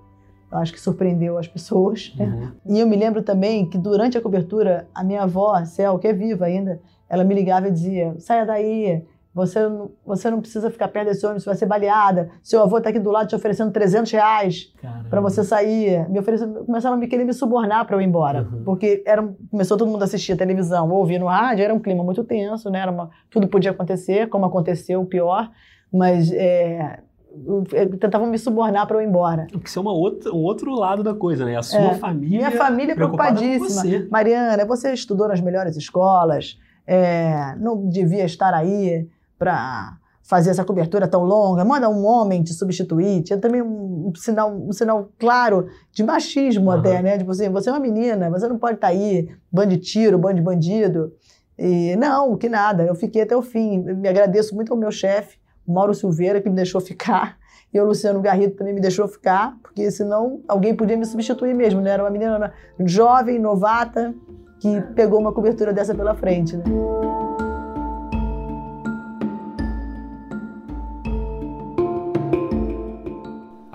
Eu 0.51 0.57
acho 0.59 0.73
que 0.73 0.79
surpreendeu 0.79 1.37
as 1.37 1.47
pessoas. 1.47 2.13
né? 2.17 2.25
Uhum. 2.25 2.75
E 2.75 2.79
eu 2.79 2.87
me 2.87 2.95
lembro 2.95 3.21
também 3.21 3.69
que 3.69 3.77
durante 3.77 4.17
a 4.17 4.21
cobertura, 4.21 4.87
a 4.95 5.03
minha 5.03 5.23
avó, 5.23 5.63
Cel, 5.65 5.99
que 5.99 6.07
é 6.07 6.13
viva 6.13 6.45
ainda, 6.45 6.81
ela 7.09 7.23
me 7.23 7.35
ligava 7.35 7.67
e 7.67 7.71
dizia: 7.71 8.15
saia 8.19 8.45
daí, 8.45 9.03
você 9.37 9.69
não, 9.69 9.91
você 10.05 10.29
não 10.29 10.41
precisa 10.41 10.69
ficar 10.69 10.87
perto 10.89 11.07
desse 11.07 11.25
ônibus, 11.25 11.43
você 11.43 11.49
vai 11.51 11.55
ser 11.57 11.65
baleada. 11.67 12.29
Seu 12.43 12.61
avô 12.61 12.79
está 12.79 12.89
aqui 12.89 12.99
do 12.99 13.11
lado 13.11 13.27
te 13.29 13.35
oferecendo 13.35 13.71
300 13.71 14.11
reais 14.11 14.73
para 15.09 15.21
você 15.21 15.43
sair. 15.43 16.09
Me 16.09 16.19
oferecendo, 16.19 16.65
começaram 16.65 16.95
a 16.95 16.99
me 16.99 17.07
querer 17.07 17.23
me 17.23 17.33
subornar 17.33 17.85
para 17.85 17.95
eu 17.95 18.01
ir 18.01 18.05
embora. 18.05 18.41
Uhum. 18.51 18.63
Porque 18.63 19.03
era, 19.05 19.25
começou 19.49 19.77
todo 19.77 19.89
mundo 19.89 20.01
a 20.01 20.05
assistir 20.05 20.33
a 20.33 20.37
televisão 20.37 20.89
ou 20.89 20.97
ouvir 20.97 21.19
no 21.19 21.27
rádio, 21.27 21.63
era 21.63 21.73
um 21.73 21.79
clima 21.79 22.03
muito 22.03 22.23
tenso, 22.23 22.69
né? 22.69 22.79
Era 22.79 22.91
uma, 22.91 23.09
tudo 23.29 23.47
podia 23.47 23.71
acontecer, 23.71 24.27
como 24.27 24.45
aconteceu, 24.45 24.99
o 25.01 25.05
pior. 25.05 25.49
Mas 25.93 26.31
é, 26.33 26.99
tentavam 27.99 28.27
me 28.27 28.37
subornar 28.37 28.87
para 28.87 28.97
eu 28.97 29.01
ir 29.01 29.05
embora. 29.07 29.47
Porque 29.51 29.67
isso 29.67 29.79
é 29.79 29.81
uma 29.81 29.93
outra, 29.93 30.31
um 30.33 30.41
outro 30.43 30.71
lado 30.73 31.03
da 31.03 31.13
coisa, 31.13 31.45
né? 31.45 31.55
A 31.57 31.63
sua 31.63 31.79
É, 31.79 31.93
família. 31.95 32.37
Minha 32.37 32.51
família 32.51 32.93
com 32.95 32.99
preocupadíssima. 32.99 33.69
você. 33.83 34.07
Mariana, 34.09 34.65
você 34.65 34.91
estudou 34.93 35.27
nas 35.27 35.39
melhores 35.39 35.75
escolas, 35.77 36.57
é, 36.85 37.55
não 37.59 37.87
devia 37.87 38.23
estar 38.25 38.53
aí 38.53 39.07
para 39.37 39.97
fazer 40.27 40.49
essa 40.49 40.65
cobertura 40.65 41.07
tão 41.07 41.23
longa. 41.23 41.63
Manda 41.63 41.89
um 41.89 42.05
homem 42.05 42.43
te 42.43 42.53
substituir. 42.53 43.23
Tinha 43.23 43.39
também 43.39 43.61
um, 43.61 44.09
um 44.09 44.15
sinal, 44.15 44.53
um 44.53 44.73
sinal 44.73 45.09
claro 45.17 45.67
de 45.93 46.03
machismo 46.03 46.69
Aham. 46.69 46.79
até, 46.79 47.01
né? 47.01 47.17
Tipo 47.17 47.31
assim, 47.31 47.49
você 47.49 47.69
é 47.69 47.71
uma 47.71 47.79
menina, 47.79 48.29
você 48.29 48.47
não 48.47 48.59
pode 48.59 48.75
estar 48.75 48.87
aí, 48.87 49.29
bando 49.49 49.69
de 49.69 49.77
tiro, 49.77 50.17
bando 50.17 50.35
de 50.35 50.41
bandido. 50.41 51.13
E 51.57 51.95
não, 51.95 52.35
que 52.35 52.49
nada, 52.49 52.83
eu 52.83 52.93
fiquei 52.93 53.21
até 53.21 53.35
o 53.35 53.41
fim. 53.41 53.79
me 53.79 54.07
agradeço 54.07 54.53
muito 54.53 54.71
ao 54.71 54.77
meu 54.77 54.91
chefe, 54.91 55.39
Mauro 55.65 55.93
Silveira, 55.93 56.41
que 56.41 56.49
me 56.49 56.55
deixou 56.55 56.81
ficar. 56.81 57.37
E 57.73 57.81
o 57.81 57.85
Luciano 57.85 58.21
Garrido 58.21 58.55
também 58.55 58.73
me 58.73 58.79
deixou 58.79 59.09
ficar, 59.09 59.57
porque 59.61 59.91
senão 59.91 60.41
alguém 60.47 60.73
podia 60.73 60.95
me 60.95 61.05
substituir 61.05 61.53
mesmo, 61.53 61.81
né? 61.81 61.91
Era 61.91 62.03
uma 62.03 62.09
menina 62.09 62.53
jovem, 62.85 63.37
novata, 63.37 64.15
que 64.61 64.81
pegou 64.95 65.19
uma 65.19 65.33
cobertura 65.33 65.73
dessa 65.73 65.93
pela 65.93 66.15
frente, 66.15 66.55
né? 66.55 66.63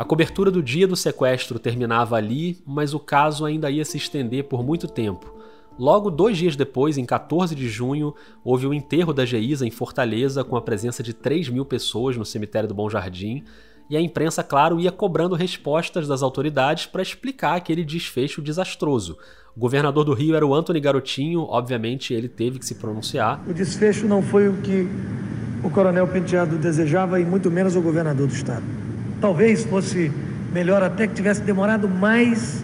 A 0.02 0.04
cobertura 0.04 0.50
do 0.50 0.60
dia 0.60 0.88
do 0.88 0.96
sequestro 0.96 1.60
terminava 1.60 2.16
ali, 2.16 2.58
mas 2.66 2.92
o 2.92 2.98
caso 2.98 3.44
ainda 3.44 3.70
ia 3.70 3.84
se 3.84 3.96
estender 3.96 4.42
por 4.42 4.64
muito 4.64 4.88
tempo. 4.88 5.32
Logo 5.78 6.10
dois 6.10 6.36
dias 6.36 6.56
depois, 6.56 6.98
em 6.98 7.04
14 7.04 7.54
de 7.54 7.68
junho, 7.68 8.12
houve 8.42 8.66
o 8.66 8.74
enterro 8.74 9.12
da 9.12 9.24
Geisa 9.24 9.64
em 9.64 9.70
Fortaleza, 9.70 10.42
com 10.42 10.56
a 10.56 10.60
presença 10.60 11.04
de 11.04 11.14
3 11.14 11.50
mil 11.50 11.64
pessoas 11.64 12.16
no 12.16 12.24
cemitério 12.24 12.68
do 12.68 12.74
Bom 12.74 12.90
Jardim, 12.90 13.44
e 13.88 13.96
a 13.96 14.00
imprensa, 14.00 14.42
claro, 14.42 14.80
ia 14.80 14.90
cobrando 14.90 15.36
respostas 15.36 16.08
das 16.08 16.20
autoridades 16.20 16.84
para 16.86 17.00
explicar 17.00 17.54
aquele 17.54 17.84
desfecho 17.84 18.42
desastroso. 18.42 19.16
O 19.56 19.60
governador 19.60 20.04
do 20.04 20.14
Rio 20.14 20.34
era 20.34 20.44
o 20.44 20.52
Antony 20.52 20.80
Garotinho, 20.80 21.42
obviamente 21.42 22.12
ele 22.12 22.28
teve 22.28 22.58
que 22.58 22.66
se 22.66 22.74
pronunciar. 22.74 23.40
O 23.48 23.54
desfecho 23.54 24.08
não 24.08 24.20
foi 24.20 24.48
o 24.48 24.54
que 24.62 24.84
o 25.62 25.70
coronel 25.70 26.08
Penteado 26.08 26.58
desejava 26.58 27.20
e 27.20 27.24
muito 27.24 27.48
menos 27.52 27.76
o 27.76 27.80
governador 27.80 28.26
do 28.26 28.34
estado. 28.34 28.82
Talvez 29.22 29.64
fosse 29.64 30.10
melhor 30.52 30.82
até 30.82 31.06
que 31.06 31.14
tivesse 31.14 31.40
demorado 31.42 31.88
mais, 31.88 32.62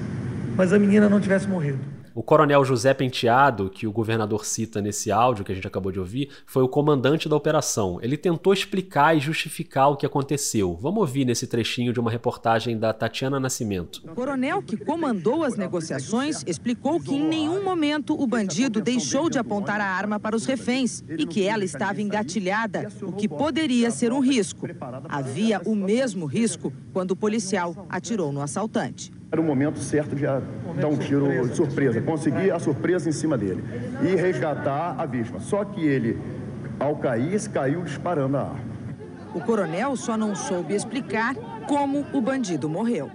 mas 0.56 0.72
a 0.72 0.78
menina 0.78 1.08
não 1.08 1.20
tivesse 1.20 1.46
morrido. 1.48 1.78
O 2.18 2.22
coronel 2.24 2.64
José 2.64 2.92
Penteado, 2.92 3.70
que 3.70 3.87
o 3.87 3.92
governador 3.92 4.44
cita 4.44 4.81
nesse 4.81 5.12
áudio 5.12 5.44
que 5.44 5.52
a 5.52 5.54
gente 5.54 5.68
acabou 5.68 5.92
de 5.92 6.00
ouvir, 6.00 6.28
foi 6.46 6.64
o 6.64 6.68
comandante 6.68 7.28
da 7.28 7.37
operação. 7.37 8.00
Ele 8.02 8.16
tentou 8.16 8.52
explicar 8.52 9.16
e 9.16 9.20
justificar 9.20 9.92
o 9.92 9.96
que 9.96 10.04
aconteceu. 10.04 10.76
Vamos 10.81 10.98
ouvir 10.98 11.24
nesse 11.24 11.46
trechinho 11.46 11.92
de 11.92 12.00
uma 12.00 12.11
reportagem 12.11 12.76
da 12.76 12.92
Tatiana 12.92 13.38
Nascimento. 13.38 14.02
O 14.04 14.16
coronel 14.16 14.61
que 14.61 14.76
comandou 14.76 15.44
as 15.44 15.57
negociações 15.57 16.42
explicou 16.44 16.98
que 16.98 17.14
em 17.14 17.22
nenhum 17.22 17.62
momento 17.62 18.20
o 18.20 18.26
bandido 18.26 18.81
deixou 18.81 19.31
de 19.31 19.38
apontar 19.38 19.81
a 19.81 19.87
arma 19.87 20.18
para 20.18 20.35
os 20.35 20.44
reféns 20.44 21.04
e 21.09 21.24
que 21.24 21.44
ela 21.44 21.62
estava 21.62 22.02
engatilhada, 22.02 22.88
o 23.00 23.12
que 23.12 23.28
poderia 23.28 23.92
ser 23.92 24.12
um 24.12 24.18
risco. 24.18 24.66
Havia 25.09 25.62
o 25.64 25.76
mesmo 25.76 26.26
risco 26.26 26.72
quando 26.92 27.12
o 27.12 27.16
policial 27.16 27.87
atirou 27.88 28.33
no 28.33 28.42
assaltante. 28.42 29.16
Era 29.30 29.40
o 29.40 29.44
momento 29.44 29.78
certo 29.78 30.16
de 30.16 30.22
dar 30.22 30.88
um 30.88 30.96
tiro 30.96 31.46
de 31.46 31.54
surpresa, 31.54 32.00
conseguir 32.00 32.50
a 32.50 32.58
surpresa 32.58 33.08
em 33.08 33.12
cima 33.12 33.36
dele 33.36 33.62
e 34.02 34.16
resgatar 34.16 34.98
a 34.98 35.04
vítima. 35.04 35.38
Só 35.38 35.64
que 35.66 35.84
ele, 35.84 36.18
ao 36.80 36.96
cair, 36.96 37.38
caiu 37.50 37.82
disparando 37.82 38.38
a 38.38 38.42
arma. 38.42 38.78
O 39.34 39.40
coronel 39.40 39.94
só 39.96 40.16
não 40.16 40.34
soube 40.34 40.74
explicar 40.74 41.34
como 41.66 42.06
o 42.14 42.20
bandido 42.22 42.68
morreu. 42.70 43.10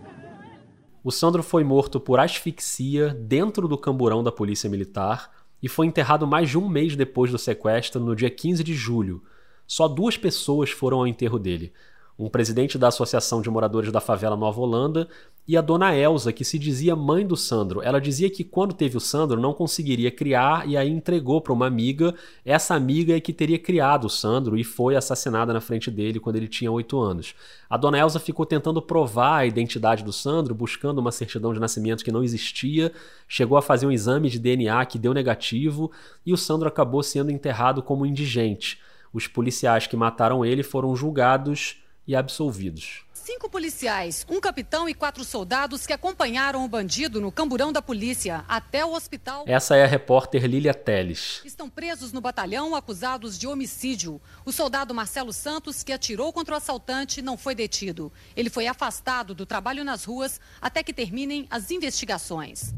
O 1.04 1.12
Sandro 1.12 1.42
foi 1.42 1.64
morto 1.64 2.00
por 2.00 2.20
asfixia 2.20 3.10
dentro 3.10 3.68
do 3.68 3.78
camburão 3.78 4.24
da 4.24 4.32
Polícia 4.32 4.70
Militar 4.70 5.32
e 5.62 5.68
foi 5.68 5.88
enterrado 5.88 6.28
mais 6.28 6.48
de 6.50 6.58
um 6.58 6.70
mês 6.70 6.96
depois 6.96 7.32
do 7.32 7.40
sequestro, 7.40 8.00
no 8.00 8.16
dia 8.16 8.30
15 8.30 8.64
de 8.64 8.76
julho. 8.76 9.24
Só 9.66 9.88
duas 9.88 10.16
pessoas 10.16 10.70
foram 10.70 11.00
ao 11.00 11.08
enterro 11.08 11.40
dele: 11.40 11.74
um 12.18 12.30
presidente 12.30 12.78
da 12.78 12.90
Associação 12.90 13.42
de 13.42 13.50
Moradores 13.50 13.92
da 13.92 14.00
Favela 14.00 14.38
Nova 14.38 14.62
Holanda 14.62 15.08
e 15.48 15.58
a 15.58 15.62
dona 15.62 15.96
Elsa, 15.96 16.32
que 16.32 16.46
se 16.46 16.58
dizia 16.60 16.96
mãe 16.96 17.26
do 17.26 17.36
Sandro. 17.36 17.82
Ela 17.82 18.00
dizia 18.00 18.30
que 18.30 18.44
quando 18.44 18.74
teve 18.74 18.96
o 18.96 19.00
Sandro 19.00 19.42
não 19.42 19.54
conseguiria 19.54 20.10
criar 20.12 20.68
e 20.70 20.78
aí 20.78 20.90
entregou 20.90 21.42
para 21.42 21.52
uma 21.52 21.66
amiga. 21.66 22.14
Essa 22.46 22.76
amiga 22.76 23.18
é 23.18 23.20
que 23.20 23.34
teria 23.34 23.60
criado 23.60 24.06
o 24.06 24.10
Sandro 24.10 24.56
e 24.56 24.64
foi 24.64 24.96
assassinada 24.96 25.52
na 25.52 25.60
frente 25.60 25.90
dele 25.92 26.20
quando 26.20 26.38
ele 26.38 26.48
tinha 26.48 26.72
oito 26.72 27.00
anos. 27.00 27.36
A 27.70 27.76
dona 27.76 27.98
Elsa 27.98 28.20
ficou 28.20 28.46
tentando 28.46 28.82
provar 28.82 29.38
a 29.38 29.46
identidade 29.46 30.04
do 30.04 30.14
Sandro, 30.14 30.54
buscando 30.56 31.00
uma 31.00 31.12
certidão 31.12 31.54
de 31.54 31.60
nascimento 31.60 32.06
que 32.06 32.12
não 32.12 32.24
existia, 32.24 32.92
chegou 33.28 33.58
a 33.58 33.62
fazer 33.62 33.86
um 33.86 33.92
exame 33.92 34.30
de 34.30 34.40
DNA 34.40 34.86
que 34.86 35.00
deu 35.00 35.14
negativo 35.14 35.92
e 36.26 36.32
o 36.32 36.38
Sandro 36.38 36.68
acabou 36.68 37.04
sendo 37.04 37.32
enterrado 37.32 37.82
como 37.82 38.06
indigente. 38.06 38.80
Os 39.12 39.28
policiais 39.28 39.88
que 39.88 39.98
mataram 39.98 40.46
ele 40.46 40.64
foram 40.64 40.96
julgados 40.96 41.83
e 42.08 42.16
absolvidos. 42.16 43.04
Cinco 43.26 43.50
policiais, 43.50 44.26
um 44.30 44.42
capitão 44.42 44.90
e 44.90 44.94
quatro 44.94 45.24
soldados 45.24 45.88
que 45.88 45.94
acompanharam 45.94 46.66
o 46.66 46.68
bandido 46.68 47.22
no 47.22 47.32
camburão 47.32 47.72
da 47.72 47.82
polícia 47.82 48.44
até 48.50 48.84
o 48.84 48.92
hospital. 48.92 49.46
Essa 49.48 49.78
é 49.78 49.84
a 49.86 49.88
repórter 49.88 50.44
Lília 50.44 50.74
Teles. 50.74 51.42
Estão 51.46 51.70
presos 51.70 52.12
no 52.12 52.20
batalhão 52.20 52.76
acusados 52.76 53.40
de 53.40 53.48
homicídio. 53.48 54.20
O 54.44 54.52
soldado 54.52 54.94
Marcelo 54.94 55.32
Santos, 55.32 55.84
que 55.84 55.94
atirou 55.94 56.34
contra 56.34 56.54
o 56.54 56.58
assaltante, 56.58 57.22
não 57.22 57.38
foi 57.38 57.56
detido. 57.56 58.12
Ele 58.36 58.50
foi 58.50 58.68
afastado 58.68 59.34
do 59.34 59.46
trabalho 59.46 59.86
nas 59.86 60.04
ruas 60.04 60.42
até 60.62 60.84
que 60.84 60.92
terminem 60.92 61.48
as 61.50 61.72
investigações. 61.72 62.74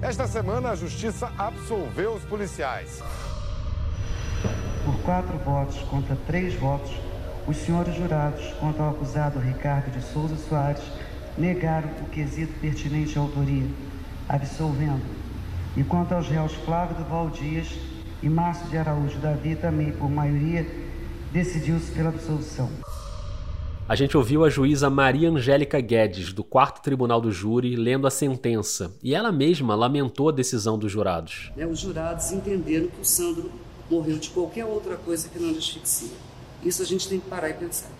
Esta 0.00 0.28
semana, 0.28 0.70
a 0.70 0.76
justiça 0.76 1.32
absolveu 1.36 2.14
os 2.14 2.22
policiais. 2.22 3.00
Por 4.84 4.96
quatro 5.02 5.36
votos 5.38 5.76
contra 5.90 6.14
três 6.24 6.54
votos, 6.54 6.92
os 7.48 7.56
senhores 7.56 7.96
jurados, 7.96 8.44
quanto 8.60 8.82
ao 8.82 8.90
acusado 8.90 9.38
Ricardo 9.38 9.90
de 9.90 10.04
Souza 10.12 10.36
Soares, 10.36 10.82
negaram 11.38 11.88
o 12.02 12.10
quesito 12.10 12.52
pertinente 12.60 13.18
à 13.18 13.22
autoria, 13.22 13.66
absolvendo. 14.28 15.00
E 15.74 15.82
quanto 15.82 16.12
aos 16.12 16.28
réus 16.28 16.52
Flávio 16.52 16.96
do 16.96 17.04
Val 17.08 17.30
Dias 17.30 17.68
e 18.22 18.28
Márcio 18.28 18.68
de 18.68 18.76
Araújo 18.76 19.18
Davi, 19.18 19.56
também 19.56 19.92
por 19.92 20.10
maioria, 20.10 20.66
decidiu-se 21.32 21.90
pela 21.92 22.10
absolvição. 22.10 22.68
A 23.88 23.94
gente 23.94 24.14
ouviu 24.18 24.44
a 24.44 24.50
juíza 24.50 24.90
Maria 24.90 25.30
Angélica 25.30 25.80
Guedes, 25.80 26.34
do 26.34 26.44
quarto 26.44 26.82
tribunal 26.82 27.18
do 27.18 27.32
júri, 27.32 27.74
lendo 27.74 28.06
a 28.06 28.10
sentença. 28.10 28.92
E 29.02 29.14
ela 29.14 29.32
mesma 29.32 29.74
lamentou 29.74 30.28
a 30.28 30.32
decisão 30.32 30.78
dos 30.78 30.92
jurados. 30.92 31.50
É, 31.56 31.64
os 31.64 31.78
jurados 31.78 32.30
entenderam 32.30 32.88
que 32.88 33.00
o 33.00 33.04
Sandro 33.04 33.50
morreu 33.90 34.18
de 34.18 34.28
qualquer 34.28 34.66
outra 34.66 34.96
coisa 34.96 35.30
que 35.30 35.38
não 35.38 35.52
de 35.52 35.58
asfixia. 35.60 36.27
Isso 36.64 36.82
a 36.82 36.84
gente 36.86 37.08
tem 37.08 37.20
que 37.20 37.28
parar 37.28 37.50
e 37.50 37.54
pensar. 37.54 37.90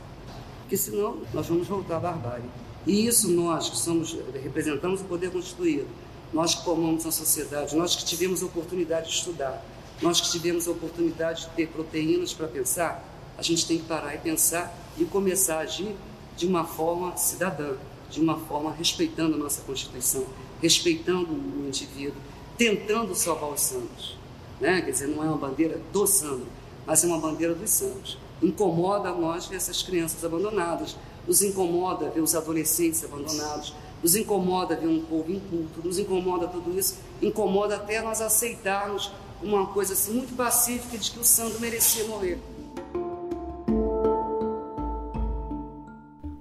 Porque 0.60 0.76
senão 0.76 1.22
nós 1.32 1.46
vamos 1.46 1.66
voltar 1.66 1.96
à 1.96 2.00
barbárie. 2.00 2.44
E 2.86 3.06
isso 3.06 3.30
nós 3.30 3.68
que 3.68 3.76
somos, 3.76 4.16
representamos 4.42 5.00
o 5.00 5.04
poder 5.04 5.30
constituído, 5.30 5.86
nós 6.32 6.54
que 6.54 6.64
formamos 6.64 7.06
a 7.06 7.10
sociedade, 7.12 7.76
nós 7.76 7.96
que 7.96 8.04
tivemos 8.04 8.42
a 8.42 8.46
oportunidade 8.46 9.08
de 9.08 9.14
estudar, 9.14 9.64
nós 10.00 10.20
que 10.20 10.30
tivemos 10.30 10.68
a 10.68 10.70
oportunidade 10.70 11.42
de 11.42 11.48
ter 11.50 11.68
proteínas 11.68 12.32
para 12.32 12.46
pensar, 12.46 13.04
a 13.36 13.42
gente 13.42 13.66
tem 13.66 13.78
que 13.78 13.84
parar 13.84 14.14
e 14.14 14.18
pensar 14.18 14.74
e 14.96 15.04
começar 15.04 15.56
a 15.56 15.60
agir 15.60 15.94
de 16.36 16.46
uma 16.46 16.64
forma 16.64 17.16
cidadã, 17.16 17.74
de 18.10 18.20
uma 18.20 18.38
forma 18.38 18.72
respeitando 18.72 19.34
a 19.34 19.38
nossa 19.38 19.62
Constituição, 19.62 20.24
respeitando 20.62 21.32
o 21.32 21.64
indivíduo, 21.66 22.20
tentando 22.56 23.14
salvar 23.14 23.50
os 23.50 23.60
santos. 23.60 24.16
Né? 24.60 24.80
Quer 24.82 24.90
dizer, 24.90 25.08
não 25.08 25.22
é 25.22 25.28
uma 25.28 25.36
bandeira 25.36 25.80
do 25.92 26.06
santo, 26.06 26.46
mas 26.88 27.04
é 27.04 27.06
uma 27.06 27.18
bandeira 27.18 27.54
dos 27.54 27.68
santos. 27.68 28.16
Incomoda 28.42 29.10
a 29.10 29.14
nós 29.14 29.46
ver 29.46 29.56
essas 29.56 29.82
crianças 29.82 30.24
abandonadas, 30.24 30.96
nos 31.26 31.42
incomoda 31.42 32.08
ver 32.08 32.22
os 32.22 32.34
adolescentes 32.34 33.04
abandonados, 33.04 33.74
nos 34.02 34.16
incomoda 34.16 34.74
ver 34.74 34.86
um 34.86 35.04
povo 35.04 35.30
inculto, 35.30 35.82
nos 35.84 35.98
incomoda 35.98 36.48
tudo 36.48 36.76
isso, 36.78 36.96
incomoda 37.20 37.76
até 37.76 38.00
nós 38.00 38.22
aceitarmos 38.22 39.12
uma 39.42 39.66
coisa 39.66 39.92
assim 39.92 40.14
muito 40.14 40.34
pacífica 40.34 40.96
de 40.96 41.10
que 41.10 41.20
o 41.20 41.24
Sandro 41.24 41.60
merecia 41.60 42.04
morrer. 42.06 42.38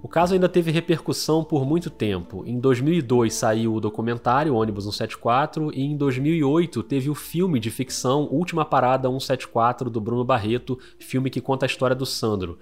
O 0.08 0.10
caso 0.10 0.32
ainda 0.32 0.48
teve 0.48 0.70
repercussão 0.70 1.44
por 1.44 1.66
muito 1.66 1.90
tempo. 1.90 2.42
Em 2.46 2.58
2002 2.58 3.34
saiu 3.34 3.74
o 3.74 3.80
documentário 3.80 4.54
Ônibus 4.54 4.84
174 4.84 5.70
e 5.74 5.82
em 5.82 5.98
2008 5.98 6.82
teve 6.82 7.10
o 7.10 7.14
filme 7.14 7.60
de 7.60 7.70
ficção 7.70 8.22
Última 8.30 8.64
Parada 8.64 9.06
174 9.06 9.90
do 9.90 10.00
Bruno 10.00 10.24
Barreto, 10.24 10.78
filme 10.98 11.28
que 11.28 11.42
conta 11.42 11.66
a 11.66 11.68
história 11.68 11.94
do 11.94 12.06
Sandro. 12.06 12.58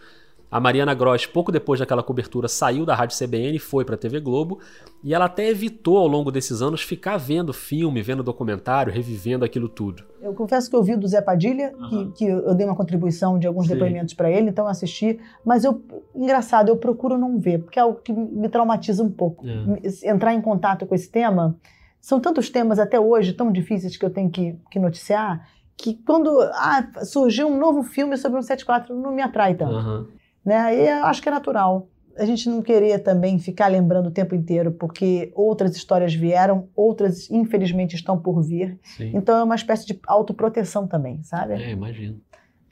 A 0.50 0.60
Mariana 0.60 0.94
Gross, 0.94 1.26
pouco 1.26 1.50
depois 1.50 1.80
daquela 1.80 2.02
cobertura, 2.02 2.46
saiu 2.46 2.86
da 2.86 2.94
Rádio 2.94 3.18
CBN 3.18 3.56
e 3.56 3.58
foi 3.58 3.84
para 3.84 3.96
a 3.96 3.98
TV 3.98 4.20
Globo, 4.20 4.60
e 5.02 5.12
ela 5.12 5.24
até 5.24 5.48
evitou 5.48 5.98
ao 5.98 6.06
longo 6.06 6.30
desses 6.30 6.62
anos 6.62 6.82
ficar 6.82 7.16
vendo 7.16 7.52
filme, 7.52 8.00
vendo 8.00 8.22
documentário, 8.22 8.92
revivendo 8.92 9.44
aquilo 9.44 9.68
tudo. 9.68 10.04
Eu 10.20 10.34
confesso 10.34 10.70
que 10.70 10.76
eu 10.76 10.82
vi 10.82 10.96
do 10.96 11.08
Zé 11.08 11.20
Padilha, 11.20 11.74
uhum. 11.76 11.88
que, 12.12 12.18
que, 12.18 12.24
eu 12.26 12.54
dei 12.54 12.64
uma 12.64 12.76
contribuição 12.76 13.38
de 13.38 13.46
alguns 13.46 13.66
Sim. 13.66 13.74
depoimentos 13.74 14.14
para 14.14 14.30
ele, 14.30 14.50
então 14.50 14.64
eu 14.64 14.70
assisti, 14.70 15.18
mas 15.44 15.64
eu, 15.64 15.82
engraçado, 16.14 16.68
eu 16.68 16.76
procuro 16.76 17.18
não 17.18 17.38
ver, 17.38 17.58
porque 17.58 17.78
é 17.78 17.82
algo 17.82 18.00
que 18.00 18.12
me 18.12 18.48
traumatiza 18.48 19.02
um 19.02 19.10
pouco. 19.10 19.44
É. 19.46 20.10
Entrar 20.10 20.32
em 20.32 20.40
contato 20.40 20.86
com 20.86 20.94
esse 20.94 21.10
tema, 21.10 21.56
são 22.00 22.20
tantos 22.20 22.48
temas 22.48 22.78
até 22.78 23.00
hoje 23.00 23.32
tão 23.32 23.50
difíceis 23.50 23.96
que 23.96 24.04
eu 24.04 24.10
tenho 24.10 24.30
que, 24.30 24.56
que 24.70 24.78
noticiar, 24.78 25.48
que 25.76 25.94
quando 26.06 26.40
ah, 26.40 26.88
surgiu 27.04 27.48
um 27.48 27.58
novo 27.58 27.82
filme 27.82 28.16
sobre 28.16 28.38
um 28.38 28.42
74 28.42 28.94
não 28.94 29.12
me 29.12 29.22
atrai 29.22 29.54
tanto. 29.54 29.74
Uhum. 29.74 30.06
Né? 30.46 30.84
E 30.84 30.88
acho 30.88 31.20
que 31.20 31.28
é 31.28 31.32
natural. 31.32 31.88
a 32.16 32.24
gente 32.24 32.48
não 32.48 32.62
queria 32.62 32.98
também 33.00 33.38
ficar 33.38 33.66
lembrando 33.66 34.06
o 34.06 34.10
tempo 34.12 34.34
inteiro, 34.34 34.70
porque 34.70 35.32
outras 35.34 35.74
histórias 35.76 36.14
vieram, 36.14 36.68
outras 36.74 37.28
infelizmente 37.30 37.96
estão 37.96 38.16
por 38.16 38.40
vir. 38.40 38.78
Sim. 38.96 39.10
Então 39.12 39.36
é 39.36 39.42
uma 39.42 39.56
espécie 39.56 39.84
de 39.86 39.98
autoproteção 40.06 40.86
também, 40.86 41.22
sabe? 41.24 41.54
É, 41.54 41.72
imagino. 41.72 42.20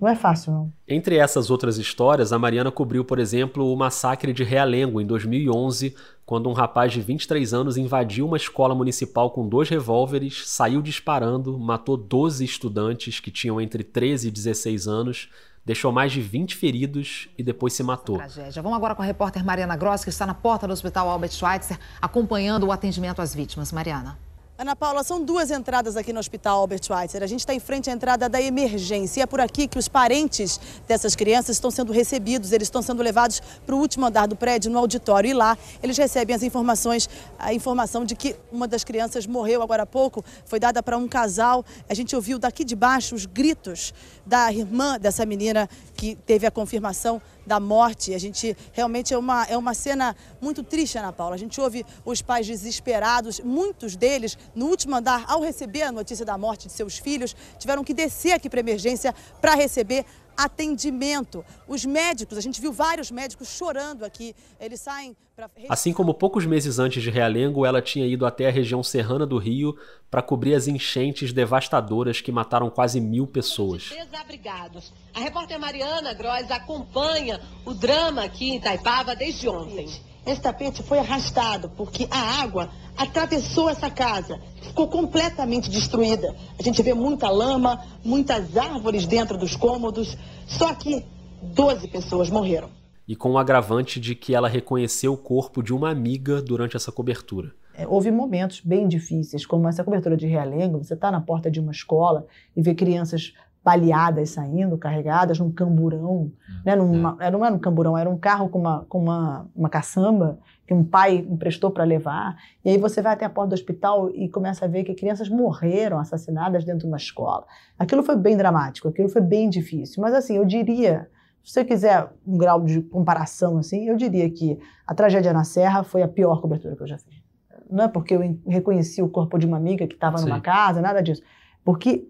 Não 0.00 0.08
é 0.08 0.14
fácil, 0.14 0.52
não. 0.52 0.72
Entre 0.88 1.16
essas 1.16 1.50
outras 1.50 1.78
histórias, 1.78 2.32
a 2.32 2.38
Mariana 2.38 2.70
cobriu, 2.70 3.04
por 3.04 3.18
exemplo, 3.18 3.72
o 3.72 3.76
massacre 3.76 4.32
de 4.32 4.44
Realengo 4.44 5.00
em 5.00 5.06
2011, 5.06 5.94
quando 6.26 6.48
um 6.48 6.52
rapaz 6.52 6.92
de 6.92 7.00
23 7.00 7.54
anos 7.54 7.76
invadiu 7.76 8.26
uma 8.26 8.36
escola 8.36 8.74
municipal 8.74 9.30
com 9.30 9.48
dois 9.48 9.68
revólveres, 9.68 10.48
saiu 10.48 10.82
disparando, 10.82 11.58
matou 11.58 11.96
12 11.96 12.44
estudantes 12.44 13.20
que 13.20 13.30
tinham 13.30 13.60
entre 13.60 13.82
13 13.84 14.28
e 14.28 14.30
16 14.30 14.88
anos, 14.88 15.30
deixou 15.64 15.90
mais 15.92 16.12
de 16.12 16.20
20 16.20 16.54
feridos 16.56 17.28
e 17.38 17.42
depois 17.42 17.72
se 17.72 17.82
matou. 17.82 18.18
Tragédia. 18.18 18.62
Vamos 18.62 18.76
agora 18.76 18.94
com 18.94 19.02
a 19.02 19.04
repórter 19.04 19.44
Mariana 19.44 19.76
Gross, 19.76 20.04
que 20.04 20.10
está 20.10 20.26
na 20.26 20.34
porta 20.34 20.66
do 20.66 20.72
Hospital 20.72 21.08
Albert 21.08 21.32
Schweitzer, 21.32 21.78
acompanhando 22.00 22.66
o 22.66 22.72
atendimento 22.72 23.22
às 23.22 23.34
vítimas. 23.34 23.72
Mariana. 23.72 24.18
Ana 24.56 24.76
Paula, 24.76 25.02
são 25.02 25.20
duas 25.20 25.50
entradas 25.50 25.96
aqui 25.96 26.12
no 26.12 26.20
Hospital 26.20 26.60
Albert 26.60 26.84
Schweitzer. 26.84 27.24
A 27.24 27.26
gente 27.26 27.40
está 27.40 27.52
em 27.52 27.58
frente 27.58 27.90
à 27.90 27.92
entrada 27.92 28.28
da 28.28 28.40
emergência. 28.40 29.24
É 29.24 29.26
por 29.26 29.40
aqui 29.40 29.66
que 29.66 29.76
os 29.76 29.88
parentes 29.88 30.60
dessas 30.86 31.16
crianças 31.16 31.56
estão 31.56 31.72
sendo 31.72 31.92
recebidos. 31.92 32.52
Eles 32.52 32.68
estão 32.68 32.80
sendo 32.80 33.02
levados 33.02 33.42
para 33.66 33.74
o 33.74 33.78
último 33.78 34.06
andar 34.06 34.28
do 34.28 34.36
prédio, 34.36 34.70
no 34.70 34.78
auditório. 34.78 35.28
E 35.28 35.34
lá 35.34 35.58
eles 35.82 35.98
recebem 35.98 36.36
as 36.36 36.44
informações, 36.44 37.10
a 37.36 37.52
informação 37.52 38.04
de 38.04 38.14
que 38.14 38.36
uma 38.52 38.68
das 38.68 38.84
crianças 38.84 39.26
morreu 39.26 39.60
agora 39.60 39.82
há 39.82 39.86
pouco. 39.86 40.24
Foi 40.44 40.60
dada 40.60 40.80
para 40.84 40.96
um 40.96 41.08
casal. 41.08 41.64
A 41.88 41.94
gente 41.94 42.14
ouviu 42.14 42.38
daqui 42.38 42.64
de 42.64 42.76
baixo 42.76 43.16
os 43.16 43.26
gritos 43.26 43.92
da 44.24 44.52
irmã 44.52 45.00
dessa 45.00 45.26
menina 45.26 45.68
que 46.04 46.14
teve 46.14 46.46
a 46.46 46.50
confirmação 46.50 47.20
da 47.46 47.58
morte. 47.58 48.12
A 48.12 48.18
gente 48.18 48.54
realmente 48.72 49.14
é 49.14 49.18
uma, 49.18 49.44
é 49.44 49.56
uma 49.56 49.72
cena 49.72 50.14
muito 50.38 50.62
triste, 50.62 50.98
Ana 50.98 51.12
Paula. 51.12 51.34
A 51.34 51.38
gente 51.38 51.58
ouve 51.58 51.84
os 52.04 52.20
pais 52.20 52.46
desesperados, 52.46 53.40
muitos 53.40 53.96
deles, 53.96 54.36
no 54.54 54.66
último 54.66 54.94
andar, 54.96 55.24
ao 55.26 55.40
receber 55.40 55.82
a 55.82 55.90
notícia 55.92 56.24
da 56.24 56.36
morte 56.36 56.66
de 56.66 56.74
seus 56.74 56.98
filhos, 56.98 57.34
tiveram 57.58 57.82
que 57.82 57.94
descer 57.94 58.32
aqui 58.32 58.50
para 58.50 58.60
emergência 58.60 59.14
para 59.40 59.54
receber 59.54 60.04
atendimento. 60.36 61.44
Os 61.66 61.84
médicos, 61.84 62.38
a 62.38 62.40
gente 62.40 62.60
viu 62.60 62.72
vários 62.72 63.10
médicos 63.10 63.48
chorando 63.48 64.04
aqui. 64.04 64.34
Eles 64.60 64.80
saem 64.80 65.16
para. 65.34 65.50
Assim 65.68 65.92
como 65.92 66.14
poucos 66.14 66.46
meses 66.46 66.78
antes 66.78 67.02
de 67.02 67.10
Realengo, 67.10 67.66
ela 67.66 67.82
tinha 67.82 68.06
ido 68.06 68.26
até 68.26 68.48
a 68.48 68.50
região 68.50 68.82
serrana 68.82 69.26
do 69.26 69.38
Rio 69.38 69.76
para 70.10 70.22
cobrir 70.22 70.54
as 70.54 70.68
enchentes 70.68 71.32
devastadoras 71.32 72.20
que 72.20 72.32
mataram 72.32 72.70
quase 72.70 73.00
mil 73.00 73.26
pessoas. 73.26 73.90
Desabrigados. 73.90 74.92
A 75.12 75.20
repórter 75.20 75.58
Mariana 75.58 76.14
Gross 76.14 76.50
acompanha 76.50 77.40
o 77.64 77.74
drama 77.74 78.24
aqui 78.24 78.50
em 78.50 78.60
Taipava 78.60 79.14
desde 79.14 79.48
ontem. 79.48 79.88
Esse 80.26 80.40
tapete 80.40 80.82
foi 80.82 80.98
arrastado 80.98 81.68
porque 81.70 82.08
a 82.10 82.42
água 82.42 82.70
atravessou 82.96 83.68
essa 83.68 83.90
casa, 83.90 84.40
ficou 84.62 84.88
completamente 84.88 85.70
destruída. 85.70 86.34
A 86.58 86.62
gente 86.62 86.82
vê 86.82 86.94
muita 86.94 87.28
lama, 87.28 87.84
muitas 88.04 88.56
árvores 88.56 89.06
dentro 89.06 89.36
dos 89.36 89.54
cômodos, 89.54 90.16
só 90.46 90.72
que 90.74 91.04
12 91.42 91.88
pessoas 91.88 92.30
morreram. 92.30 92.70
E 93.06 93.14
com 93.14 93.32
o 93.32 93.38
agravante 93.38 94.00
de 94.00 94.14
que 94.14 94.34
ela 94.34 94.48
reconheceu 94.48 95.12
o 95.12 95.18
corpo 95.18 95.62
de 95.62 95.74
uma 95.74 95.90
amiga 95.90 96.40
durante 96.40 96.76
essa 96.76 96.90
cobertura. 96.90 97.52
É, 97.76 97.86
houve 97.86 98.10
momentos 98.10 98.60
bem 98.60 98.88
difíceis, 98.88 99.44
como 99.44 99.68
essa 99.68 99.84
cobertura 99.84 100.16
de 100.16 100.26
Realengo, 100.26 100.78
você 100.82 100.94
está 100.94 101.10
na 101.10 101.20
porta 101.20 101.50
de 101.50 101.60
uma 101.60 101.72
escola 101.72 102.26
e 102.56 102.62
vê 102.62 102.74
crianças 102.74 103.34
baleadas 103.64 104.30
saindo, 104.30 104.76
carregadas 104.76 105.38
num 105.38 105.50
camburão. 105.50 106.30
Né, 106.64 106.76
numa, 106.76 107.16
era, 107.18 107.30
não 107.30 107.44
era 107.44 107.54
um 107.54 107.58
camburão, 107.58 107.96
era 107.96 108.10
um 108.10 108.18
carro 108.18 108.50
com 108.50 108.58
uma, 108.58 108.84
com 108.84 108.98
uma, 108.98 109.46
uma 109.56 109.68
caçamba 109.70 110.38
que 110.66 110.74
um 110.74 110.84
pai 110.84 111.16
emprestou 111.16 111.70
para 111.70 111.82
levar. 111.82 112.36
E 112.62 112.70
aí 112.70 112.78
você 112.78 113.00
vai 113.00 113.14
até 113.14 113.24
a 113.24 113.30
porta 113.30 113.50
do 113.50 113.54
hospital 113.54 114.10
e 114.10 114.28
começa 114.28 114.66
a 114.66 114.68
ver 114.68 114.84
que 114.84 114.94
crianças 114.94 115.30
morreram 115.30 115.98
assassinadas 115.98 116.64
dentro 116.64 116.80
de 116.80 116.86
uma 116.86 116.98
escola. 116.98 117.46
Aquilo 117.78 118.02
foi 118.02 118.16
bem 118.16 118.36
dramático, 118.36 118.88
aquilo 118.88 119.08
foi 119.08 119.22
bem 119.22 119.48
difícil. 119.48 120.02
Mas 120.02 120.12
assim, 120.12 120.36
eu 120.36 120.44
diria, 120.44 121.08
se 121.42 121.52
você 121.52 121.64
quiser 121.64 122.10
um 122.26 122.36
grau 122.36 122.62
de 122.62 122.82
comparação 122.82 123.56
assim, 123.56 123.88
eu 123.88 123.96
diria 123.96 124.28
que 124.30 124.58
a 124.86 124.94
tragédia 124.94 125.32
na 125.32 125.44
Serra 125.44 125.82
foi 125.82 126.02
a 126.02 126.08
pior 126.08 126.40
cobertura 126.42 126.76
que 126.76 126.82
eu 126.82 126.86
já 126.88 126.98
fiz. 126.98 127.24
Não 127.70 127.84
é 127.84 127.88
porque 127.88 128.14
eu 128.14 128.38
reconheci 128.46 129.02
o 129.02 129.08
corpo 129.08 129.38
de 129.38 129.46
uma 129.46 129.56
amiga 129.56 129.86
que 129.86 129.94
estava 129.94 130.20
numa 130.20 130.40
casa, 130.40 130.82
nada 130.82 131.02
disso. 131.02 131.22
Porque 131.64 132.06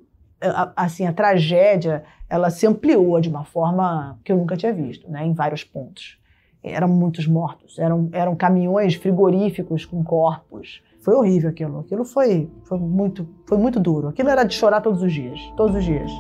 assim, 0.77 1.07
a 1.07 1.13
tragédia, 1.13 2.05
ela 2.29 2.51
se 2.51 2.67
ampliou 2.67 3.21
de 3.21 3.29
uma 3.29 3.45
forma 3.45 4.19
que 4.25 4.33
eu 4.33 4.37
nunca 4.37 4.57
tinha 4.57 4.73
visto, 4.73 5.11
né, 5.11 5.25
em 5.25 5.33
vários 5.33 5.65
pontos. 5.65 6.19
Eram 6.63 6.89
muitos 6.89 7.27
mortos, 7.27 7.79
eram, 7.79 8.09
eram 8.13 8.35
caminhões 8.35 8.95
frigoríficos 8.95 9.85
com 9.85 10.03
corpos. 10.03 10.83
Foi 11.01 11.15
horrível 11.15 11.51
aquilo, 11.51 11.81
aquilo 11.81 12.05
foi, 12.05 12.51
foi, 12.65 12.79
muito, 12.79 13.29
foi 13.47 13.59
muito 13.59 13.79
duro. 13.79 14.09
Aquilo 14.09 14.31
era 14.31 14.45
de 14.45 14.55
chorar 14.55 14.81
todos 14.81 15.03
os 15.03 15.13
dias, 15.13 15.39
todos 15.57 15.77
os 15.77 15.85
dias. 15.85 16.11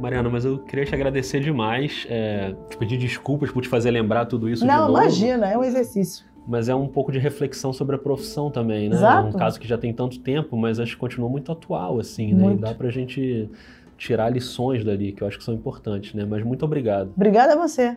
Mariana, 0.00 0.30
mas 0.30 0.44
eu 0.44 0.58
queria 0.58 0.84
te 0.84 0.94
agradecer 0.94 1.40
demais, 1.40 2.06
é, 2.08 2.54
te 2.70 2.76
pedir 2.76 2.96
desculpas 2.96 3.50
por 3.50 3.60
te 3.60 3.68
fazer 3.68 3.90
lembrar 3.90 4.26
tudo 4.26 4.48
isso. 4.48 4.64
Não, 4.64 4.88
imagina, 4.88 5.50
é 5.50 5.58
um 5.58 5.64
exercício 5.64 6.24
mas 6.46 6.68
é 6.68 6.74
um 6.74 6.86
pouco 6.86 7.10
de 7.10 7.18
reflexão 7.18 7.72
sobre 7.72 7.96
a 7.96 7.98
profissão 7.98 8.50
também, 8.50 8.88
né? 8.88 8.96
Exato. 8.96 9.26
É 9.26 9.30
um 9.30 9.32
caso 9.32 9.58
que 9.58 9.66
já 9.66 9.76
tem 9.76 9.92
tanto 9.92 10.20
tempo, 10.20 10.56
mas 10.56 10.78
acho 10.78 10.92
que 10.92 11.00
continua 11.00 11.28
muito 11.28 11.50
atual, 11.50 11.98
assim, 11.98 12.32
né? 12.32 12.44
Muito. 12.44 12.58
E 12.58 12.62
dá 12.62 12.74
pra 12.74 12.90
gente 12.90 13.50
tirar 13.98 14.30
lições 14.30 14.84
dali, 14.84 15.12
que 15.12 15.22
eu 15.22 15.26
acho 15.26 15.38
que 15.38 15.44
são 15.44 15.54
importantes, 15.54 16.14
né? 16.14 16.24
Mas 16.28 16.44
muito 16.44 16.64
obrigado. 16.64 17.10
Obrigada 17.16 17.54
a 17.54 17.56
você. 17.56 17.96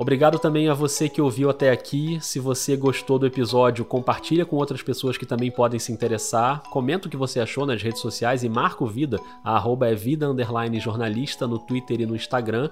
Obrigado 0.00 0.38
também 0.38 0.66
a 0.66 0.72
você 0.72 1.10
que 1.10 1.20
ouviu 1.20 1.50
até 1.50 1.70
aqui. 1.70 2.18
Se 2.22 2.40
você 2.40 2.74
gostou 2.74 3.18
do 3.18 3.26
episódio, 3.26 3.84
compartilha 3.84 4.46
com 4.46 4.56
outras 4.56 4.82
pessoas 4.82 5.18
que 5.18 5.26
também 5.26 5.50
podem 5.50 5.78
se 5.78 5.92
interessar. 5.92 6.62
Comenta 6.70 7.06
o 7.06 7.10
que 7.10 7.18
você 7.18 7.38
achou 7.38 7.66
nas 7.66 7.82
redes 7.82 8.00
sociais 8.00 8.42
e 8.42 8.48
marca 8.48 8.82
o 8.82 8.86
Vida, 8.86 9.20
a 9.44 9.56
arroba 9.56 9.90
é 9.90 9.94
vida 9.94 10.26
jornalista 10.80 11.46
no 11.46 11.58
Twitter 11.58 12.00
e 12.00 12.06
no 12.06 12.16
Instagram. 12.16 12.70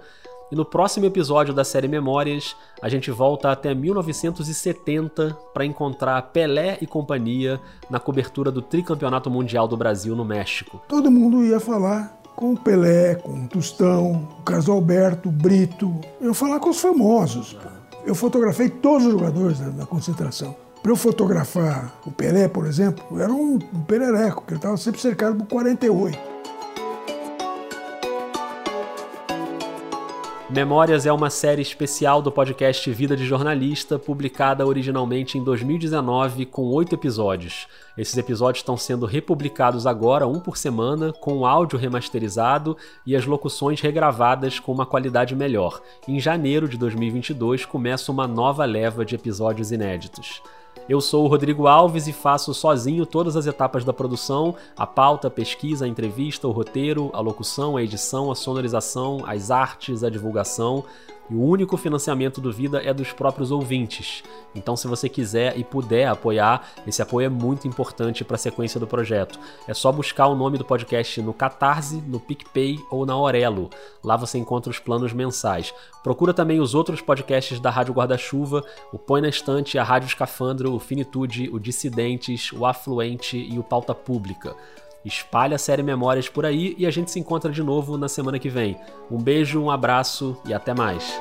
E 0.50 0.56
no 0.56 0.64
próximo 0.64 1.04
episódio 1.04 1.52
da 1.52 1.64
série 1.64 1.86
Memórias, 1.86 2.56
a 2.80 2.88
gente 2.88 3.10
volta 3.10 3.52
até 3.52 3.74
1970 3.74 5.36
para 5.52 5.66
encontrar 5.66 6.22
Pelé 6.32 6.78
e 6.80 6.86
companhia 6.86 7.60
na 7.90 8.00
cobertura 8.00 8.50
do 8.50 8.62
tricampeonato 8.62 9.30
mundial 9.30 9.68
do 9.68 9.76
Brasil 9.76 10.16
no 10.16 10.24
México. 10.24 10.80
Todo 10.88 11.10
mundo 11.10 11.44
ia 11.44 11.60
falar 11.60 12.17
com 12.38 12.52
o 12.52 12.56
Pelé, 12.56 13.16
com 13.16 13.32
o 13.32 13.48
Tostão, 13.48 14.28
o 14.38 14.42
Carlos 14.44 14.68
Alberto, 14.68 15.28
o 15.28 15.32
Brito. 15.32 15.92
Eu 16.20 16.32
falar 16.32 16.60
com 16.60 16.70
os 16.70 16.80
famosos. 16.80 17.58
Eu 18.06 18.14
fotografei 18.14 18.68
todos 18.68 19.08
os 19.08 19.12
jogadores 19.12 19.58
da, 19.58 19.70
da 19.70 19.84
concentração. 19.84 20.54
Para 20.80 20.92
eu 20.92 20.96
fotografar 20.96 21.92
o 22.06 22.12
Pelé, 22.12 22.46
por 22.46 22.64
exemplo, 22.64 23.20
era 23.20 23.32
um, 23.32 23.58
perereco, 23.88 24.42
porque 24.42 24.52
ele 24.52 24.58
estava 24.58 24.76
sempre 24.76 25.00
cercado 25.00 25.36
por 25.36 25.48
48. 25.48 26.16
Memórias 30.58 31.06
é 31.06 31.12
uma 31.12 31.30
série 31.30 31.62
especial 31.62 32.20
do 32.20 32.32
podcast 32.32 32.90
Vida 32.90 33.16
de 33.16 33.24
Jornalista, 33.24 33.96
publicada 33.96 34.66
originalmente 34.66 35.38
em 35.38 35.44
2019 35.44 36.46
com 36.46 36.64
oito 36.70 36.96
episódios. 36.96 37.68
Esses 37.96 38.16
episódios 38.16 38.58
estão 38.58 38.76
sendo 38.76 39.06
republicados 39.06 39.86
agora, 39.86 40.26
um 40.26 40.40
por 40.40 40.56
semana, 40.56 41.12
com 41.12 41.46
áudio 41.46 41.78
remasterizado 41.78 42.76
e 43.06 43.14
as 43.14 43.24
locuções 43.24 43.80
regravadas 43.80 44.58
com 44.58 44.72
uma 44.72 44.84
qualidade 44.84 45.36
melhor. 45.36 45.80
Em 46.08 46.18
janeiro 46.18 46.68
de 46.68 46.76
2022 46.76 47.64
começa 47.64 48.10
uma 48.10 48.26
nova 48.26 48.64
leva 48.64 49.04
de 49.04 49.14
episódios 49.14 49.70
inéditos. 49.70 50.42
Eu 50.88 51.02
sou 51.02 51.26
o 51.26 51.28
Rodrigo 51.28 51.66
Alves 51.66 52.08
e 52.08 52.14
faço 52.14 52.54
sozinho 52.54 53.04
todas 53.04 53.36
as 53.36 53.46
etapas 53.46 53.84
da 53.84 53.92
produção: 53.92 54.54
a 54.74 54.86
pauta, 54.86 55.28
a 55.28 55.30
pesquisa, 55.30 55.84
a 55.84 55.88
entrevista, 55.88 56.48
o 56.48 56.50
roteiro, 56.50 57.10
a 57.12 57.20
locução, 57.20 57.76
a 57.76 57.82
edição, 57.82 58.30
a 58.30 58.34
sonorização, 58.34 59.22
as 59.26 59.50
artes, 59.50 60.02
a 60.02 60.08
divulgação. 60.08 60.84
E 61.30 61.34
o 61.34 61.42
único 61.42 61.76
financiamento 61.76 62.40
do 62.40 62.52
Vida 62.52 62.82
é 62.82 62.92
dos 62.94 63.12
próprios 63.12 63.50
ouvintes. 63.50 64.22
Então, 64.54 64.76
se 64.76 64.88
você 64.88 65.08
quiser 65.08 65.58
e 65.58 65.64
puder 65.64 66.08
apoiar, 66.08 66.68
esse 66.86 67.02
apoio 67.02 67.26
é 67.26 67.28
muito 67.28 67.68
importante 67.68 68.24
para 68.24 68.36
a 68.36 68.38
sequência 68.38 68.80
do 68.80 68.86
projeto. 68.86 69.38
É 69.66 69.74
só 69.74 69.92
buscar 69.92 70.26
o 70.26 70.34
nome 70.34 70.56
do 70.56 70.64
podcast 70.64 71.20
no 71.20 71.34
Catarse, 71.34 72.02
no 72.06 72.18
PicPay 72.18 72.78
ou 72.90 73.04
na 73.04 73.16
Orelo. 73.16 73.68
Lá 74.02 74.16
você 74.16 74.38
encontra 74.38 74.70
os 74.70 74.78
planos 74.78 75.12
mensais. 75.12 75.74
Procura 76.02 76.32
também 76.32 76.60
os 76.60 76.74
outros 76.74 77.02
podcasts 77.02 77.60
da 77.60 77.70
Rádio 77.70 77.92
Guarda-Chuva, 77.92 78.64
o 78.92 78.98
Põe 78.98 79.20
na 79.20 79.28
Estante, 79.28 79.78
a 79.78 79.84
Rádio 79.84 80.06
Escafandro, 80.06 80.74
o 80.74 80.80
Finitude, 80.80 81.50
o 81.52 81.58
Dissidentes, 81.58 82.52
o 82.52 82.64
Afluente 82.64 83.36
e 83.36 83.58
o 83.58 83.62
Pauta 83.62 83.94
Pública. 83.94 84.56
Espalhe 85.04 85.54
a 85.54 85.58
série 85.58 85.82
Memórias 85.82 86.28
por 86.28 86.44
aí 86.44 86.74
e 86.78 86.86
a 86.86 86.90
gente 86.90 87.10
se 87.10 87.18
encontra 87.18 87.50
de 87.50 87.62
novo 87.62 87.96
na 87.96 88.08
semana 88.08 88.38
que 88.38 88.48
vem. 88.48 88.76
Um 89.10 89.18
beijo, 89.18 89.60
um 89.60 89.70
abraço 89.70 90.36
e 90.44 90.52
até 90.52 90.74
mais. 90.74 91.18